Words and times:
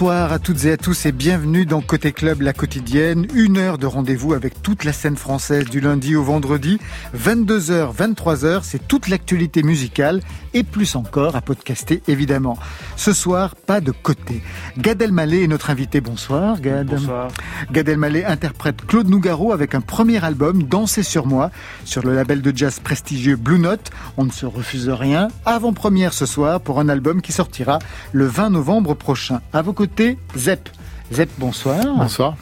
Bonsoir 0.00 0.32
à 0.32 0.38
toutes 0.38 0.64
et 0.64 0.70
à 0.70 0.76
tous 0.76 1.06
et 1.06 1.10
bienvenue 1.10 1.66
dans 1.66 1.80
Côté 1.80 2.12
Club, 2.12 2.42
la 2.42 2.52
quotidienne. 2.52 3.26
Une 3.34 3.58
heure 3.58 3.78
de 3.78 3.86
rendez-vous 3.86 4.32
avec 4.32 4.62
toute 4.62 4.84
la 4.84 4.92
scène 4.92 5.16
française 5.16 5.64
du 5.64 5.80
lundi 5.80 6.14
au 6.14 6.22
vendredi. 6.22 6.78
22h, 7.16 7.92
23h, 7.96 8.60
c'est 8.62 8.86
toute 8.86 9.08
l'actualité 9.08 9.64
musicale 9.64 10.20
et 10.54 10.62
plus 10.62 10.94
encore 10.94 11.34
à 11.34 11.40
podcaster 11.40 12.00
évidemment. 12.06 12.56
Ce 12.94 13.12
soir, 13.12 13.56
pas 13.56 13.80
de 13.80 13.90
côté. 13.90 14.40
Gad 14.78 15.02
Elmaleh 15.02 15.42
est 15.42 15.48
notre 15.48 15.70
invité. 15.70 16.00
Bonsoir 16.00 16.60
Gad. 16.60 16.86
Bonsoir. 16.86 17.32
Gad 17.72 17.88
Elmaleh 17.88 18.24
interprète 18.24 18.86
Claude 18.86 19.08
Nougaro 19.08 19.52
avec 19.52 19.74
un 19.74 19.80
premier 19.80 20.24
album, 20.24 20.62
Danser 20.62 21.02
sur 21.02 21.26
moi, 21.26 21.50
sur 21.84 22.04
le 22.04 22.14
label 22.14 22.40
de 22.40 22.56
jazz 22.56 22.78
prestigieux 22.78 23.34
Blue 23.34 23.58
Note. 23.58 23.90
On 24.16 24.24
ne 24.24 24.30
se 24.30 24.46
refuse 24.46 24.90
rien. 24.90 25.26
Avant-première 25.44 26.12
ce 26.12 26.24
soir 26.24 26.60
pour 26.60 26.78
un 26.78 26.88
album 26.88 27.20
qui 27.20 27.32
sortira 27.32 27.80
le 28.12 28.26
20 28.26 28.50
novembre 28.50 28.94
prochain. 28.94 29.40
À 29.52 29.60
vos 29.60 29.72
côtés, 29.72 29.87
Zep. 30.36 30.68
Zep, 31.12 31.30
bonsoir. 31.38 31.82
Bonsoir. 31.96 32.36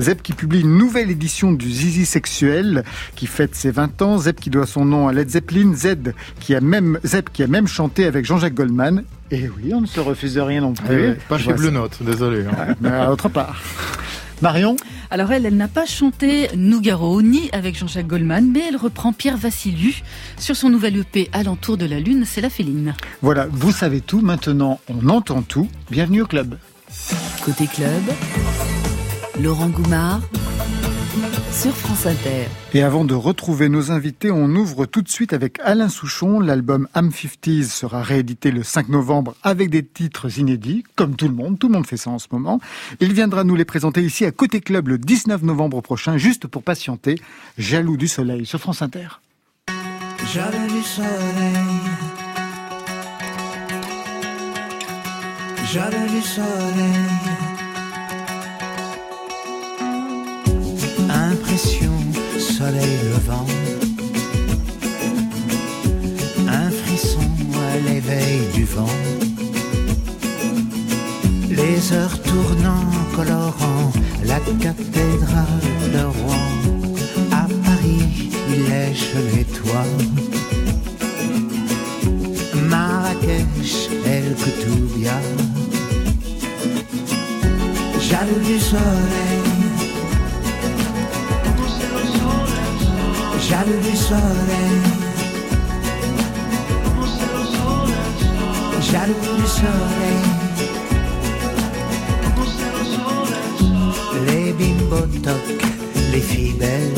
Zep 0.00 0.22
qui 0.22 0.32
publie 0.32 0.60
une 0.60 0.76
nouvelle 0.78 1.10
édition 1.10 1.52
du 1.52 1.70
Zizi 1.70 2.06
Sexuel 2.06 2.84
qui 3.14 3.26
fête 3.26 3.54
ses 3.54 3.70
20 3.70 4.02
ans. 4.02 4.18
Zep 4.18 4.40
qui 4.40 4.50
doit 4.50 4.66
son 4.66 4.84
nom 4.84 5.08
à 5.08 5.12
Led 5.12 5.28
Zeppelin. 5.28 5.74
Z 5.74 6.14
qui 6.40 6.54
a 6.54 6.60
même, 6.60 6.98
Zep 7.04 7.30
qui 7.32 7.42
a 7.42 7.46
même 7.46 7.66
chanté 7.66 8.06
avec 8.06 8.24
Jean-Jacques 8.24 8.54
Goldman. 8.54 9.04
Et 9.30 9.48
oui, 9.48 9.72
on 9.74 9.80
ne 9.80 9.86
se 9.86 10.00
refuse 10.00 10.38
rien 10.38 10.62
non 10.62 10.72
plus. 10.72 11.14
Eh 11.16 11.28
pas 11.28 11.38
chez 11.38 11.52
Blue 11.52 11.70
Note, 11.70 11.98
désolé. 12.02 12.44
Hein. 12.46 12.74
mais 12.80 12.90
à 12.90 13.10
autre 13.10 13.28
part. 13.28 13.60
Marion 14.42 14.76
Alors 15.10 15.32
elle, 15.32 15.46
elle 15.46 15.56
n'a 15.56 15.68
pas 15.68 15.86
chanté 15.86 16.48
Nougaro 16.54 17.22
ni 17.22 17.48
avec 17.52 17.76
Jean-Jacques 17.76 18.06
Goldman, 18.06 18.50
mais 18.52 18.64
elle 18.68 18.76
reprend 18.76 19.12
Pierre 19.12 19.36
Vassiliou 19.38 19.92
sur 20.38 20.56
son 20.56 20.68
nouvel 20.68 20.96
EP 20.98 21.30
Alentour 21.32 21.76
de 21.76 21.86
la 21.86 22.00
Lune, 22.00 22.24
c'est 22.26 22.42
la 22.42 22.50
féline. 22.50 22.94
Voilà, 23.22 23.46
vous 23.50 23.72
savez 23.72 24.00
tout, 24.00 24.20
maintenant 24.20 24.78
on 24.88 25.08
entend 25.08 25.42
tout. 25.42 25.68
Bienvenue 25.90 26.22
au 26.22 26.26
club. 26.26 26.56
Côté 27.44 27.66
club, 27.66 28.02
Laurent 29.40 29.68
Goumard 29.68 30.20
sur 31.52 31.74
France 31.74 32.06
Inter. 32.06 32.46
Et 32.74 32.82
avant 32.82 33.04
de 33.04 33.14
retrouver 33.14 33.68
nos 33.68 33.90
invités, 33.90 34.30
on 34.30 34.54
ouvre 34.54 34.84
tout 34.84 35.00
de 35.00 35.08
suite 35.08 35.32
avec 35.32 35.58
Alain 35.64 35.88
Souchon. 35.88 36.40
L'album 36.40 36.86
Am 36.92 37.08
50s 37.08 37.70
sera 37.70 38.02
réédité 38.02 38.50
le 38.50 38.62
5 38.62 38.88
novembre 38.88 39.34
avec 39.42 39.70
des 39.70 39.84
titres 39.84 40.38
inédits, 40.38 40.84
comme 40.96 41.16
tout 41.16 41.28
le 41.28 41.34
monde. 41.34 41.58
Tout 41.58 41.68
le 41.68 41.74
monde 41.74 41.86
fait 41.86 41.96
ça 41.96 42.10
en 42.10 42.18
ce 42.18 42.26
moment. 42.30 42.60
Il 43.00 43.12
viendra 43.12 43.44
nous 43.44 43.56
les 43.56 43.64
présenter 43.64 44.02
ici 44.02 44.24
à 44.26 44.32
Côté 44.32 44.60
Club 44.60 44.88
le 44.88 44.98
19 44.98 45.42
novembre 45.42 45.80
prochain, 45.80 46.18
juste 46.18 46.46
pour 46.46 46.62
patienter. 46.62 47.16
Jaloux 47.56 47.96
du 47.96 48.08
soleil 48.08 48.44
sur 48.44 48.60
France 48.60 48.82
Inter. 48.82 49.20
Jaloux 50.32 50.66
du 50.68 50.82
soleil. 50.82 52.15
Jaloux 55.72 56.08
du 56.08 56.22
soleil. 56.22 57.06
Impression, 61.10 61.92
soleil 62.38 62.98
levant. 63.12 63.46
Un 66.48 66.70
frisson 66.70 67.30
à 67.68 67.78
l'éveil 67.88 68.46
du 68.54 68.64
vent. 68.64 68.98
Les 71.50 71.92
heures 71.92 72.22
tournant, 72.22 72.86
colorant 73.16 73.92
la 74.24 74.38
cathédrale 74.38 75.66
de 75.92 76.04
Rouen. 76.16 76.48
À 77.32 77.46
Paris, 77.64 78.30
il 78.50 78.68
lèche 78.68 79.14
les 79.34 79.44
toits. 79.44 79.92
Marrakech, 82.68 83.90
El 84.04 84.34
Koutoubia. 84.34 85.55
Jaloux 88.26 88.40
du 88.44 88.58
soleil. 88.58 89.42
Jaloux 93.48 93.80
du 93.84 93.96
soleil. 93.96 94.80
Jaloux 98.80 99.14
du 99.36 99.46
soleil. 99.46 100.22
Les 104.26 104.52
bimbotocs, 104.54 105.64
les 106.10 106.20
filles 106.20 106.54
belles. 106.54 106.94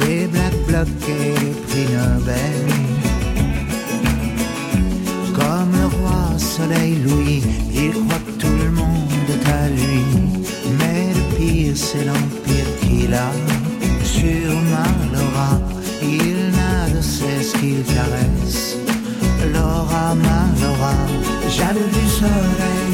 Les 0.00 0.26
black 0.26 0.54
blocs 0.66 1.08
et 1.08 1.30
les 1.40 1.54
prix 1.66 1.86
Nobel. 1.94 2.66
Comme 5.34 5.72
le 5.72 5.86
roi 5.96 6.38
soleil 6.38 6.96
Louis, 7.06 7.42
il 7.72 7.92
croit 7.92 8.29
c'est 11.74 12.04
l'empire 12.04 12.66
qu'il 12.80 13.14
a 13.14 13.30
sur 14.02 14.52
Malora. 14.72 15.60
Il 16.02 16.50
n'a 16.50 16.88
de 16.94 17.00
cesse 17.00 17.52
qu'il 17.52 17.82
caresse. 17.84 18.76
Laura, 19.52 20.14
Malora, 20.14 20.94
jaloux 21.48 21.90
du 21.92 22.08
soleil. 22.08 22.90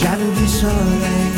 Jaloux 0.00 0.32
du 0.40 0.48
soleil. 0.48 1.30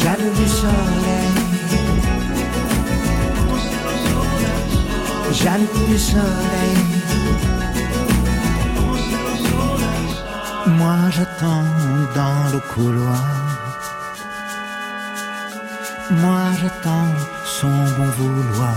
Jaloux 0.00 0.34
du 0.40 0.48
soleil. 0.48 1.30
Jaloux 5.32 5.86
du 5.88 5.98
soleil. 5.98 7.03
J'attends 11.16 11.64
dans 12.14 12.42
le 12.52 12.60
couloir. 12.74 13.24
Moi 16.10 16.42
j'attends 16.60 17.12
son 17.44 17.76
bon 17.96 18.10
vouloir. 18.18 18.74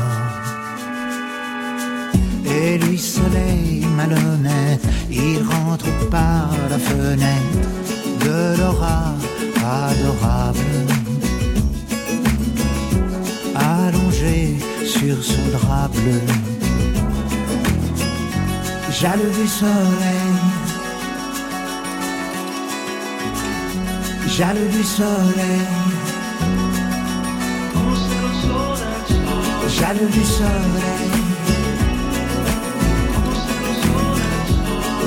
Et 2.46 2.78
lui 2.78 2.98
soleil 2.98 3.86
malhonnête, 3.96 4.86
il 5.10 5.40
rentre 5.52 5.92
par 6.10 6.50
la 6.70 6.78
fenêtre 6.78 7.68
de 8.26 8.60
l'aura 8.60 9.14
adorable. 9.90 10.76
Allongé 13.56 14.58
sur 14.86 15.24
son 15.24 15.46
drap 15.58 15.90
bleu. 15.90 16.22
Jaloux 18.92 19.34
du 19.42 19.48
soleil. 19.48 20.47
Jaloux 24.38 24.68
du 24.68 24.84
soleil. 24.84 25.68
Jaloux 29.68 30.10
du 30.12 30.24
soleil. 30.24 31.10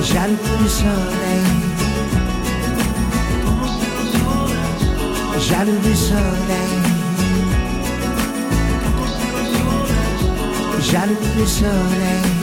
Jaloux 0.03 0.37
du 0.59 0.69
soleil. 0.69 1.47
Jaloux 5.49 5.79
du 5.85 5.95
soleil. 5.95 6.75
Jaloux 10.81 11.27
du 11.37 11.47
soleil. 11.47 12.40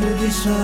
Jaloux 0.00 0.14
du 0.24 0.30
soleil. 0.30 0.54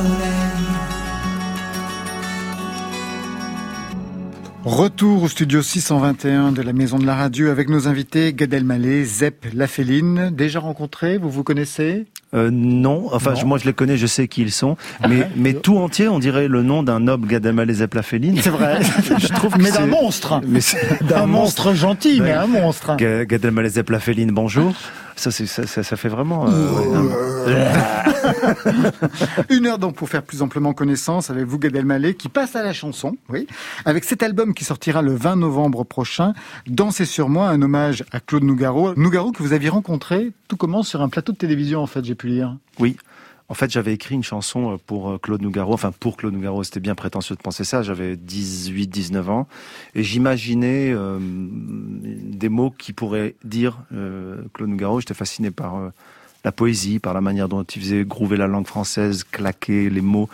Retour 4.65 5.25
au 5.25 5.29
studio 5.29 5.61
621 5.61 6.53
de 6.53 6.63
la 6.63 6.73
Maison 6.73 6.99
de 6.99 7.05
la 7.05 7.15
Radio 7.17 7.51
avec 7.51 7.69
nos 7.69 7.87
invités 7.89 8.33
Gad 8.33 8.55
Elmaleh, 8.55 9.05
Zep 9.05 9.47
Laféline. 9.53 10.31
Déjà 10.33 10.61
rencontrés, 10.61 11.19
vous 11.19 11.31
vous 11.31 11.43
connaissez? 11.43 12.07
Euh, 12.33 12.51
non, 12.53 13.09
enfin 13.13 13.35
Non. 13.35 13.45
moi 13.47 13.59
je 13.59 13.65
les 13.65 13.73
connais, 13.73 13.97
je 13.97 14.07
sais 14.07 14.27
qui 14.29 14.43
ils 14.43 14.53
sont, 14.53 14.77
mais, 15.09 15.29
mais 15.37 15.53
tout 15.55 15.79
entier, 15.79 16.07
on 16.09 16.19
dirait 16.21 16.47
le 16.49 16.63
nom 16.63 16.83
d'un 16.85 17.01
noble 17.01 17.27
Gad 17.27 17.45
Elmaleh 17.45 17.75
Zeppelin. 17.75 18.35
C'est 18.41 18.51
vrai. 18.51 18.79
Je 19.19 19.29
trouve 19.29 19.55
que 19.55 19.61
mais 19.63 19.73
d'un 19.73 19.87
monstre. 19.87 20.41
Mais 20.47 20.61
c'est 20.61 21.03
D'un 21.07 21.27
monstre 21.27 21.75
gentil, 21.75 22.21
mais 22.21 22.29
Ouais. 22.31 22.33
un 22.35 22.47
monstre. 22.47 22.97
Ga- 22.97 23.25
Gad 23.25 23.45
Elmaleh 23.45 23.69
Zeppelin, 23.71 23.99
bonjour. 24.31 24.75
Ça, 25.17 25.31
c'est, 25.31 25.47
ça, 25.47 25.67
ça, 25.67 25.83
ça 25.83 25.97
fait 25.97 26.09
vraiment. 26.09 26.47
euh. 26.49 27.09
Une 29.51 29.67
heure 29.67 29.79
donc 29.79 29.95
pour 29.95 30.09
faire 30.09 30.23
plus 30.23 30.43
amplement 30.43 30.73
connaissance 30.73 31.31
avec 31.31 31.45
vous, 31.45 31.59
Gad 31.59 31.77
Elmaleh, 31.77 32.15
qui 32.15 32.29
passe 32.29 32.57
à 32.57 32.63
la 32.63 32.73
chanson, 32.73 33.17
oui, 33.29 33.47
avec 33.85 34.05
cet 34.05 34.23
album 34.23 34.55
qui 34.55 34.65
sortira 34.65 35.03
le 35.03 35.15
20 35.15 35.37
novembre 35.37 35.85
prochain, 35.85 36.35
Dansez 36.67 37.05
sur 37.05 37.29
moi, 37.29 37.49
un 37.49 37.63
hommage 37.63 38.05
à 38.13 38.21
Claude 38.21 38.45
Nougaro. 38.45 38.95
Nougaro 38.97 39.33
que 39.33 39.43
vous 39.43 39.53
aviez 39.53 39.69
rencontré, 39.69 40.33
tout 40.49 40.57
commence 40.57 40.89
sur 40.89 41.03
un 41.03 41.09
plateau 41.09 41.33
de 41.33 41.39
télévision 41.39 41.81
en 41.81 41.87
fait, 41.87 42.05
j'ai 42.05 42.15
pu 42.15 42.29
lire. 42.29 42.57
Oui. 42.79 42.97
En 43.49 43.55
fait, 43.55 43.71
j'avais 43.71 43.93
écrit 43.93 44.15
une 44.15 44.25
chanson 44.25 44.79
pour 44.87 45.21
Claude 45.21 45.43
Nougaro, 45.43 45.75
enfin 45.75 45.93
pour 45.93 46.17
Claude 46.17 46.33
Nougaro, 46.33 46.65
c'était 46.65 46.81
bien 46.81 46.95
prétentieux 46.95 47.37
de 47.37 47.43
penser 47.43 47.65
ça, 47.65 47.83
j'avais 47.83 48.17
18, 48.17 48.87
19 48.87 49.29
ans, 49.29 49.49
et 49.95 50.03
j'imaginais 50.03 50.93
euh, 50.93 51.19
des 51.21 52.49
mots 52.49 52.71
qui 52.71 52.93
pourraient 52.93 53.35
dire 53.45 53.79
euh, 53.93 54.43
Claude 54.55 54.71
Nougaro, 54.71 55.01
j'étais 55.01 55.15
fasciné 55.15 55.51
par 55.51 55.77
euh, 55.77 55.91
la 56.45 56.53
poésie, 56.53 56.99
par 56.99 57.13
la 57.15 57.21
manière 57.21 57.49
dont 57.49 57.63
il 57.63 57.83
faisait 57.83 58.05
groover 58.05 58.37
la 58.37 58.47
langue 58.47 58.67
française, 58.67 59.25
claquer 59.25 59.91
les 59.91 60.01
mots. 60.01 60.29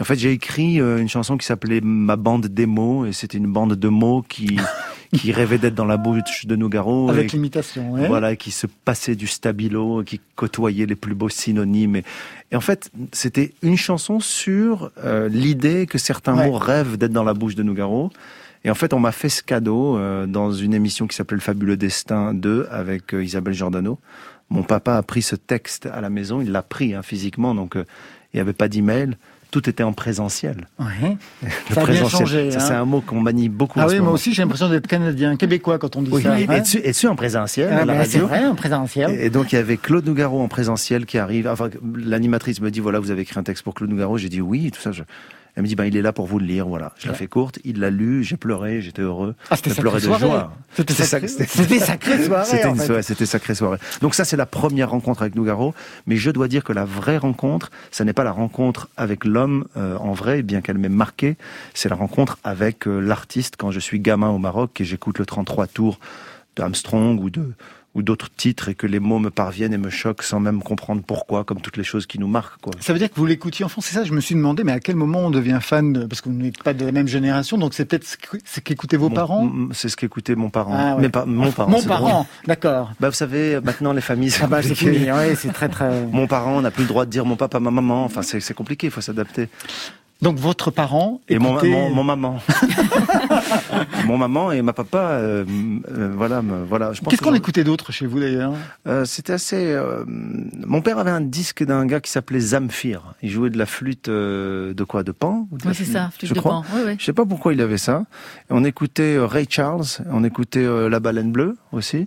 En 0.00 0.04
fait, 0.04 0.16
j'ai 0.16 0.32
écrit 0.32 0.76
une 0.76 1.08
chanson 1.08 1.36
qui 1.36 1.46
s'appelait 1.46 1.80
Ma 1.82 2.16
bande 2.16 2.46
des 2.46 2.66
mots, 2.66 3.06
et 3.06 3.12
c'était 3.12 3.38
une 3.38 3.52
bande 3.52 3.74
de 3.74 3.88
mots 3.88 4.24
qui... 4.26 4.58
qui 5.16 5.32
rêvait 5.32 5.58
d'être 5.58 5.74
dans 5.74 5.84
la 5.84 5.96
bouche 5.96 6.46
de 6.46 6.56
Nougaro. 6.56 7.10
Avec 7.10 7.32
l'imitation, 7.32 7.92
ouais. 7.92 8.06
Voilà, 8.06 8.36
qui 8.36 8.50
se 8.50 8.66
passait 8.66 9.16
du 9.16 9.26
stabilo, 9.26 10.04
qui 10.04 10.20
côtoyait 10.36 10.86
les 10.86 10.94
plus 10.94 11.14
beaux 11.14 11.28
synonymes. 11.28 11.96
Et, 11.96 12.04
et 12.52 12.56
en 12.56 12.60
fait, 12.60 12.90
c'était 13.12 13.52
une 13.62 13.76
chanson 13.76 14.20
sur 14.20 14.90
euh, 15.04 15.28
l'idée 15.28 15.86
que 15.86 15.98
certains 15.98 16.34
mots 16.34 16.56
rêvent 16.56 16.96
d'être 16.96 17.12
dans 17.12 17.24
la 17.24 17.34
bouche 17.34 17.56
de 17.56 17.62
Nougaro. 17.62 18.10
Et 18.62 18.70
en 18.70 18.74
fait, 18.74 18.92
on 18.92 19.00
m'a 19.00 19.12
fait 19.12 19.30
ce 19.30 19.42
cadeau 19.42 19.96
euh, 19.96 20.26
dans 20.26 20.52
une 20.52 20.74
émission 20.74 21.06
qui 21.06 21.16
s'appelle 21.16 21.36
Le 21.36 21.42
Fabuleux 21.42 21.76
Destin 21.76 22.34
2 22.34 22.68
avec 22.70 23.14
euh, 23.14 23.24
Isabelle 23.24 23.54
Giordano. 23.54 23.98
Mon 24.48 24.62
papa 24.62 24.96
a 24.96 25.02
pris 25.02 25.22
ce 25.22 25.36
texte 25.36 25.86
à 25.86 26.00
la 26.00 26.10
maison, 26.10 26.40
il 26.40 26.50
l'a 26.50 26.62
pris 26.62 26.94
hein, 26.94 27.02
physiquement, 27.02 27.54
donc 27.54 27.74
il 27.76 27.84
n'y 28.34 28.40
avait 28.40 28.52
pas 28.52 28.66
d'email 28.66 29.16
tout 29.50 29.68
était 29.68 29.82
en 29.82 29.92
présentiel. 29.92 30.68
Ouais. 30.78 31.16
ça 31.74 31.82
a 31.82 31.86
bien 31.86 32.08
changé. 32.08 32.50
C'est 32.50 32.60
hein. 32.72 32.82
un 32.82 32.84
mot 32.84 33.00
qu'on 33.00 33.20
manie 33.20 33.48
beaucoup. 33.48 33.78
Ah 33.80 33.86
oui, 33.88 34.00
moi 34.00 34.12
aussi 34.12 34.32
j'ai 34.32 34.42
l'impression 34.42 34.68
d'être 34.68 34.86
canadien, 34.86 35.36
québécois 35.36 35.78
quand 35.78 35.96
on 35.96 36.02
dit 36.02 36.22
ça. 36.22 36.34
Oui, 36.34 36.46
et, 36.82 36.92
tu, 36.92 37.06
en 37.06 37.16
présentiel 37.16 37.68
ah, 37.72 37.84
ben, 37.84 38.04
C'est 38.04 38.18
vrai, 38.18 38.44
en 38.44 38.54
présentiel. 38.54 39.10
Et, 39.20 39.30
donc 39.30 39.52
il 39.52 39.56
y 39.56 39.58
avait 39.58 39.76
Claude 39.76 40.06
Nougaro 40.06 40.40
en 40.40 40.48
présentiel 40.48 41.06
qui 41.06 41.18
arrive. 41.18 41.48
Enfin, 41.48 41.70
l'animatrice 41.96 42.60
me 42.60 42.70
dit 42.70 42.80
voilà, 42.80 43.00
vous 43.00 43.10
avez 43.10 43.22
écrit 43.22 43.38
un 43.38 43.42
texte 43.42 43.64
pour 43.64 43.74
Claude 43.74 43.90
Nougaro. 43.90 44.18
J'ai 44.18 44.28
dit 44.28 44.40
oui, 44.40 44.70
tout 44.70 44.80
ça. 44.80 44.92
Je... 44.92 45.02
Elle 45.56 45.62
me 45.62 45.68
dit, 45.68 45.74
bah, 45.74 45.86
il 45.86 45.96
est 45.96 46.02
là 46.02 46.12
pour 46.12 46.26
vous 46.26 46.38
le 46.38 46.46
lire, 46.46 46.66
voilà. 46.66 46.92
Je 46.98 47.08
la 47.08 47.14
fais 47.14 47.26
courte, 47.26 47.58
il 47.64 47.80
l'a 47.80 47.90
lu, 47.90 48.22
j'ai 48.22 48.36
pleuré, 48.36 48.80
j'étais 48.80 49.02
heureux. 49.02 49.34
Ah, 49.50 49.56
c'était 49.56 49.70
sacré 49.70 50.00
de 50.00 50.18
joie. 50.18 50.52
C'était 50.74 50.94
sacré, 50.94 51.28
sacré 51.28 52.24
soirée. 52.24 52.44
C'était 52.44 53.02
c'était 53.02 53.26
sacré 53.26 53.54
soirée. 53.54 53.78
Donc 54.00 54.14
ça, 54.14 54.24
c'est 54.24 54.36
la 54.36 54.46
première 54.46 54.90
rencontre 54.90 55.22
avec 55.22 55.34
Nougaro. 55.34 55.74
Mais 56.06 56.16
je 56.16 56.30
dois 56.30 56.48
dire 56.48 56.64
que 56.64 56.72
la 56.72 56.84
vraie 56.84 57.18
rencontre, 57.18 57.70
ça 57.90 58.04
n'est 58.04 58.12
pas 58.12 58.24
la 58.24 58.32
rencontre 58.32 58.88
avec 58.96 59.24
l'homme 59.24 59.66
euh, 59.76 59.96
en 59.98 60.12
vrai, 60.12 60.42
bien 60.42 60.60
qu'elle 60.60 60.78
m'ait 60.78 60.88
marqué. 60.88 61.36
C'est 61.74 61.88
la 61.88 61.96
rencontre 61.96 62.38
avec 62.44 62.86
euh, 62.86 63.00
l'artiste 63.00 63.56
quand 63.58 63.70
je 63.70 63.80
suis 63.80 64.00
gamin 64.00 64.30
au 64.30 64.38
Maroc 64.38 64.80
et 64.80 64.84
j'écoute 64.84 65.18
le 65.18 65.26
33 65.26 65.66
tours 65.66 65.98
d'Armstrong 66.56 67.20
ou 67.20 67.30
de, 67.30 67.52
ou 67.94 68.02
d'autres 68.02 68.28
titres 68.30 68.68
et 68.68 68.74
que 68.74 68.86
les 68.86 69.00
mots 69.00 69.18
me 69.18 69.30
parviennent 69.30 69.72
et 69.72 69.78
me 69.78 69.90
choquent 69.90 70.22
sans 70.22 70.38
même 70.38 70.62
comprendre 70.62 71.02
pourquoi, 71.04 71.44
comme 71.44 71.60
toutes 71.60 71.76
les 71.76 71.84
choses 71.84 72.06
qui 72.06 72.18
nous 72.18 72.28
marquent. 72.28 72.60
Quoi. 72.60 72.72
Ça 72.80 72.92
veut 72.92 72.98
dire 72.98 73.10
que 73.10 73.16
vous 73.16 73.26
l'écoutiez 73.26 73.64
enfant, 73.64 73.80
c'est 73.80 73.94
ça? 73.94 74.04
Je 74.04 74.12
me 74.12 74.20
suis 74.20 74.34
demandé, 74.34 74.62
mais 74.62 74.72
à 74.72 74.80
quel 74.80 74.94
moment 74.96 75.20
on 75.20 75.30
devient 75.30 75.58
fan 75.60 75.92
de... 75.92 76.06
Parce 76.06 76.20
que 76.20 76.28
vous 76.28 76.36
n'êtes 76.36 76.62
pas 76.62 76.72
de 76.72 76.84
la 76.84 76.92
même 76.92 77.08
génération, 77.08 77.58
donc 77.58 77.74
c'est 77.74 77.84
peut-être 77.84 78.06
ce 78.06 78.60
qu'écoutaient 78.60 78.96
vos 78.96 79.10
parents? 79.10 79.50
C'est 79.72 79.88
ce 79.88 79.96
qu'écoutaient 79.96 80.36
mon 80.36 80.50
parent. 80.50 80.74
Ah, 80.76 80.96
mais 81.00 81.08
pas, 81.08 81.26
mon 81.26 81.50
parent. 81.50 81.70
Mon 81.70 81.82
parent, 81.82 82.26
d'accord. 82.46 82.92
Bah, 83.00 83.08
vous 83.08 83.16
savez, 83.16 83.60
maintenant 83.60 83.92
les 83.92 84.00
familles... 84.00 84.32
Ah 84.40 84.46
bah, 84.46 84.62
c'est 84.62 84.74
fini, 84.74 85.08
c'est 85.34 85.52
très 85.52 85.68
très... 85.68 85.90
Mon 86.12 86.26
parent, 86.26 86.58
on 86.58 86.60
n'a 86.60 86.70
plus 86.70 86.82
le 86.82 86.88
droit 86.88 87.04
de 87.04 87.10
dire 87.10 87.24
mon 87.24 87.36
papa, 87.36 87.60
ma 87.60 87.70
maman, 87.70 88.04
enfin 88.04 88.22
c'est 88.22 88.54
compliqué, 88.54 88.88
il 88.88 88.90
faut 88.90 89.00
s'adapter. 89.00 89.48
Donc 90.22 90.36
votre 90.36 90.70
parent 90.70 91.20
et 91.28 91.38
mon, 91.38 91.54
mon, 91.90 92.04
maman, 92.04 92.40
mon 94.06 94.18
maman 94.18 94.52
et 94.52 94.60
ma 94.60 94.74
papa, 94.74 94.98
euh, 94.98 95.44
euh, 95.90 96.12
voilà, 96.14 96.42
voilà. 96.68 96.92
Qu'est-ce 97.08 97.22
qu'on 97.22 97.34
écoutait 97.34 97.64
d'autre 97.64 97.90
chez 97.90 98.04
vous 98.06 98.20
d'ailleurs? 98.20 98.52
Euh, 98.86 99.06
C'était 99.06 99.32
assez. 99.32 99.80
mon 100.06 100.82
père 100.82 100.98
avait 100.98 101.10
un 101.10 101.22
disque 101.22 101.64
d'un 101.64 101.86
gars 101.86 102.00
qui 102.00 102.10
s'appelait 102.10 102.40
Zamfir. 102.40 103.14
Il 103.22 103.30
jouait 103.30 103.50
de 103.50 103.56
la 103.56 103.66
flûte 103.66 104.10
de 104.10 104.84
quoi? 104.86 105.02
De 105.02 105.12
pan 105.12 105.48
Oui, 105.52 105.74
c'est 105.74 105.84
ça, 105.84 106.10
flûte 106.12 106.34
de 106.34 106.40
pan. 106.40 106.64
Oui, 106.74 106.80
oui. 106.84 106.96
Je 106.98 107.04
sais 107.04 107.14
pas 107.14 107.24
pourquoi 107.24 107.54
il 107.54 107.60
avait 107.62 107.78
ça. 107.78 108.04
on 108.50 108.64
écoutait 108.64 109.18
Ray 109.18 109.46
Charles, 109.48 109.86
on 110.10 110.22
écoutait 110.24 110.66
La 110.90 111.00
Baleine 111.00 111.32
Bleue 111.32 111.56
aussi. 111.72 112.06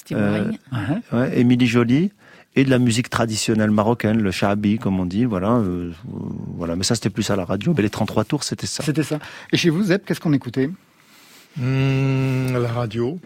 Steve 0.00 0.18
euh, 0.18 0.50
ouais, 1.12 1.38
Émilie 1.38 1.66
Jolie 1.66 2.10
et 2.56 2.64
de 2.64 2.70
la 2.70 2.78
musique 2.78 3.10
traditionnelle 3.10 3.70
marocaine, 3.70 4.20
le 4.20 4.30
shahabi, 4.30 4.78
comme 4.78 4.98
on 4.98 5.06
dit, 5.06 5.24
voilà, 5.24 5.52
euh, 5.52 5.92
voilà. 6.56 6.74
Mais 6.76 6.82
ça, 6.82 6.94
c'était 6.94 7.10
plus 7.10 7.30
à 7.30 7.36
la 7.36 7.44
radio. 7.44 7.72
Mais 7.76 7.82
les 7.82 7.90
33 7.90 8.24
tours, 8.24 8.44
c'était 8.44 8.66
ça. 8.66 8.82
C'était 8.82 9.04
ça. 9.04 9.18
Et 9.52 9.56
chez 9.56 9.70
vous, 9.70 9.84
Zep, 9.84 10.04
qu'est-ce 10.04 10.20
qu'on 10.20 10.32
écoutait? 10.32 10.70
Mmh, 11.56 12.52
La 12.60 12.68
radio. 12.68 13.18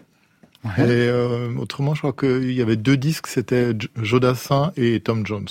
Et 0.77 0.81
euh, 0.81 1.53
autrement, 1.59 1.93
je 1.93 2.01
crois 2.01 2.13
qu'il 2.13 2.51
y 2.51 2.61
avait 2.61 2.75
deux 2.75 2.97
disques, 2.97 3.27
c'était 3.27 3.73
Jodassin 4.01 4.71
et 4.77 4.99
Tom 4.99 5.25
Jones. 5.25 5.47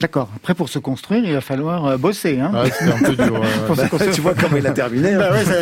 D'accord. 0.00 0.28
Après, 0.36 0.54
pour 0.54 0.68
se 0.68 0.78
construire, 0.78 1.24
il 1.24 1.32
va 1.32 1.40
falloir 1.40 1.86
euh, 1.86 1.96
bosser. 1.96 2.38
Hein 2.40 2.50
ah, 2.54 2.64
c'était 2.70 2.92
un 2.92 2.98
peu 2.98 3.16
dur. 3.16 3.42
tu 4.14 4.20
vois 4.20 4.34
comment 4.34 4.56
il 4.56 4.66
a 4.66 4.72
terminé. 4.72 5.14
Hein. 5.14 5.18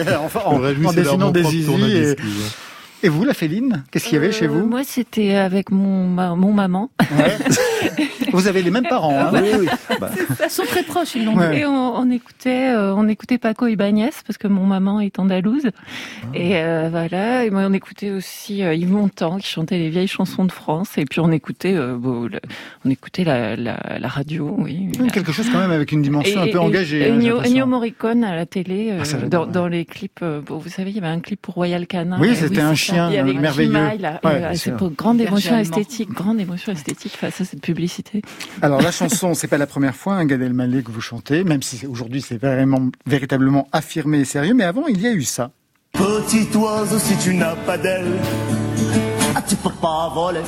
Bah 0.07 0.21
enfin, 0.25 0.41
en, 0.47 0.57
en 0.57 0.93
dessinant 0.93 1.31
des 1.31 1.55
easy. 1.55 2.17
Et... 3.05 3.09
Vous, 3.09 3.25
la 3.25 3.35
Féline, 3.35 3.85
qu'est-ce 3.91 4.07
qu'il 4.07 4.15
y 4.15 4.17
avait 4.17 4.33
chez 4.33 4.47
vous 4.47 4.67
Moi, 4.67 4.83
c'était 4.83 5.37
avec 5.37 5.71
mon, 5.71 6.07
mon 6.37 6.53
maman. 6.53 6.91
Ouais. 7.01 7.37
Vous 8.33 8.49
avez 8.49 8.63
les 8.63 8.71
mêmes 8.71 8.89
parents, 8.89 9.17
hein 9.17 9.31
Oui, 9.33 9.51
oui. 9.61 9.67
Bah. 10.01 10.11
Ils 10.43 10.51
sont 10.51 10.65
très 10.65 10.83
proches, 10.83 11.15
ils 11.15 11.25
l'ont 11.25 11.41
Et 11.53 11.65
on, 11.65 12.11
écoutait, 12.11 12.75
euh, 12.75 12.93
on 12.95 13.07
écoutait 13.07 13.39
Paco 13.39 13.69
Ibanez 13.69 14.11
parce 14.27 14.39
que 14.39 14.49
mon 14.49 14.65
maman 14.65 15.01
est 15.01 15.21
andalouse. 15.21 15.67
Ah. 15.67 16.27
Et 16.35 16.57
euh, 16.57 16.89
voilà. 16.91 17.45
Et 17.45 17.51
moi, 17.51 17.63
on 17.69 17.73
écoutait 17.73 18.11
aussi 18.11 18.65
euh, 18.65 18.75
Yves 18.75 18.91
Montand 18.91 19.37
qui 19.39 19.47
chantait 19.47 19.79
les 19.79 19.89
vieilles 19.89 20.09
chansons 20.09 20.45
de 20.45 20.51
France. 20.51 20.99
Et 20.99 21.05
puis 21.05 21.21
on 21.21 21.31
écoutait, 21.31 21.77
on 21.79 22.91
écoutait 22.91 23.23
la, 23.23 23.55
la, 23.55 23.79
la 24.01 24.09
radio. 24.09 24.57
Oui. 24.59 24.91
Quelque 25.13 25.31
chose 25.31 25.49
quand 25.53 25.61
même 25.61 25.71
avec 25.71 25.93
une 25.93 26.03
dimension 26.03 26.41
un 26.41 26.49
peu 26.49 26.59
engagée. 26.59 27.09
Ennio, 27.09 27.41
Ennio 27.41 27.67
Morricone 27.67 28.25
à 28.25 28.35
la 28.35 28.47
télé, 28.47 28.99
ah, 28.99 29.27
dans, 29.29 29.47
dans, 29.47 29.69
les 29.69 29.85
clips. 29.85 30.25
vous 30.25 30.69
savez, 30.69 30.91
il 30.91 30.97
y 30.97 30.99
avait 30.99 31.07
un 31.07 31.21
clip 31.21 31.41
pour 31.41 31.55
Royal 31.55 31.87
Canin. 31.87 32.19
Oui, 32.21 32.35
c'était 32.35 32.63
un 32.63 32.75
chien 32.75 32.94
merveilleux. 32.95 33.73
Là, 33.73 34.21
ouais, 34.25 34.53
grande 34.97 35.21
émotion 35.21 35.57
esthétique, 35.59 36.11
grande 36.11 36.41
émotion 36.41 36.73
esthétique 36.73 37.17
face 37.17 37.41
à 37.41 37.45
cette 37.45 37.61
publicité. 37.61 38.23
Alors 38.63 38.81
la 38.81 38.93
chanson, 39.01 39.35
c'est 39.35 39.49
pas 39.49 39.59
la 39.59 39.67
première 39.67 39.95
fois, 39.95 40.15
un 40.15 40.25
Gad 40.25 40.43
Elmaleh 40.43 40.83
que 40.83 40.91
vous 40.91 41.01
chantez, 41.01 41.45
même 41.45 41.63
si 41.63 41.87
aujourd'hui 41.87 42.23
c'est 42.23 42.39
vraiment 42.39 42.89
véritablement 43.07 43.69
affirmé 43.73 44.21
et 44.21 44.25
sérieux, 44.25 44.55
mais 44.55 44.65
avant 44.65 44.87
il 44.87 45.01
y 45.01 45.07
a 45.07 45.13
eu 45.13 45.23
ça. 45.23 45.51
Petit 45.93 46.49
oiseau, 46.57 46.99
si 46.99 47.17
tu 47.19 47.35
n'as 47.35 47.55
pas 47.55 47.79
d'aile, 47.79 48.19
ah, 49.37 49.43
tu 49.43 49.55
peux 49.57 49.71
pas 49.71 50.11
voler. 50.15 50.41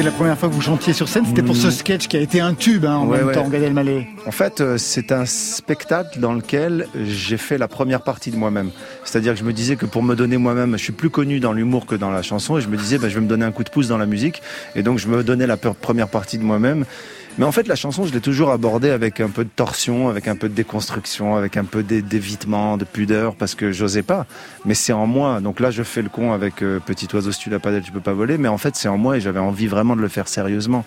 C'était 0.00 0.12
la 0.12 0.16
première 0.16 0.38
fois 0.38 0.48
que 0.48 0.54
vous 0.54 0.62
chantiez 0.62 0.94
sur 0.94 1.10
scène, 1.10 1.26
c'était 1.26 1.42
pour 1.42 1.54
ce 1.54 1.70
sketch 1.70 2.08
qui 2.08 2.16
a 2.16 2.20
été 2.20 2.40
un 2.40 2.54
tube 2.54 2.86
hein, 2.86 2.96
en 2.96 3.04
même 3.04 3.32
temps, 3.32 3.46
Gad 3.50 3.62
Elmaleh. 3.62 4.06
En 4.24 4.30
fait, 4.30 4.62
euh, 4.62 4.78
c'est 4.78 5.12
un 5.12 5.26
spectacle 5.26 6.20
dans 6.20 6.32
lequel 6.32 6.86
j'ai 6.94 7.36
fait 7.36 7.58
la 7.58 7.68
première 7.68 8.00
partie 8.00 8.30
de 8.30 8.36
moi-même. 8.36 8.70
C'est-à-dire 9.04 9.34
que 9.34 9.38
je 9.38 9.44
me 9.44 9.52
disais 9.52 9.76
que 9.76 9.84
pour 9.84 10.02
me 10.02 10.16
donner 10.16 10.38
moi-même, 10.38 10.72
je 10.78 10.82
suis 10.84 10.94
plus 10.94 11.10
connu 11.10 11.38
dans 11.38 11.52
l'humour 11.52 11.84
que 11.84 11.96
dans 11.96 12.10
la 12.10 12.22
chanson, 12.22 12.56
et 12.56 12.62
je 12.62 12.68
me 12.68 12.78
disais, 12.78 12.96
bah, 12.96 13.10
je 13.10 13.14
vais 13.16 13.20
me 13.20 13.26
donner 13.26 13.44
un 13.44 13.52
coup 13.52 13.62
de 13.62 13.68
pouce 13.68 13.88
dans 13.88 13.98
la 13.98 14.06
musique, 14.06 14.40
et 14.74 14.82
donc 14.82 14.98
je 14.98 15.06
me 15.06 15.22
donnais 15.22 15.46
la 15.46 15.58
première 15.58 16.08
partie 16.08 16.38
de 16.38 16.44
moi-même. 16.44 16.86
Mais 17.38 17.44
en 17.44 17.52
fait, 17.52 17.68
la 17.68 17.76
chanson, 17.76 18.04
je 18.04 18.12
l'ai 18.12 18.20
toujours 18.20 18.50
abordée 18.50 18.90
avec 18.90 19.20
un 19.20 19.28
peu 19.28 19.44
de 19.44 19.50
torsion, 19.54 20.08
avec 20.08 20.28
un 20.28 20.36
peu 20.36 20.48
de 20.48 20.54
déconstruction, 20.54 21.36
avec 21.36 21.56
un 21.56 21.64
peu 21.64 21.82
d'évitement, 21.82 22.76
de 22.76 22.84
pudeur, 22.84 23.34
parce 23.34 23.54
que 23.54 23.72
j'osais 23.72 24.02
pas. 24.02 24.26
Mais 24.64 24.74
c'est 24.74 24.92
en 24.92 25.06
moi. 25.06 25.40
Donc 25.40 25.60
là, 25.60 25.70
je 25.70 25.82
fais 25.82 26.02
le 26.02 26.08
con 26.08 26.32
avec 26.32 26.62
euh, 26.62 26.80
Petit 26.80 27.08
oiseau, 27.14 27.32
si 27.32 27.38
tu 27.40 27.50
l'as 27.50 27.58
pas 27.58 27.70
d'elle, 27.70 27.82
tu 27.82 27.92
peux 27.92 28.00
pas 28.00 28.12
voler. 28.12 28.36
Mais 28.36 28.48
en 28.48 28.58
fait, 28.58 28.76
c'est 28.76 28.88
en 28.88 28.98
moi 28.98 29.16
et 29.16 29.20
j'avais 29.20 29.40
envie 29.40 29.66
vraiment 29.68 29.96
de 29.96 30.00
le 30.00 30.08
faire 30.08 30.28
sérieusement. 30.28 30.84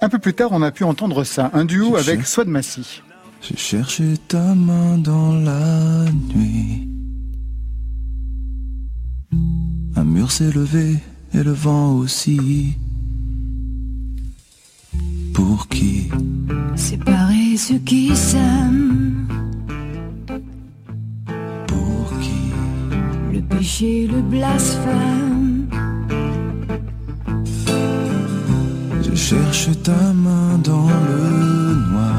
Un 0.00 0.08
peu 0.08 0.18
plus 0.18 0.34
tard, 0.34 0.50
on 0.52 0.62
a 0.62 0.70
pu 0.70 0.84
entendre 0.84 1.24
ça, 1.24 1.50
un 1.54 1.64
duo 1.64 1.96
avec 1.96 2.24
Swad 2.24 2.46
Massi. 2.48 3.02
J'ai 3.40 3.56
cherché 3.56 4.14
ta 4.28 4.54
main 4.54 4.96
dans 4.98 5.32
la 5.32 6.04
nuit. 6.34 6.88
Un 9.96 10.04
mur 10.04 10.30
s'est 10.30 10.50
levé 10.50 10.96
et 11.34 11.42
le 11.42 11.52
vent 11.52 11.92
aussi 11.92 12.76
pour 15.38 15.68
qui 15.68 16.10
Séparer 16.74 17.56
ceux 17.56 17.78
qui 17.90 18.04
s'aiment. 18.16 19.28
Pour 21.68 22.06
qui 22.22 22.42
Le 23.32 23.40
péché, 23.42 24.08
le 24.14 24.20
blasphème. 24.20 25.68
Je 29.04 29.14
cherche 29.14 29.68
ta 29.84 30.02
main 30.24 30.58
dans 30.70 30.90
le 31.08 31.22
noir. 31.92 32.17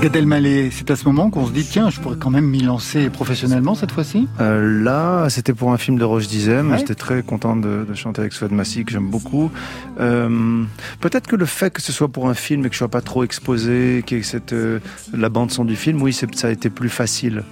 Gad 0.00 0.14
Elmaleh, 0.14 0.70
c'est 0.70 0.92
à 0.92 0.96
ce 0.96 1.04
moment 1.06 1.28
qu'on 1.28 1.46
se 1.46 1.50
dit 1.50 1.64
tiens, 1.64 1.90
je 1.90 1.98
pourrais 1.98 2.16
quand 2.16 2.30
même 2.30 2.44
m'y 2.44 2.60
lancer 2.60 3.10
professionnellement 3.10 3.74
cette 3.74 3.90
fois-ci 3.90 4.28
euh, 4.40 4.84
Là, 4.84 5.28
c'était 5.28 5.52
pour 5.52 5.72
un 5.72 5.76
film 5.76 5.98
de 5.98 6.04
Roche 6.04 6.28
Dizem. 6.28 6.76
J'étais 6.78 6.94
très 6.94 7.22
content 7.24 7.56
de, 7.56 7.84
chanter 7.94 8.20
avec 8.20 8.32
Swad 8.32 8.52
Massi, 8.52 8.84
que 8.84 8.92
j'aime 8.92 9.08
beaucoup. 9.08 9.50
Euh, 9.98 10.62
peut-être 11.00 11.26
que 11.26 11.34
le 11.34 11.46
fait 11.46 11.70
que 11.70 11.82
ce 11.82 11.92
soit 11.92 12.06
pour 12.06 12.28
un 12.28 12.34
film 12.34 12.64
et 12.64 12.68
que 12.68 12.74
je 12.74 12.78
sois 12.78 12.88
pas 12.88 13.00
trop 13.00 13.24
exposé, 13.24 14.04
que 14.06 14.22
cette 14.22 14.52
euh, 14.52 14.78
la 15.12 15.30
bande 15.30 15.50
son 15.50 15.64
du 15.64 15.74
film, 15.74 16.00
oui, 16.00 16.12
ça 16.12 16.26
a 16.46 16.50
été 16.50 16.70
plus 16.70 16.90
facile. 16.90 17.42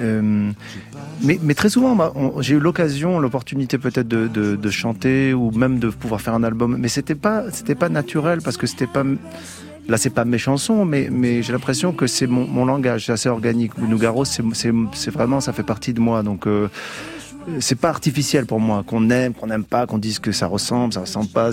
Euh, 0.00 0.50
mais, 1.22 1.38
mais 1.42 1.54
très 1.54 1.70
souvent, 1.70 1.96
bah, 1.96 2.12
j'ai 2.40 2.56
eu 2.56 2.60
l'occasion, 2.60 3.18
l'opportunité 3.18 3.78
peut-être 3.78 4.08
de, 4.08 4.28
de, 4.28 4.54
de 4.56 4.70
chanter 4.70 5.32
ou 5.32 5.50
même 5.50 5.78
de 5.78 5.88
pouvoir 5.88 6.20
faire 6.20 6.34
un 6.34 6.42
album. 6.42 6.76
Mais 6.78 6.88
c'était 6.88 7.14
pas, 7.14 7.50
c'était 7.52 7.74
pas 7.74 7.88
naturel 7.88 8.40
parce 8.42 8.58
que 8.58 8.66
c'était 8.66 8.86
pas. 8.86 9.04
Là, 9.88 9.96
c'est 9.98 10.10
pas 10.10 10.24
mes 10.24 10.38
chansons, 10.38 10.84
mais, 10.84 11.08
mais 11.12 11.42
j'ai 11.42 11.52
l'impression 11.52 11.92
que 11.92 12.06
c'est 12.08 12.26
mon, 12.26 12.46
mon 12.46 12.64
langage, 12.64 13.06
c'est 13.06 13.12
assez 13.12 13.28
organique. 13.28 13.72
Le 13.78 13.86
Nougaro, 13.86 14.24
c'est, 14.24 14.42
c'est, 14.52 14.72
c'est 14.94 15.10
vraiment, 15.12 15.40
ça 15.40 15.52
fait 15.52 15.62
partie 15.62 15.92
de 15.92 16.00
moi. 16.00 16.24
Donc, 16.24 16.46
euh, 16.48 16.68
c'est 17.60 17.78
pas 17.78 17.90
artificiel 17.90 18.46
pour 18.46 18.58
moi. 18.58 18.82
Qu'on 18.84 19.08
aime, 19.10 19.32
qu'on 19.32 19.46
n'aime 19.46 19.62
pas, 19.62 19.86
qu'on 19.86 19.98
dise 19.98 20.18
que 20.18 20.32
ça 20.32 20.48
ressemble, 20.48 20.92
ça 20.92 21.00
ressemble 21.02 21.28
pas. 21.28 21.50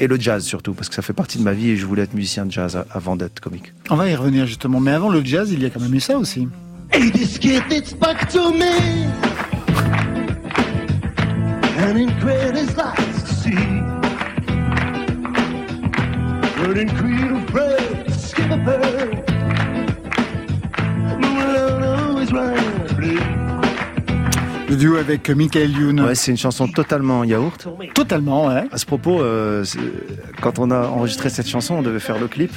Et 0.00 0.06
le 0.08 0.18
jazz 0.18 0.42
surtout, 0.44 0.74
parce 0.74 0.88
que 0.88 0.96
ça 0.96 1.02
fait 1.02 1.12
partie 1.12 1.38
de 1.38 1.44
ma 1.44 1.52
vie 1.52 1.70
et 1.70 1.76
je 1.76 1.86
voulais 1.86 2.02
être 2.02 2.14
musicien 2.14 2.44
de 2.44 2.50
jazz 2.50 2.74
a- 2.76 2.86
avant 2.90 3.14
d'être 3.14 3.38
comique. 3.38 3.72
On 3.88 3.94
va 3.94 4.10
y 4.10 4.16
revenir 4.16 4.46
justement. 4.46 4.80
Mais 4.80 4.90
avant 4.90 5.08
le 5.08 5.24
jazz, 5.24 5.48
il 5.52 5.62
y 5.62 5.66
a 5.66 5.70
quand 5.70 5.80
même 5.80 5.94
eu 5.94 6.00
ça 6.00 6.18
aussi. 6.18 6.48
Hey, 6.90 7.12
this 7.12 7.38
kid, 7.38 7.62
it's 7.70 7.94
back 7.94 8.28
to 8.30 8.52
me. 8.52 9.06
And 11.78 11.96
in 11.96 12.10
greatest 12.20 12.76
lights 12.76 13.22
to 13.28 13.34
see. 13.34 14.01
Marian 16.72 16.96
Creed 16.96 17.30
of 17.30 18.14
skip 18.18 18.50
a 18.50 18.56
pair. 18.56 19.06
No, 21.20 22.06
always 22.08 22.32
right. 22.32 23.41
Le 24.72 24.78
duo 24.78 24.96
avec 24.96 25.28
Michael 25.28 25.70
Youn. 25.70 26.00
Ouais, 26.00 26.14
c'est 26.14 26.30
une 26.30 26.38
chanson 26.38 26.66
totalement 26.66 27.24
yaourt. 27.24 27.68
Totalement, 27.92 28.46
ouais. 28.46 28.64
À 28.72 28.78
ce 28.78 28.86
propos, 28.86 29.20
euh, 29.20 29.66
quand 30.40 30.58
on 30.58 30.70
a 30.70 30.86
enregistré 30.86 31.28
cette 31.28 31.46
chanson, 31.46 31.74
on 31.74 31.82
devait 31.82 32.00
faire 32.00 32.18
le 32.18 32.26
clip. 32.26 32.50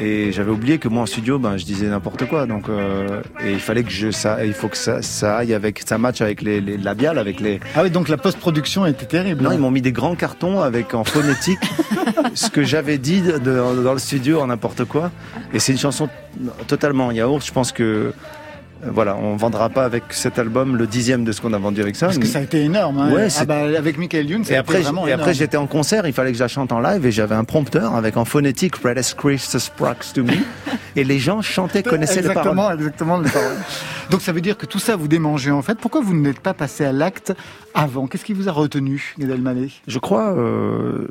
Et 0.00 0.32
j'avais 0.32 0.50
oublié 0.50 0.78
que 0.78 0.88
moi 0.88 1.02
en 1.02 1.06
studio, 1.06 1.38
ben, 1.38 1.58
je 1.58 1.66
disais 1.66 1.86
n'importe 1.86 2.26
quoi. 2.26 2.46
Donc, 2.46 2.70
euh, 2.70 3.20
et 3.44 3.52
il 3.52 3.58
fallait 3.60 3.82
que 3.84 3.90
je, 3.90 4.10
ça, 4.10 4.42
il 4.42 4.54
faut 4.54 4.68
que 4.68 4.76
ça, 4.78 5.02
ça 5.02 5.36
aille 5.36 5.52
avec, 5.52 5.82
ça 5.86 5.98
match 5.98 6.22
avec 6.22 6.40
les, 6.40 6.62
les 6.62 6.78
labiales, 6.78 7.18
avec 7.18 7.40
les. 7.40 7.60
Ah 7.76 7.82
oui, 7.82 7.90
donc 7.90 8.08
la 8.08 8.16
post-production 8.16 8.86
était 8.86 9.04
terrible. 9.04 9.44
Non, 9.44 9.52
ils 9.52 9.58
m'ont 9.58 9.70
mis 9.70 9.82
des 9.82 9.92
grands 9.92 10.14
cartons 10.14 10.62
avec 10.62 10.94
en 10.94 11.04
phonétique 11.04 11.58
ce 12.34 12.48
que 12.48 12.62
j'avais 12.64 12.96
dit 12.96 13.20
de- 13.20 13.36
de- 13.36 13.82
dans 13.82 13.92
le 13.92 13.98
studio 13.98 14.40
en 14.40 14.46
n'importe 14.46 14.86
quoi. 14.86 15.10
Et 15.52 15.58
c'est 15.58 15.72
une 15.72 15.78
chanson 15.78 16.08
totalement 16.68 17.12
yaourt. 17.12 17.44
Je 17.44 17.52
pense 17.52 17.70
que 17.70 18.14
voilà, 18.82 19.16
on 19.16 19.36
vendra 19.36 19.68
pas 19.68 19.84
avec 19.84 20.04
cet 20.10 20.38
album 20.38 20.76
le 20.76 20.86
dixième 20.86 21.24
de 21.24 21.32
ce 21.32 21.40
qu'on 21.40 21.52
a 21.52 21.58
vendu 21.58 21.80
avec 21.80 21.96
ça. 21.96 22.06
Parce 22.06 22.18
que 22.18 22.26
ça 22.26 22.38
a 22.38 22.42
été 22.42 22.62
énorme. 22.62 22.98
Hein. 22.98 23.12
Ouais, 23.12 23.28
ah 23.38 23.44
bah, 23.44 23.60
avec 23.76 23.98
Michael 23.98 24.30
Youn, 24.30 24.44
Et 24.48 24.56
après, 24.56 24.76
été 24.76 24.84
vraiment 24.84 25.06
et 25.06 25.12
après 25.12 25.24
énorme. 25.24 25.38
j'étais 25.38 25.56
en 25.56 25.66
concert, 25.66 26.06
il 26.06 26.12
fallait 26.12 26.30
que 26.30 26.38
je 26.38 26.42
la 26.42 26.48
chante 26.48 26.72
en 26.72 26.80
live 26.80 27.04
et 27.04 27.10
j'avais 27.10 27.34
un 27.34 27.44
prompteur 27.44 27.94
avec 27.94 28.16
en 28.16 28.24
phonétique 28.24 28.76
Red 28.76 28.98
as 28.98 29.14
Christus 29.14 29.68
Prox 29.68 30.12
to 30.12 30.22
me 30.22 30.32
et 30.96 31.04
les 31.04 31.18
gens 31.18 31.42
chantaient, 31.42 31.82
connaissaient 31.84 32.22
les 32.22 32.28
paroles. 32.34 32.74
Exactement, 32.78 33.20
les 33.20 33.30
paroles. 33.30 33.56
Donc 34.10 34.22
ça 34.22 34.32
veut 34.32 34.40
dire 34.40 34.56
que 34.56 34.66
tout 34.66 34.78
ça 34.78 34.96
vous 34.96 35.08
démangez 35.08 35.50
en 35.50 35.62
fait. 35.62 35.78
Pourquoi 35.78 36.00
vous 36.00 36.14
n'êtes 36.14 36.40
pas 36.40 36.54
passé 36.54 36.84
à 36.84 36.92
l'acte 36.92 37.32
avant? 37.74 38.06
Qu'est-ce 38.06 38.24
qui 38.24 38.32
vous 38.32 38.48
a 38.48 38.52
retenu, 38.52 39.14
Gad 39.18 39.30
Elmaleh? 39.30 39.70
Je 39.86 39.98
crois, 39.98 40.34
euh, 40.36 41.08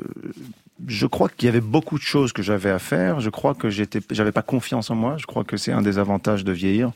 je 0.86 1.06
crois 1.06 1.28
qu'il 1.28 1.46
y 1.46 1.48
avait 1.48 1.60
beaucoup 1.60 1.98
de 1.98 2.02
choses 2.02 2.32
que 2.32 2.42
j'avais 2.42 2.70
à 2.70 2.78
faire. 2.78 3.20
Je 3.20 3.30
crois 3.30 3.54
que 3.54 3.68
j'étais, 3.68 4.00
j'avais 4.10 4.30
pas 4.32 4.42
confiance 4.42 4.90
en 4.90 4.94
moi. 4.94 5.16
Je 5.18 5.26
crois 5.26 5.42
que 5.44 5.56
c'est 5.56 5.72
un 5.72 5.82
des 5.82 5.98
avantages 5.98 6.44
de 6.44 6.52
vieillir, 6.52 6.92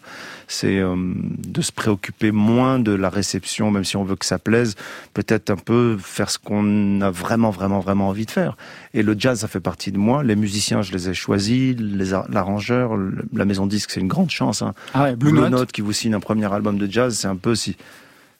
c'est 0.46 0.78
euh, 0.78 0.94
de 0.96 1.62
se 1.62 1.72
préoccuper 1.72 2.30
moins 2.30 2.78
de 2.78 2.92
la 2.92 3.10
réception, 3.10 3.70
même 3.70 3.84
si 3.84 3.96
on 3.96 4.04
veut 4.04 4.16
que 4.16 4.24
ça 4.26 4.38
plaise. 4.38 4.76
Peut-être 5.14 5.50
un 5.50 5.56
peu 5.56 5.96
faire 6.00 6.30
ce 6.30 6.38
qu'on 6.38 7.00
a 7.00 7.10
vraiment, 7.10 7.50
vraiment, 7.50 7.80
vraiment 7.80 8.08
envie 8.08 8.26
de 8.26 8.30
faire. 8.30 8.56
Et 8.94 9.02
le 9.02 9.16
jazz, 9.18 9.40
ça 9.40 9.48
fait 9.48 9.60
partie 9.60 9.90
de 9.90 9.98
moi. 9.98 10.22
Les 10.22 10.36
musiciens, 10.36 10.82
je 10.82 10.92
les 10.92 11.08
ai 11.10 11.14
choisis. 11.14 11.74
Les 11.78 12.14
ar- 12.14 12.26
l'arrangeur, 12.30 12.92
la 13.32 13.44
maison 13.44 13.66
disque, 13.66 13.90
c'est 13.90 14.00
une 14.00 14.08
grande 14.08 14.30
chance. 14.30 14.62
Hein. 14.62 14.74
Ah 14.94 15.02
ouais, 15.04 15.16
Blue 15.16 15.32
Note. 15.32 15.72
qui 15.72 15.80
vous 15.80 15.92
signe 15.92 16.14
un 16.14 16.20
premier 16.20 16.52
album 16.52 16.78
de 16.78 16.90
jazz, 16.90 17.16
c'est 17.18 17.28
un 17.28 17.36
peu 17.36 17.54
si 17.54 17.76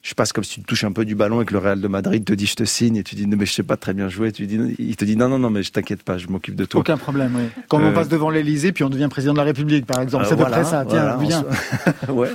je 0.03 0.13
passe 0.15 0.33
comme 0.33 0.43
si 0.43 0.55
tu 0.59 0.63
touches 0.63 0.83
un 0.83 0.91
peu 0.91 1.05
du 1.05 1.15
ballon 1.15 1.41
et 1.41 1.45
que 1.45 1.53
le 1.53 1.59
Real 1.59 1.79
de 1.79 1.87
Madrid 1.87 2.25
te 2.25 2.33
dit 2.33 2.45
je 2.45 2.55
te 2.55 2.65
signe 2.65 2.97
et 2.97 3.03
tu 3.03 3.15
dis 3.15 3.25
non 3.25 3.37
mais 3.37 3.45
je 3.45 3.53
sais 3.53 3.63
pas 3.63 3.77
très 3.77 3.93
bien 3.93 4.09
jouer. 4.09 4.33
Tu 4.33 4.45
dis 4.47 4.59
il 4.77 4.95
te 4.97 5.05
dit 5.05 5.15
non 5.15 5.29
non 5.29 5.39
non 5.39 5.49
mais 5.49 5.63
je 5.63 5.71
t'inquiète 5.71 6.03
pas, 6.03 6.17
je 6.17 6.27
m'occupe 6.27 6.55
de 6.55 6.65
toi. 6.65 6.81
Aucun 6.81 6.97
problème, 6.97 7.33
oui. 7.37 7.43
Quand 7.69 7.79
on 7.79 7.85
Euh, 7.85 7.91
passe 7.93 8.09
devant 8.09 8.29
l'Élysée, 8.29 8.73
puis 8.73 8.83
on 8.83 8.89
devient 8.89 9.07
président 9.09 9.31
de 9.31 9.37
la 9.37 9.45
République, 9.45 9.85
par 9.85 10.01
exemple. 10.01 10.25
Euh, 10.25 10.27
c'est 10.27 10.35
peu 10.35 10.41
voilà, 10.41 10.63
ça. 10.65 10.85
Tiens, 10.87 11.15
voilà, 11.15 11.45
on 12.09 12.13
ouais. 12.15 12.29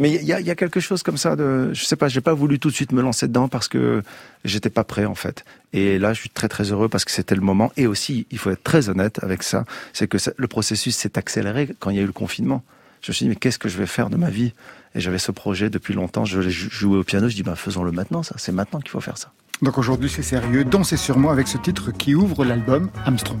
Mais 0.00 0.10
il 0.12 0.24
y 0.24 0.32
a, 0.32 0.40
il 0.40 0.46
y 0.46 0.50
a 0.50 0.56
quelque 0.56 0.80
chose 0.80 1.04
comme 1.04 1.16
ça 1.16 1.36
de, 1.36 1.70
je 1.72 1.84
sais 1.84 1.94
pas, 1.96 2.08
j'ai 2.08 2.20
pas 2.20 2.34
voulu 2.34 2.58
tout 2.58 2.70
de 2.70 2.74
suite 2.74 2.90
me 2.92 3.00
lancer 3.02 3.28
dedans 3.28 3.46
parce 3.46 3.68
que 3.68 4.02
j'étais 4.44 4.70
pas 4.70 4.82
prêt 4.82 5.04
en 5.04 5.14
fait. 5.14 5.44
Et 5.72 6.00
là, 6.00 6.14
je 6.14 6.18
suis 6.20 6.28
très 6.28 6.48
très 6.48 6.72
heureux 6.72 6.88
parce 6.88 7.04
que 7.04 7.12
c'était 7.12 7.36
le 7.36 7.40
moment. 7.40 7.70
Et 7.76 7.86
aussi, 7.86 8.26
il 8.32 8.38
faut 8.38 8.50
être 8.50 8.64
très 8.64 8.88
honnête 8.88 9.20
avec 9.22 9.44
ça, 9.44 9.64
c'est 9.92 10.08
que 10.08 10.18
ça- 10.18 10.32
le 10.36 10.48
processus 10.48 10.96
s'est 10.96 11.16
accéléré 11.16 11.68
quand 11.78 11.90
il 11.90 11.96
y 11.96 12.00
a 12.00 12.02
eu 12.02 12.06
le 12.06 12.12
confinement. 12.12 12.64
Je 13.02 13.10
me 13.10 13.14
suis 13.14 13.24
dit 13.24 13.28
mais 13.30 13.36
qu'est-ce 13.36 13.58
que 13.58 13.68
je 13.68 13.76
vais 13.76 13.86
faire 13.86 14.10
de 14.10 14.16
ma 14.16 14.30
vie? 14.30 14.52
Et 14.94 15.00
j'avais 15.00 15.18
ce 15.18 15.32
projet 15.32 15.70
depuis 15.70 15.92
longtemps. 15.94 16.24
Je 16.24 16.38
l'ai 16.40 16.50
jou- 16.50 16.70
joué 16.70 16.98
au 16.98 17.04
piano. 17.04 17.28
Je 17.28 17.34
dis 17.34 17.42
ben 17.42 17.56
faisons-le 17.56 17.90
maintenant. 17.92 18.22
Ça, 18.22 18.36
c'est 18.38 18.52
maintenant 18.52 18.80
qu'il 18.80 18.90
faut 18.90 19.00
faire 19.00 19.18
ça. 19.18 19.32
Donc 19.60 19.78
aujourd'hui, 19.78 20.08
c'est 20.10 20.22
sérieux. 20.22 20.64
Dansez 20.64 20.96
sur 20.96 21.18
moi 21.18 21.32
avec 21.32 21.48
ce 21.48 21.58
titre 21.58 21.90
qui 21.92 22.14
ouvre 22.14 22.44
l'album 22.44 22.90
Armstrong. 23.04 23.38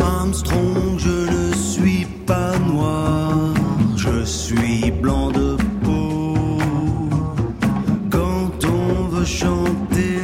Armstrong, 0.00 0.98
je 0.98 1.30
ne 1.30 1.54
suis 1.54 2.06
pas 2.26 2.56
noir, 2.58 3.54
je 3.96 4.24
suis 4.24 4.90
blanc 4.90 5.30
de 5.30 5.56
peau. 5.82 6.34
Quand 8.10 8.64
on 8.66 9.08
veut 9.08 9.24
chanter 9.24 10.17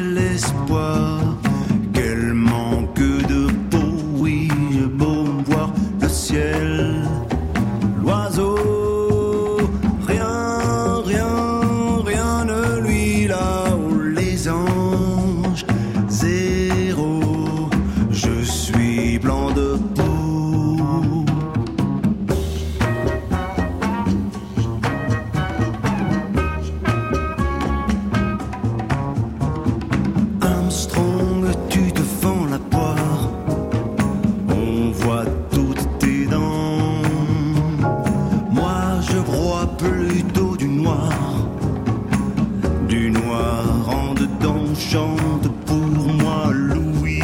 chante 44.94 45.48
pour 45.66 46.06
moi, 46.22 46.52
Louis. 46.52 47.20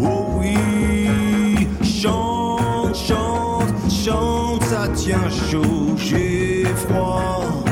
Oh 0.00 0.38
oui, 0.38 1.68
chante, 1.82 2.96
chante, 2.96 3.74
chante, 3.90 4.62
ça 4.62 4.88
tient 4.88 5.28
chaud, 5.28 5.94
j'ai 5.98 6.64
froid. 6.76 7.63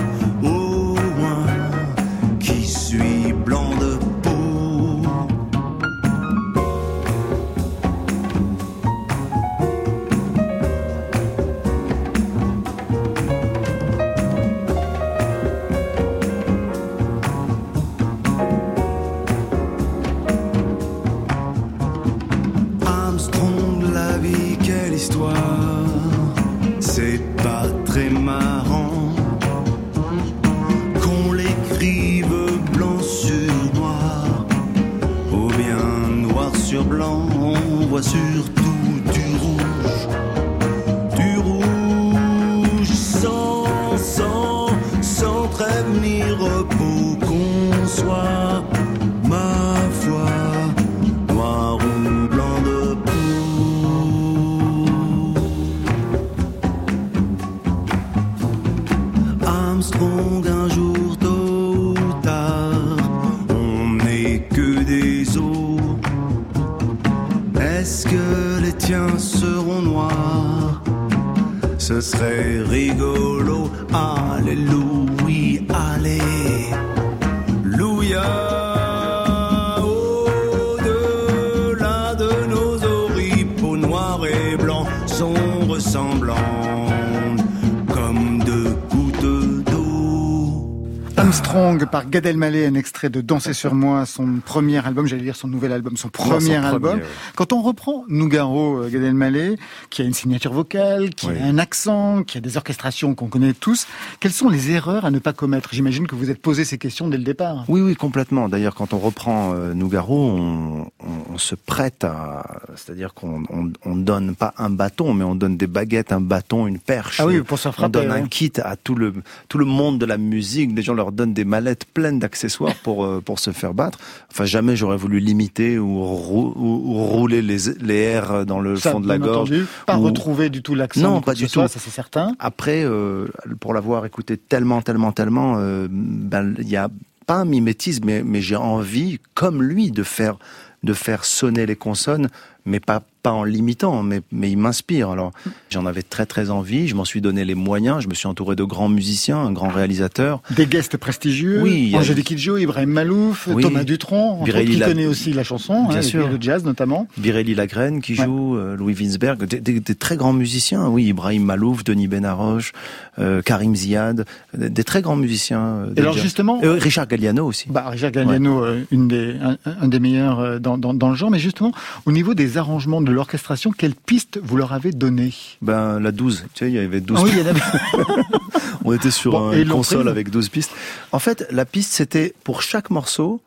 Armstrong 91.72 91.90
par 91.90 92.10
Gad 92.10 92.26
Elmaleh, 92.26 92.66
un 92.66 92.74
extrait 92.74 93.08
de 93.08 93.20
Danser 93.20 93.52
sur 93.54 93.74
moi, 93.74 94.04
son 94.06 94.40
premier 94.44 94.84
album, 94.84 95.06
j'allais 95.06 95.22
dire 95.22 95.36
son 95.36 95.48
nouvel 95.48 95.72
album, 95.72 95.96
son 95.96 96.08
premier 96.08 96.40
son 96.56 96.62
album. 96.62 96.80
premier, 96.82 97.02
ouais. 97.02 97.08
Quand 97.34 97.52
on 97.52 97.62
reprend 97.62 98.04
Nougaro, 98.08 98.82
euh, 98.82 98.88
Gad 98.90 99.02
Elmaleh, 99.02 99.56
qui 99.90 100.02
a 100.02 100.04
une 100.04 100.12
signature 100.14 100.52
vocale, 100.52 101.10
qui 101.10 101.28
Oui. 101.28 101.34
a 101.40 101.44
un 101.46 101.58
accent, 101.58 102.24
qui 102.24 102.36
a 102.38 102.40
des 102.40 102.56
orchestrations 102.56 103.14
qu'on 103.14 103.28
connaît 103.28 103.54
tous, 103.54 103.86
quelles 104.20 104.32
sont 104.32 104.48
les 104.50 104.70
erreurs 104.70 105.04
à 105.04 105.10
ne 105.10 105.18
pas 105.18 105.32
commettre? 105.32 105.70
J'imagine 105.72 106.06
que 106.06 106.14
vous 106.14 106.30
êtes 106.30 106.42
posé 106.42 106.64
ces 106.64 106.76
questions 106.78 107.08
dès 107.08 107.16
le 107.16 107.24
départ. 107.24 107.64
Oui, 107.68 107.80
oui, 107.80 107.96
complètement. 107.96 108.48
D'ailleurs, 108.48 108.74
quand 108.74 108.92
on 108.92 108.98
reprend 108.98 109.54
euh, 109.54 109.72
Nougaro, 109.74 110.28
on, 110.30 110.80
on- 110.82 111.22
on 111.34 111.38
se 111.38 111.54
prête 111.54 112.04
à, 112.04 112.44
c'est-à-dire 112.76 113.14
qu'on 113.14 113.42
on, 113.48 113.72
on 113.86 113.96
donne 113.96 114.34
pas 114.34 114.52
un 114.58 114.68
bâton, 114.68 115.14
mais 115.14 115.24
on 115.24 115.34
donne 115.34 115.56
des 115.56 115.66
baguettes, 115.66 116.12
un 116.12 116.20
bâton, 116.20 116.66
une 116.66 116.78
perche. 116.78 117.20
Ah 117.20 117.26
oui, 117.26 117.40
pour 117.40 117.58
se 117.58 117.68
on 117.68 117.72
frapper. 117.72 117.92
donne 117.92 118.10
un 118.10 118.26
kit 118.26 118.52
à 118.62 118.76
tout 118.76 118.94
le 118.94 119.14
tout 119.48 119.56
le 119.58 119.64
monde 119.64 119.98
de 119.98 120.04
la 120.04 120.18
musique. 120.18 120.74
Des 120.74 120.82
gens 120.82 120.92
leur 120.94 121.10
donnent 121.12 121.32
des 121.32 121.44
mallettes 121.62 121.84
pleines 121.86 122.18
d'accessoires 122.18 122.74
pour 122.82 123.04
euh, 123.04 123.20
pour 123.24 123.38
se 123.38 123.50
faire 123.52 123.72
battre. 123.74 123.98
Enfin, 124.30 124.44
jamais 124.44 124.74
j'aurais 124.76 124.96
voulu 124.96 125.20
limiter 125.20 125.78
ou, 125.78 126.02
rou- 126.02 126.52
ou- 126.56 126.82
ou 126.90 127.04
rouler 127.04 127.40
les 127.42 127.58
les 127.80 127.94
airs 127.94 128.44
dans 128.46 128.60
le 128.60 128.76
Ça, 128.76 128.90
fond 128.92 129.00
de 129.00 129.08
la 129.08 129.18
gorge. 129.18 129.50
entendu, 129.50 129.66
pas 129.86 129.96
ou- 129.98 130.02
retrouver 130.02 130.50
du 130.50 130.62
tout 130.62 130.74
l'accent. 130.74 131.00
Non, 131.00 131.20
pas 131.20 131.34
du 131.34 131.46
soit, 131.48 131.64
tout. 131.64 131.72
Ça 131.72 131.78
c'est 131.80 131.90
certain. 131.90 132.34
Après, 132.38 132.82
euh, 132.84 133.28
pour 133.60 133.74
l'avoir 133.74 134.04
écouté 134.06 134.36
tellement, 134.36 134.82
tellement, 134.82 135.12
tellement, 135.12 135.54
euh, 135.58 135.86
ben 135.90 136.54
il 136.58 136.68
y 136.68 136.76
a 136.76 136.88
pas 137.26 137.36
un 137.36 137.44
mimétisme, 137.44 138.04
mais, 138.06 138.22
mais 138.24 138.40
j'ai 138.40 138.56
envie, 138.56 139.20
comme 139.34 139.62
lui, 139.62 139.90
de 139.92 140.02
faire 140.02 140.36
de 140.82 140.92
faire 140.94 141.24
sonner 141.24 141.64
les 141.64 141.76
consonnes, 141.76 142.28
mais 142.66 142.80
pas 142.80 143.04
pas 143.22 143.32
en 143.32 143.44
l'imitant, 143.44 144.02
mais 144.02 144.20
mais 144.32 144.50
il 144.50 144.56
m'inspire. 144.58 145.10
Alors 145.10 145.32
j'en 145.70 145.86
avais 145.86 146.02
très 146.02 146.26
très 146.26 146.50
envie. 146.50 146.88
Je 146.88 146.94
m'en 146.94 147.04
suis 147.04 147.20
donné 147.20 147.44
les 147.44 147.54
moyens. 147.54 148.02
Je 148.02 148.08
me 148.08 148.14
suis 148.14 148.26
entouré 148.26 148.56
de 148.56 148.64
grands 148.64 148.88
musiciens, 148.88 149.38
un 149.38 149.52
grand 149.52 149.68
réalisateur. 149.68 150.42
Des 150.50 150.66
guests 150.66 150.96
prestigieux, 150.96 151.62
Oui, 151.62 151.92
a- 151.94 151.98
Angélique 151.98 152.26
Kidjo, 152.26 152.56
Ibrahim 152.56 152.90
Malouf, 152.90 153.48
Oui. 153.52 153.62
Thomas 153.62 153.84
Dutronc, 153.84 154.44
qui 154.44 154.50
La- 154.76 154.86
connaît 154.88 155.06
aussi 155.06 155.32
la 155.32 155.44
chanson, 155.44 155.84
Bien 155.88 155.96
hein, 155.96 156.00
et 156.00 156.02
sûr. 156.02 156.28
le 156.28 156.36
jazz 156.40 156.64
notamment. 156.64 157.06
Birelli 157.16 157.54
Lagrène 157.54 158.00
qui 158.00 158.14
Ouais. 158.18 158.24
joue, 158.24 158.56
euh, 158.56 158.76
Louis 158.76 158.94
Winsberg, 158.94 159.44
des, 159.44 159.60
des- 159.60 159.80
des 159.80 159.94
très 159.94 160.16
grands 160.16 160.32
musiciens, 160.32 160.88
oui, 160.88 161.04
Ibrahim 161.04 161.44
Malouf, 161.44 161.84
Denis 161.84 162.08
Benaroche, 162.08 162.72
euh, 163.18 163.40
Karim 163.42 163.76
Ziad, 163.76 164.24
des, 164.56 164.68
des 164.70 164.84
très 164.84 165.00
grands 165.02 165.16
musiciens. 165.16 165.60
euh, 165.62 165.94
Et 165.96 166.00
alors 166.00 166.14
jazz. 166.14 166.22
justement, 166.22 166.60
Euh, 166.64 166.72
Richard 166.74 167.06
Galliano 167.06 167.46
aussi. 167.46 167.68
Bah, 167.70 167.88
Richard 167.88 168.10
Galliano, 168.10 168.64
une 168.90 169.06
des, 169.08 169.34
un, 169.42 169.56
un 169.80 169.88
des 169.88 170.00
meilleurs 170.00 170.60
dans, 170.60 170.76
dans, 170.78 170.92
dans 170.94 171.10
le 171.10 171.14
genre, 171.16 171.30
mais 171.30 171.38
justement, 171.38 171.72
au 172.06 172.12
niveau 172.12 172.34
des 172.34 172.58
arrangements 172.58 173.00
de 173.00 173.11
l'orchestration, 173.12 173.70
quelle 173.70 173.94
piste 173.94 174.38
vous 174.42 174.56
leur 174.56 174.72
avez 174.72 174.92
donné 174.92 175.32
Ben, 175.62 175.98
la 176.00 176.12
12, 176.12 176.44
tu 176.54 176.64
sais, 176.64 176.70
il 176.70 176.74
y 176.74 176.78
avait 176.78 177.00
12 177.00 177.18
Ah 177.20 177.22
oui, 177.24 177.30
il 177.32 177.38
y 177.38 177.42
en 177.42 177.46
avait- 177.46 177.60
On 178.84 178.92
était 178.92 179.10
sur 179.12 179.32
Bon, 179.32 179.52
une 179.52 179.68
console 179.68 180.08
avec 180.08 180.30
12 180.30 180.48
pistes. 180.48 180.72
En 181.12 181.18
fait, 181.20 181.46
la 181.50 181.64
piste, 181.64 181.92
c'était 181.92 182.34
pour 182.44 182.62
chaque 182.62 182.90
morceau. 182.90 183.40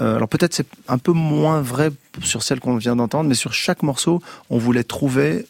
euh, 0.00 0.16
alors 0.16 0.28
peut-être 0.28 0.54
c'est 0.54 0.66
un 0.88 0.98
peu 0.98 1.12
moins 1.12 1.60
vrai 1.60 1.90
sur 2.22 2.42
celle 2.42 2.60
qu'on 2.60 2.76
vient 2.76 2.96
d'entendre, 2.96 3.28
mais 3.28 3.34
sur 3.34 3.52
chaque 3.52 3.82
morceau, 3.82 4.22
on 4.48 4.56
voulait 4.58 4.84
trouver, 4.84 5.46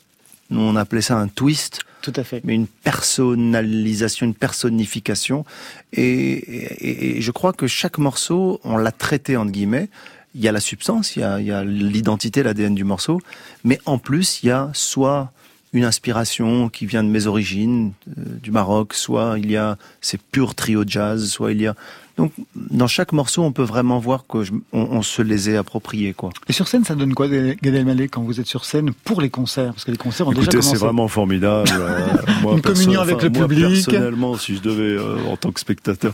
nous 0.50 0.60
on 0.60 0.74
appelait 0.76 1.02
ça 1.02 1.16
un 1.18 1.28
twist, 1.28 1.80
Tout 2.02 2.12
à 2.16 2.24
fait. 2.24 2.40
mais 2.44 2.54
une 2.54 2.66
personnalisation, 2.66 4.26
une 4.26 4.34
personnification. 4.34 5.44
Et, 5.92 6.02
et- 6.32 7.18
et 7.18 7.20
je 7.20 7.30
crois 7.30 7.52
que 7.52 7.66
chaque 7.66 7.98
morceau, 7.98 8.60
on 8.64 8.76
l'a 8.76 8.92
traité 8.92 9.36
entre 9.36 9.52
guillemets. 9.52 9.88
Il 10.34 10.40
y 10.40 10.48
a 10.48 10.52
la 10.52 10.60
substance, 10.60 11.16
il 11.16 11.20
y 11.22 11.52
a, 11.52 11.64
l'identité, 11.64 12.42
l'ADN 12.42 12.74
du 12.74 12.84
morceau, 12.84 13.20
mais 13.64 13.80
en 13.84 13.98
plus, 13.98 14.42
il 14.42 14.46
y 14.46 14.50
a 14.50 14.70
soit 14.72 15.32
une 15.72 15.84
inspiration 15.84 16.68
qui 16.68 16.84
vient 16.86 17.04
de 17.04 17.08
mes 17.08 17.26
origines, 17.26 17.92
euh, 18.18 18.22
du 18.42 18.50
Maroc, 18.50 18.92
soit 18.94 19.36
il 19.38 19.50
y 19.50 19.56
a 19.56 19.76
ces 20.00 20.18
purs 20.18 20.54
trios 20.54 20.84
jazz, 20.86 21.28
soit 21.28 21.52
il 21.52 21.60
y 21.62 21.66
a... 21.66 21.74
Donc, 22.16 22.32
dans 22.54 22.88
chaque 22.88 23.12
morceau, 23.12 23.42
on 23.44 23.52
peut 23.52 23.62
vraiment 23.62 23.98
voir 23.98 24.24
qu'on 24.26 24.42
on, 24.72 24.80
on 24.80 25.00
se 25.00 25.22
les 25.22 25.48
est 25.48 25.56
appropriés, 25.56 26.12
quoi. 26.12 26.30
Et 26.48 26.52
sur 26.52 26.68
scène, 26.68 26.84
ça 26.84 26.94
donne 26.94 27.14
quoi, 27.14 27.28
Gad 27.28 27.64
Elmaleh, 27.74 28.08
quand 28.08 28.20
vous 28.22 28.40
êtes 28.40 28.46
sur 28.46 28.66
scène 28.66 28.90
pour 29.04 29.22
les 29.22 29.30
concerts? 29.30 29.72
Parce 29.72 29.84
que 29.84 29.90
les 29.92 29.96
concerts 29.96 30.26
ont 30.28 30.32
déjà 30.32 30.42
Écoutez, 30.42 30.58
commencé. 30.58 30.70
c'est 30.76 30.84
vraiment 30.84 31.08
formidable. 31.08 31.70
Euh, 31.72 32.08
moi, 32.42 32.54
Une 32.54 32.60
communion 32.60 33.00
avec 33.00 33.22
le 33.22 33.30
moi, 33.30 33.48
public. 33.48 33.86
Personnellement, 33.86 34.36
si 34.36 34.56
je 34.56 34.60
devais, 34.60 34.82
euh, 34.98 35.16
en 35.30 35.36
tant 35.38 35.50
que 35.52 35.60
spectateur. 35.60 36.12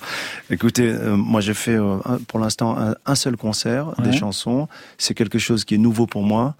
Écoutez, 0.51 0.87
euh, 0.89 1.17
moi 1.17 1.41
j'ai 1.41 1.55
fait 1.55 1.75
euh, 1.75 1.97
un- 2.05 2.19
pour 2.29 2.39
l'instant 2.39 2.79
un, 2.79 2.95
un 3.05 3.15
seul 3.17 3.37
concert, 3.37 3.89
Ouais. 3.99 4.11
des 4.11 4.17
chansons. 4.17 4.69
C'est 4.99 5.15
quelque 5.15 5.39
chose 5.41 5.65
qui 5.65 5.75
est 5.75 5.79
nouveau 5.79 6.07
pour 6.07 6.23
moi 6.23 6.55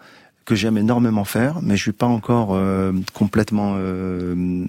que 0.47 0.55
j'aime 0.55 0.79
énormément 0.79 1.25
faire, 1.25 1.59
mais 1.61 1.77
je 1.77 1.83
suis 1.83 1.93
pas 1.93 2.07
encore 2.07 2.51
euh, 2.55 2.93
complètement. 3.13 3.75
euh, 3.77 4.65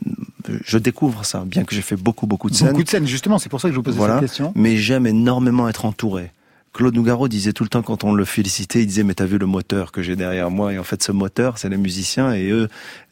je 0.65 0.77
découvre 0.77 1.23
ça, 1.23 1.43
bien 1.45 1.63
que 1.63 1.73
j'ai 1.75 1.81
fait 1.81 1.95
beaucoup 1.95 2.27
beaucoup 2.27 2.49
de 2.49 2.55
scènes. 2.55 2.69
Beaucoup 2.69 2.83
de 2.83 2.89
scènes, 2.89 3.07
justement, 3.07 3.37
c'est 3.39 3.47
pour 3.49 3.61
ça 3.61 3.69
que 3.69 3.73
je 3.73 3.77
vous 3.77 3.83
posais 3.83 3.97
Voilà. 3.97 4.15
cette 4.15 4.27
question. 4.27 4.51
Mais 4.55 4.75
j'aime 4.77 5.07
énormément 5.07 5.69
être 5.69 5.85
entouré. 5.85 6.31
Claude 6.73 6.93
Nougaro 6.93 7.27
disait 7.27 7.53
tout 7.53 7.63
le 7.63 7.69
temps 7.69 7.81
quand 7.81 8.03
on 8.03 8.13
le 8.13 8.23
félicitait, 8.23 8.81
il 8.81 8.85
disait 8.87 9.03
mais 9.03 9.15
t'as 9.15 9.25
vu 9.25 9.39
le 9.39 9.47
moteur 9.47 9.91
que 9.91 10.03
j'ai 10.03 10.15
derrière 10.15 10.51
moi? 10.51 10.73
Et 10.73 10.77
en 10.77 10.83
fait 10.83 11.01
ce 11.01 11.11
moteur 11.11 11.57
c'est 11.57 11.69
les 11.69 11.77
musiciens 11.77 12.33
et 12.33 12.49
eux 12.51 12.67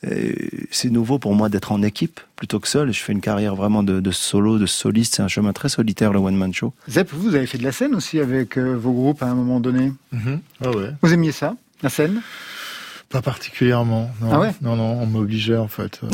euh, 0.06 0.34
c'est 0.70 0.92
nouveau 0.92 1.18
pour 1.18 1.34
moi 1.34 1.50
d'être 1.50 1.72
en 1.72 1.82
équipe 1.82 2.20
plutôt 2.36 2.60
que 2.60 2.68
seul. 2.68 2.92
Je 2.94 3.00
fais 3.02 3.12
une 3.12 3.22
carrière 3.22 3.56
vraiment 3.56 3.82
de, 3.82 4.00
de 4.02 4.12
solo, 4.12 4.60
de 4.60 4.68
soliste. 4.68 5.16
C'est 5.16 5.24
un 5.24 5.28
chemin 5.28 5.52
très 5.52 5.70
solitaire 5.70 6.14
le 6.14 6.20
one 6.20 6.36
man 6.36 6.54
show. 6.54 6.74
Zep, 6.88 7.10
vous, 7.12 7.34
avez 7.34 7.48
fait 7.48 7.58
de 7.58 7.64
la 7.64 7.72
scène 7.72 7.96
aussi 7.96 8.20
avec 8.20 8.58
vos 8.60 8.92
groupes 8.92 9.24
à 9.24 9.28
un 9.28 9.36
moment 9.36 9.60
donné? 9.60 9.92
Ah 10.64 10.70
ouais. 10.70 10.92
Vous 11.02 11.12
aimiez 11.14 11.32
ça, 11.32 11.56
la 11.82 11.90
scène? 11.90 12.22
Pas 13.16 13.22
particulièrement. 13.22 14.12
Non. 14.22 14.30
Ah 14.34 14.40
ouais 14.42 14.54
Non, 14.62 14.76
non, 14.76 15.00
on 15.02 15.06
m'obligeait 15.06 15.56
en 15.56 15.70
fait. 15.70 16.02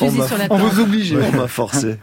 On 0.00 0.56
vous 0.56 0.80
oblige. 0.80 1.14
On 1.14 1.36
m'a 1.36 1.46
forcé. 1.48 1.96